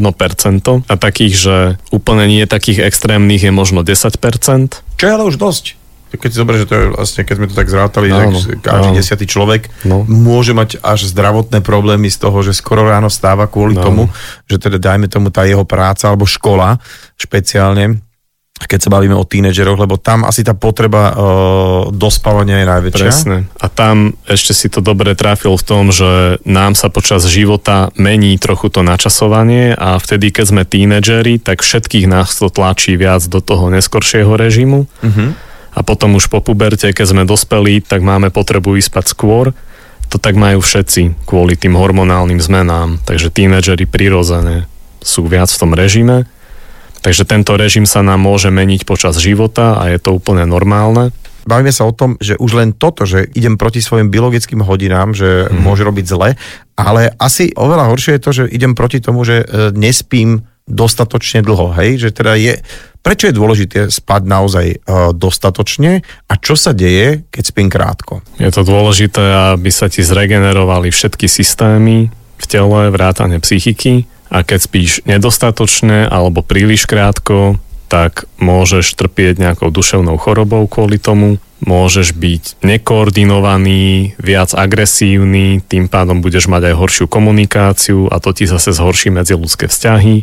a 0.87 0.95
takých, 0.95 1.35
že 1.35 1.57
úplne 1.91 2.31
nie 2.31 2.47
takých 2.47 2.87
extrémnych 2.87 3.43
je 3.43 3.53
možno 3.55 3.83
10%. 3.83 4.19
Čo 4.99 5.05
je 5.07 5.13
ale 5.15 5.25
už 5.27 5.39
dosť 5.39 5.78
keď 6.17 6.29
si 6.33 6.41
zoberieš, 6.41 6.63
že 6.65 6.69
to 6.69 6.75
je 6.75 6.85
vlastne, 6.97 7.23
keď 7.29 7.35
sme 7.37 7.47
to 7.53 7.57
tak 7.59 7.69
zrátali, 7.69 8.09
no, 8.09 8.33
tak 8.33 8.65
každý 8.65 8.91
no. 8.93 8.97
desiatý 8.97 9.27
človek 9.29 9.69
no. 9.85 10.09
môže 10.09 10.57
mať 10.57 10.81
až 10.81 11.05
zdravotné 11.13 11.61
problémy 11.61 12.09
z 12.09 12.17
toho, 12.17 12.41
že 12.41 12.57
skoro 12.57 12.89
ráno 12.89 13.13
stáva 13.13 13.45
kvôli 13.45 13.77
no. 13.77 13.85
tomu, 13.85 14.03
že 14.49 14.57
teda 14.57 14.81
dajme 14.81 15.13
tomu 15.13 15.29
tá 15.29 15.45
jeho 15.45 15.69
práca 15.69 16.09
alebo 16.09 16.25
škola 16.25 16.81
špeciálne, 17.21 18.01
keď 18.59 18.89
sa 18.89 18.91
bavíme 18.91 19.15
o 19.15 19.23
tínedžeroch, 19.23 19.79
lebo 19.79 20.01
tam 20.01 20.27
asi 20.27 20.43
tá 20.43 20.57
potreba 20.57 21.13
uh, 21.13 21.15
dospávania 21.95 22.65
je 22.65 22.67
najväčšia. 22.67 23.07
Presne. 23.07 23.37
A 23.61 23.67
tam 23.71 24.19
ešte 24.27 24.51
si 24.51 24.67
to 24.67 24.83
dobre 24.83 25.15
trafil 25.15 25.55
v 25.55 25.63
tom, 25.63 25.95
že 25.95 26.43
nám 26.43 26.75
sa 26.75 26.91
počas 26.91 27.23
života 27.31 27.95
mení 27.95 28.35
trochu 28.41 28.73
to 28.73 28.83
načasovanie 28.83 29.79
a 29.79 30.01
vtedy, 30.01 30.35
keď 30.35 30.45
sme 30.51 30.63
tínedžeri, 30.67 31.39
tak 31.39 31.63
všetkých 31.63 32.11
nás 32.11 32.35
to 32.35 32.51
tlačí 32.51 32.99
viac 32.99 33.23
do 33.31 33.39
toho 33.39 33.71
neskoršieho 33.71 34.35
režimu. 34.35 34.91
Uh-huh 35.05 35.48
a 35.79 35.87
potom 35.87 36.19
už 36.19 36.27
po 36.27 36.43
puberte, 36.43 36.91
keď 36.91 37.07
sme 37.07 37.23
dospeli, 37.23 37.79
tak 37.79 38.03
máme 38.03 38.35
potrebu 38.35 38.75
ísť 38.75 38.91
spať 38.91 39.07
skôr. 39.15 39.55
To 40.11 40.19
tak 40.19 40.35
majú 40.35 40.59
všetci 40.59 41.23
kvôli 41.23 41.55
tým 41.55 41.79
hormonálnym 41.79 42.43
zmenám. 42.43 42.99
Takže 43.07 43.31
tínedžeri 43.31 43.87
prirodzene 43.87 44.67
sú 44.99 45.31
viac 45.31 45.47
v 45.47 45.61
tom 45.63 45.79
režime. 45.79 46.27
Takže 46.99 47.23
tento 47.23 47.55
režim 47.55 47.87
sa 47.87 48.03
nám 48.03 48.19
môže 48.19 48.51
meniť 48.51 48.83
počas 48.83 49.23
života 49.23 49.79
a 49.79 49.87
je 49.95 50.03
to 50.03 50.19
úplne 50.19 50.43
normálne. 50.51 51.15
Bavíme 51.47 51.71
sa 51.71 51.87
o 51.87 51.95
tom, 51.95 52.19
že 52.19 52.35
už 52.37 52.59
len 52.59 52.75
toto, 52.75 53.07
že 53.07 53.31
idem 53.39 53.55
proti 53.55 53.79
svojim 53.79 54.11
biologickým 54.11 54.61
hodinám, 54.67 55.15
že 55.15 55.47
mm. 55.47 55.63
môže 55.63 55.87
robiť 55.87 56.05
zle, 56.11 56.35
ale 56.75 57.15
asi 57.17 57.55
oveľa 57.55 57.89
horšie 57.89 58.19
je 58.19 58.25
to, 58.25 58.31
že 58.35 58.45
idem 58.51 58.75
proti 58.75 58.99
tomu, 58.99 59.23
že 59.23 59.47
e, 59.47 59.73
nespím 59.73 60.45
dostatočne 60.69 61.41
dlho, 61.41 61.73
hej, 61.81 61.97
že 61.97 62.11
teda 62.13 62.37
je, 62.37 62.61
prečo 63.01 63.27
je 63.27 63.35
dôležité 63.35 63.79
spať 63.89 64.23
naozaj 64.29 64.67
uh, 64.85 65.11
dostatočne 65.17 66.05
a 66.05 66.33
čo 66.37 66.55
sa 66.55 66.77
deje, 66.77 67.25
keď 67.33 67.43
spím 67.43 67.69
krátko? 67.73 68.21
Je 68.37 68.53
to 68.53 68.63
dôležité, 68.63 69.57
aby 69.57 69.73
sa 69.73 69.89
ti 69.89 70.05
zregenerovali 70.05 70.93
všetky 70.93 71.25
systémy 71.25 72.13
v 72.39 72.45
tele, 72.47 72.93
vrátane 72.93 73.41
psychiky. 73.41 74.07
A 74.29 74.45
keď 74.45 74.61
spíš 74.61 74.91
nedostatočne 75.09 76.05
alebo 76.05 76.45
príliš 76.45 76.85
krátko, 76.85 77.57
tak 77.89 78.29
môžeš 78.37 78.93
trpieť 79.01 79.41
nejakou 79.41 79.73
duševnou 79.73 80.21
chorobou 80.21 80.69
kvôli 80.69 81.01
tomu, 81.01 81.41
môžeš 81.65 82.15
byť 82.15 82.61
nekoordinovaný, 82.63 84.15
viac 84.21 84.53
agresívny, 84.53 85.65
tým 85.65 85.89
pádom 85.89 86.21
budeš 86.21 86.47
mať 86.47 86.71
aj 86.71 86.75
horšiu 86.77 87.07
komunikáciu 87.09 88.07
a 88.13 88.21
to 88.21 88.31
ti 88.37 88.45
zase 88.45 88.77
zhorší 88.77 89.11
medziludské 89.11 89.67
vzťahy 89.67 90.23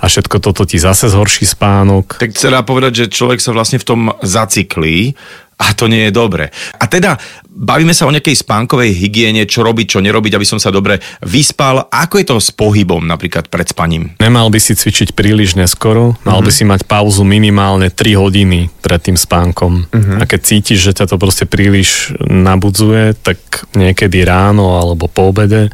a 0.00 0.04
všetko 0.08 0.40
toto 0.40 0.64
ti 0.64 0.80
zase 0.80 1.12
zhorší 1.12 1.44
spánok. 1.44 2.16
Tak 2.16 2.32
sa 2.32 2.48
dá 2.48 2.64
povedať, 2.64 3.04
že 3.06 3.12
človek 3.12 3.38
sa 3.38 3.52
vlastne 3.52 3.76
v 3.76 3.86
tom 3.86 4.00
zacyklí 4.24 5.14
a 5.60 5.76
to 5.76 5.92
nie 5.92 6.08
je 6.08 6.12
dobre. 6.16 6.48
A 6.80 6.88
teda 6.88 7.20
bavíme 7.52 7.92
sa 7.92 8.08
o 8.08 8.14
nejakej 8.14 8.32
spánkovej 8.32 8.96
hygiene, 8.96 9.44
čo 9.44 9.60
robiť, 9.60 9.86
čo 9.92 10.00
nerobiť, 10.00 10.32
aby 10.40 10.46
som 10.48 10.56
sa 10.56 10.72
dobre 10.72 10.96
vyspal. 11.20 11.84
Ako 11.92 12.16
je 12.16 12.26
to 12.32 12.36
s 12.40 12.48
pohybom 12.48 13.04
napríklad 13.04 13.52
pred 13.52 13.68
spaním? 13.68 14.16
Nemal 14.16 14.48
by 14.48 14.56
si 14.56 14.72
cvičiť 14.72 15.12
príliš 15.12 15.60
neskoro, 15.60 16.16
mal 16.24 16.40
mm-hmm. 16.40 16.46
by 16.48 16.50
si 16.50 16.64
mať 16.64 16.80
pauzu 16.88 17.28
minimálne 17.28 17.92
3 17.92 18.16
hodiny 18.16 18.72
pred 18.80 19.04
tým 19.04 19.20
spánkom. 19.20 19.92
Mm-hmm. 19.92 20.16
A 20.16 20.24
keď 20.24 20.40
cítiš, 20.40 20.80
že 20.80 20.96
ťa 20.96 21.12
to 21.12 21.20
proste 21.20 21.44
príliš 21.44 22.16
nabudzuje, 22.24 23.20
tak 23.20 23.68
niekedy 23.76 24.24
ráno 24.24 24.80
alebo 24.80 25.12
po 25.12 25.28
obede 25.28 25.68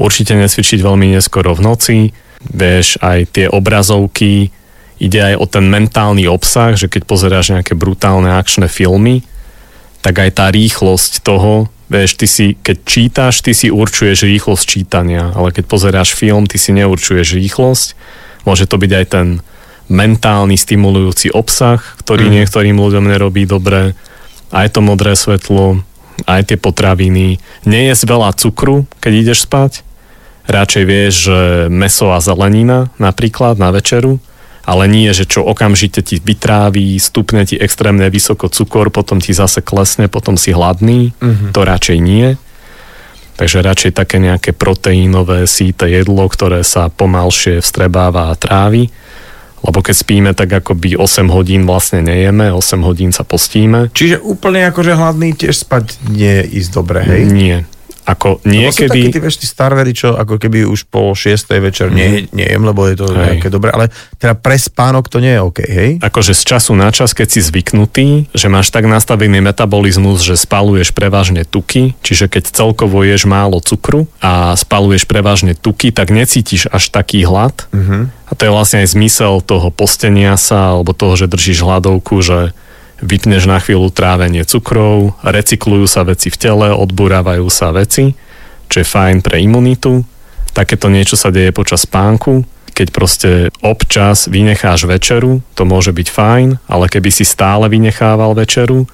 určite 0.00 0.32
necvičiť 0.32 0.80
veľmi 0.80 1.12
neskoro 1.12 1.52
v 1.52 1.60
noci 1.60 1.96
vieš, 2.48 2.98
aj 2.98 3.34
tie 3.34 3.46
obrazovky, 3.46 4.50
ide 5.02 5.20
aj 5.20 5.34
o 5.38 5.46
ten 5.50 5.66
mentálny 5.66 6.30
obsah, 6.30 6.78
že 6.78 6.86
keď 6.86 7.02
pozeráš 7.06 7.54
nejaké 7.54 7.74
brutálne 7.74 8.30
akčné 8.30 8.70
filmy, 8.70 9.26
tak 10.02 10.18
aj 10.18 10.30
tá 10.38 10.46
rýchlosť 10.50 11.22
toho, 11.22 11.70
vieš, 11.86 12.18
ty 12.18 12.26
si, 12.26 12.46
keď 12.58 12.76
čítaš, 12.86 13.42
ty 13.42 13.54
si 13.54 13.70
určuješ 13.70 14.26
rýchlosť 14.26 14.64
čítania, 14.66 15.30
ale 15.34 15.54
keď 15.54 15.64
pozeráš 15.66 16.14
film, 16.14 16.46
ty 16.46 16.58
si 16.58 16.74
neurčuješ 16.74 17.38
rýchlosť. 17.38 17.86
Môže 18.42 18.66
to 18.66 18.78
byť 18.78 18.90
aj 18.90 19.06
ten 19.06 19.26
mentálny, 19.92 20.56
stimulujúci 20.56 21.30
obsah, 21.30 21.78
ktorý 22.02 22.30
mm. 22.30 22.32
niektorým 22.42 22.76
ľuďom 22.78 23.04
nerobí 23.06 23.44
dobre. 23.44 23.94
Aj 24.50 24.66
to 24.72 24.80
modré 24.80 25.14
svetlo, 25.14 25.84
aj 26.26 26.50
tie 26.50 26.58
potraviny. 26.58 27.38
Nie 27.68 27.82
je 27.92 28.06
veľa 28.08 28.34
cukru, 28.34 28.88
keď 28.98 29.12
ideš 29.12 29.44
spať. 29.46 29.84
Radšej 30.50 30.84
vieš, 30.84 31.14
že 31.30 31.38
meso 31.70 32.10
a 32.10 32.18
zelenina 32.18 32.90
napríklad 32.98 33.58
na 33.58 33.70
večeru 33.70 34.18
ale 34.62 34.86
nie, 34.86 35.10
že 35.10 35.26
čo 35.26 35.42
okamžite 35.42 36.06
ti 36.06 36.22
vytráví, 36.22 36.94
stupne 37.02 37.42
ti 37.42 37.58
extrémne 37.58 38.06
vysoko 38.06 38.46
cukor, 38.46 38.94
potom 38.94 39.18
ti 39.18 39.34
zase 39.34 39.58
klesne, 39.58 40.06
potom 40.06 40.38
si 40.38 40.54
hladný, 40.54 41.10
mm-hmm. 41.18 41.50
to 41.50 41.60
radšej 41.66 41.98
nie. 41.98 42.38
Takže 43.34 43.64
radšej 43.64 43.92
také 43.96 44.22
nejaké 44.22 44.54
proteínové 44.54 45.50
síte 45.50 45.90
jedlo, 45.90 46.30
ktoré 46.30 46.62
sa 46.62 46.92
pomalšie 46.92 47.58
vstrebáva 47.58 48.30
a 48.30 48.38
trávi. 48.38 48.92
Lebo 49.62 49.78
keď 49.78 49.94
spíme, 49.94 50.30
tak 50.34 50.62
akoby 50.62 50.98
8 50.98 51.30
hodín 51.30 51.66
vlastne 51.66 52.02
nejeme, 52.02 52.50
8 52.54 52.82
hodín 52.82 53.10
sa 53.14 53.22
postíme. 53.22 53.90
Čiže 53.94 54.22
úplne 54.22 54.66
akože 54.70 54.94
hladný 54.94 55.38
tiež 55.38 55.66
spať 55.66 56.02
nie 56.10 56.42
je 56.42 56.44
ísť 56.62 56.70
dobre, 56.70 57.00
hej? 57.02 57.22
Nie. 57.30 57.58
Ako 58.12 58.44
niekedy... 58.44 58.68
Lebo 58.68 58.76
sú 58.76 58.92
takí 58.92 59.08
tí 59.08 59.20
vieš, 59.20 59.36
tí 59.40 59.46
starveri, 59.48 59.92
čo 59.96 60.14
ako 60.14 60.36
keby 60.36 60.68
už 60.68 60.86
po 60.92 61.16
6. 61.16 61.48
večer 61.64 61.88
mm. 61.88 61.96
nie, 61.96 62.08
nejem, 62.32 62.60
lebo 62.60 62.84
je 62.84 63.00
to 63.00 63.08
hej. 63.08 63.16
nejaké 63.16 63.48
dobré, 63.48 63.72
ale 63.72 63.88
teda 64.20 64.36
pre 64.36 64.56
spánok 64.60 65.08
to 65.08 65.18
nie 65.24 65.32
je 65.32 65.40
OK, 65.40 65.58
hej? 65.64 65.90
Akože 66.04 66.36
z 66.36 66.42
času 66.44 66.76
na 66.76 66.92
čas, 66.92 67.16
keď 67.16 67.28
si 67.32 67.40
zvyknutý, 67.40 68.28
že 68.36 68.46
máš 68.52 68.68
tak 68.68 68.84
nastavený 68.84 69.40
metabolizmus, 69.40 70.20
že 70.20 70.36
spaluješ 70.36 70.92
prevažne 70.92 71.48
tuky, 71.48 71.96
čiže 72.04 72.28
keď 72.28 72.52
celkovo 72.52 73.00
ješ 73.02 73.24
málo 73.24 73.58
cukru 73.64 74.04
a 74.20 74.52
spaluješ 74.52 75.08
prevažne 75.08 75.56
tuky, 75.56 75.90
tak 75.90 76.12
necítiš 76.12 76.68
až 76.68 76.92
taký 76.92 77.24
hlad. 77.24 77.66
Mm-hmm. 77.72 78.02
A 78.28 78.32
to 78.32 78.48
je 78.48 78.54
vlastne 78.54 78.80
aj 78.80 78.92
zmysel 78.96 79.44
toho 79.44 79.68
postenia 79.68 80.36
sa, 80.40 80.76
alebo 80.76 80.96
toho, 80.96 81.16
že 81.16 81.28
držíš 81.28 81.64
hladovku, 81.64 82.20
že 82.24 82.56
vypneš 83.02 83.50
na 83.50 83.58
chvíľu 83.58 83.90
trávenie 83.90 84.46
cukrov, 84.46 85.18
recyklujú 85.26 85.84
sa 85.90 86.06
veci 86.06 86.30
v 86.30 86.38
tele, 86.38 86.68
odburávajú 86.70 87.46
sa 87.50 87.74
veci, 87.74 88.14
čo 88.70 88.76
je 88.80 88.86
fajn 88.86 89.20
pre 89.20 89.42
imunitu. 89.42 90.06
Takéto 90.54 90.88
niečo 90.88 91.18
sa 91.18 91.34
deje 91.34 91.50
počas 91.50 91.84
spánku. 91.84 92.46
Keď 92.72 92.88
proste 92.88 93.30
občas 93.60 94.32
vynecháš 94.32 94.88
večeru, 94.88 95.44
to 95.52 95.68
môže 95.68 95.92
byť 95.92 96.08
fajn, 96.08 96.48
ale 96.70 96.88
keby 96.88 97.12
si 97.12 97.28
stále 97.28 97.68
vynechával 97.68 98.32
večeru, 98.32 98.88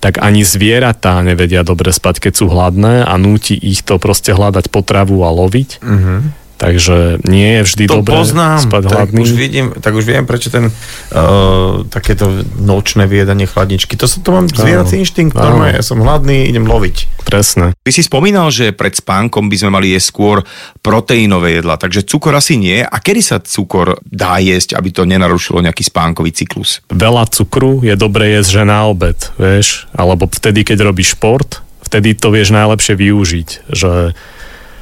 tak 0.00 0.16
ani 0.24 0.40
zvieratá 0.40 1.20
nevedia 1.20 1.60
dobre 1.60 1.92
spať, 1.92 2.24
keď 2.24 2.32
sú 2.32 2.48
hladné 2.48 3.04
a 3.04 3.14
núti 3.20 3.52
ich 3.52 3.84
to 3.84 4.00
proste 4.00 4.32
hľadať 4.32 4.72
potravu 4.72 5.20
a 5.20 5.28
loviť. 5.28 5.84
Mm-hmm. 5.84 6.18
Takže 6.60 7.24
nie 7.24 7.56
je 7.56 7.60
vždy 7.64 7.84
to 7.88 8.04
dobré 8.04 8.20
poznám, 8.20 8.60
spať 8.60 8.82
tak 8.84 8.92
hladný. 8.92 9.24
Už 9.24 9.32
vidím, 9.32 9.66
tak 9.80 9.96
už 9.96 10.04
viem, 10.04 10.28
prečo 10.28 10.52
ten 10.52 10.68
uh, 10.68 11.88
takéto 11.88 12.44
nočné 12.60 13.08
viedanie 13.08 13.48
chladničky. 13.48 13.96
To, 13.96 14.04
to 14.04 14.28
mám 14.28 14.44
zvierací 14.44 15.00
inštinkt, 15.00 15.32
normálne, 15.32 15.80
ja 15.80 15.84
som 15.84 16.04
hladný, 16.04 16.52
idem 16.52 16.68
loviť. 16.68 17.24
Presne. 17.24 17.72
Ty 17.80 17.90
si 17.96 18.04
spomínal, 18.04 18.52
že 18.52 18.76
pred 18.76 18.92
spánkom 18.92 19.48
by 19.48 19.56
sme 19.56 19.70
mali 19.72 19.96
jesť 19.96 20.12
skôr 20.12 20.36
proteínové 20.84 21.64
jedla, 21.64 21.80
takže 21.80 22.04
cukor 22.04 22.36
asi 22.36 22.60
nie. 22.60 22.84
A 22.84 22.96
kedy 23.00 23.20
sa 23.24 23.40
cukor 23.40 23.96
dá 24.04 24.36
jesť, 24.36 24.76
aby 24.76 24.92
to 24.92 25.08
nenarušilo 25.08 25.64
nejaký 25.64 25.88
spánkový 25.88 26.36
cyklus? 26.36 26.84
Veľa 26.92 27.24
cukru 27.32 27.80
je 27.80 27.96
dobre 27.96 28.36
jesť, 28.36 28.60
že 28.60 28.62
na 28.68 28.84
obed, 28.84 29.16
vieš, 29.40 29.88
alebo 29.96 30.28
vtedy, 30.28 30.60
keď 30.68 30.84
robíš 30.84 31.16
šport, 31.16 31.64
vtedy 31.88 32.12
to 32.12 32.28
vieš 32.28 32.52
najlepšie 32.52 33.00
využiť, 33.00 33.48
že 33.72 34.12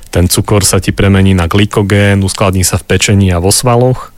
ten 0.08 0.26
cukor 0.26 0.64
sa 0.64 0.80
ti 0.80 0.92
premení 0.92 1.36
na 1.36 1.44
glykogén, 1.46 2.24
uskladní 2.24 2.64
sa 2.64 2.80
v 2.80 2.88
pečení 2.88 3.28
a 3.28 3.42
vo 3.42 3.52
svaloch. 3.52 4.10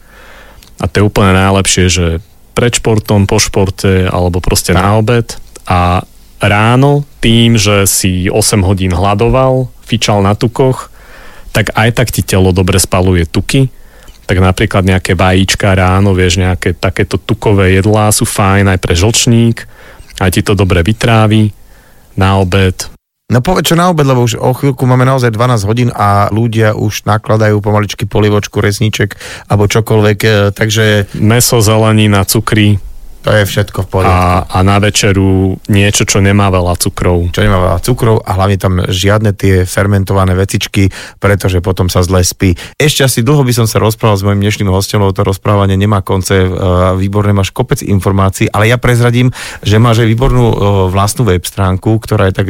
A 0.81 0.87
to 0.87 1.03
je 1.03 1.07
úplne 1.07 1.35
najlepšie, 1.35 1.87
že 1.91 2.07
pred 2.55 2.73
športom, 2.73 3.27
po 3.27 3.43
športe 3.43 4.07
alebo 4.07 4.39
proste 4.39 4.73
na 4.73 4.97
obed. 4.97 5.37
A 5.67 6.03
ráno 6.41 7.05
tým, 7.21 7.59
že 7.59 7.85
si 7.85 8.31
8 8.31 8.65
hodín 8.65 8.95
hľadoval, 8.95 9.69
fičal 9.85 10.25
na 10.25 10.33
tukoch, 10.39 10.89
tak 11.51 11.75
aj 11.75 11.91
tak 11.99 12.09
ti 12.15 12.23
telo 12.23 12.55
dobre 12.55 12.79
spaluje 12.79 13.27
tuky. 13.27 13.69
Tak 14.31 14.39
napríklad 14.39 14.87
nejaké 14.87 15.19
vajíčka 15.19 15.75
ráno, 15.75 16.15
vieš, 16.15 16.39
nejaké 16.39 16.79
takéto 16.79 17.19
tukové 17.19 17.75
jedlá 17.75 18.15
sú 18.15 18.23
fajn 18.23 18.71
aj 18.71 18.79
pre 18.79 18.95
žlčník, 18.95 19.67
aj 20.23 20.31
ti 20.31 20.41
to 20.47 20.55
dobre 20.55 20.87
vytrávi. 20.87 21.51
Na 22.15 22.39
obed 22.39 23.00
No 23.31 23.39
povedz 23.39 23.71
čo 23.71 23.79
na 23.79 23.87
obed, 23.95 24.03
lebo 24.03 24.27
už 24.27 24.43
o 24.43 24.51
chvíľku 24.51 24.83
máme 24.91 25.07
naozaj 25.07 25.31
12 25.31 25.71
hodín 25.71 25.89
a 25.95 26.27
ľudia 26.35 26.75
už 26.75 27.07
nakladajú 27.07 27.63
pomaličky 27.63 28.03
polivočku, 28.03 28.59
resníček 28.59 29.15
alebo 29.47 29.71
čokoľvek, 29.71 30.19
e, 30.27 30.31
takže... 30.51 31.15
Meso, 31.15 31.63
zelenina, 31.63 32.27
cukry, 32.27 32.83
to 33.21 33.31
je 33.37 33.45
všetko 33.45 33.85
v 33.85 33.89
poriadku. 33.89 34.17
A, 34.17 34.49
a 34.49 34.59
na 34.65 34.81
večeru 34.81 35.61
niečo, 35.69 36.09
čo 36.09 36.25
nemá 36.25 36.49
veľa 36.49 36.81
cukrov. 36.81 37.29
Čo 37.31 37.41
nemá 37.45 37.61
veľa 37.61 37.79
cukrov 37.85 38.17
a 38.25 38.31
hlavne 38.33 38.57
tam 38.57 38.75
žiadne 38.89 39.37
tie 39.37 39.69
fermentované 39.69 40.33
vecičky, 40.33 40.89
pretože 41.21 41.61
potom 41.61 41.93
sa 41.93 42.01
zle 42.01 42.25
spí. 42.25 42.57
Ešte 42.81 43.05
asi 43.05 43.21
dlho 43.21 43.45
by 43.45 43.53
som 43.53 43.67
sa 43.69 43.77
rozprával 43.77 44.17
s 44.17 44.25
mojim 44.25 44.41
dnešným 44.41 44.73
hostom, 44.73 45.05
lebo 45.05 45.13
to 45.13 45.25
rozprávanie 45.27 45.77
nemá 45.77 46.01
konce, 46.01 46.45
e, 46.45 46.49
výborné 46.97 47.37
máš 47.37 47.53
kopec 47.53 47.85
informácií, 47.85 48.49
ale 48.49 48.73
ja 48.73 48.81
prezradím, 48.81 49.29
že 49.61 49.77
máš 49.77 50.01
aj 50.01 50.09
výbornú 50.09 50.45
e, 50.49 50.55
vlastnú 50.89 51.29
web 51.29 51.45
stránku, 51.45 52.01
ktorá 52.01 52.33
je 52.33 52.35
tak 52.41 52.47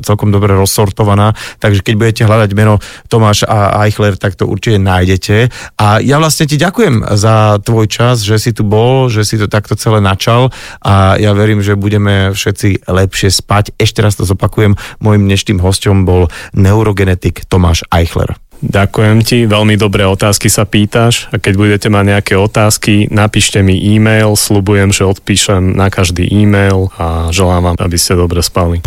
celkom 0.00 0.32
dobre 0.32 0.56
rozsortovaná, 0.56 1.36
takže 1.60 1.84
keď 1.84 1.94
budete 2.00 2.22
hľadať 2.24 2.50
meno 2.56 2.80
Tomáš 3.12 3.44
a 3.44 3.84
Eichler, 3.84 4.16
tak 4.16 4.40
to 4.40 4.48
určite 4.48 4.80
nájdete. 4.80 5.52
A 5.76 6.00
ja 6.00 6.16
vlastne 6.16 6.48
ti 6.48 6.56
ďakujem 6.56 7.04
za 7.12 7.60
tvoj 7.60 7.86
čas, 7.92 8.24
že 8.24 8.40
si 8.40 8.56
tu 8.56 8.64
bol, 8.64 9.12
že 9.12 9.26
si 9.28 9.36
to 9.36 9.50
takto 9.50 9.76
celé 9.76 10.00
načal 10.14 10.54
a 10.80 11.18
ja 11.18 11.34
verím, 11.34 11.58
že 11.60 11.74
budeme 11.74 12.30
všetci 12.30 12.86
lepšie 12.86 13.34
spať. 13.34 13.74
Ešte 13.74 14.00
raz 14.00 14.14
to 14.14 14.22
zopakujem, 14.22 14.78
môjim 15.02 15.26
dnešným 15.26 15.58
hostom 15.58 16.06
bol 16.06 16.30
neurogenetik 16.54 17.44
Tomáš 17.50 17.82
Eichler. 17.90 18.38
Ďakujem 18.64 19.18
ti, 19.26 19.38
veľmi 19.44 19.76
dobré 19.76 20.08
otázky 20.08 20.48
sa 20.48 20.64
pýtaš 20.64 21.28
a 21.34 21.36
keď 21.36 21.54
budete 21.58 21.88
mať 21.92 22.04
nejaké 22.16 22.34
otázky, 22.38 23.12
napíšte 23.12 23.60
mi 23.60 23.76
e-mail, 23.76 24.32
slubujem, 24.38 24.88
že 24.88 25.04
odpíšem 25.04 25.76
na 25.76 25.92
každý 25.92 26.24
e-mail 26.24 26.88
a 26.96 27.28
želám 27.28 27.74
vám, 27.74 27.76
aby 27.76 27.96
ste 28.00 28.16
dobre 28.16 28.40
spali. 28.40 28.80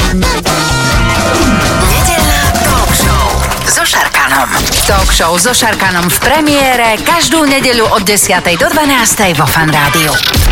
talk 2.65 2.89
show 2.95 3.27
so 3.69 3.83
Šarkanom. 3.85 4.49
Talk 4.87 5.09
show 5.13 5.33
so 5.37 5.53
Šarkanom 5.53 6.09
v 6.09 6.17
premiére 6.25 6.97
každú 7.03 7.45
nedeľu 7.45 7.91
od 7.91 8.01
10. 8.01 8.33
do 8.57 8.67
12. 8.71 9.37
vo 9.37 9.45
Fan 9.45 9.69
Rádiu. 9.69 10.46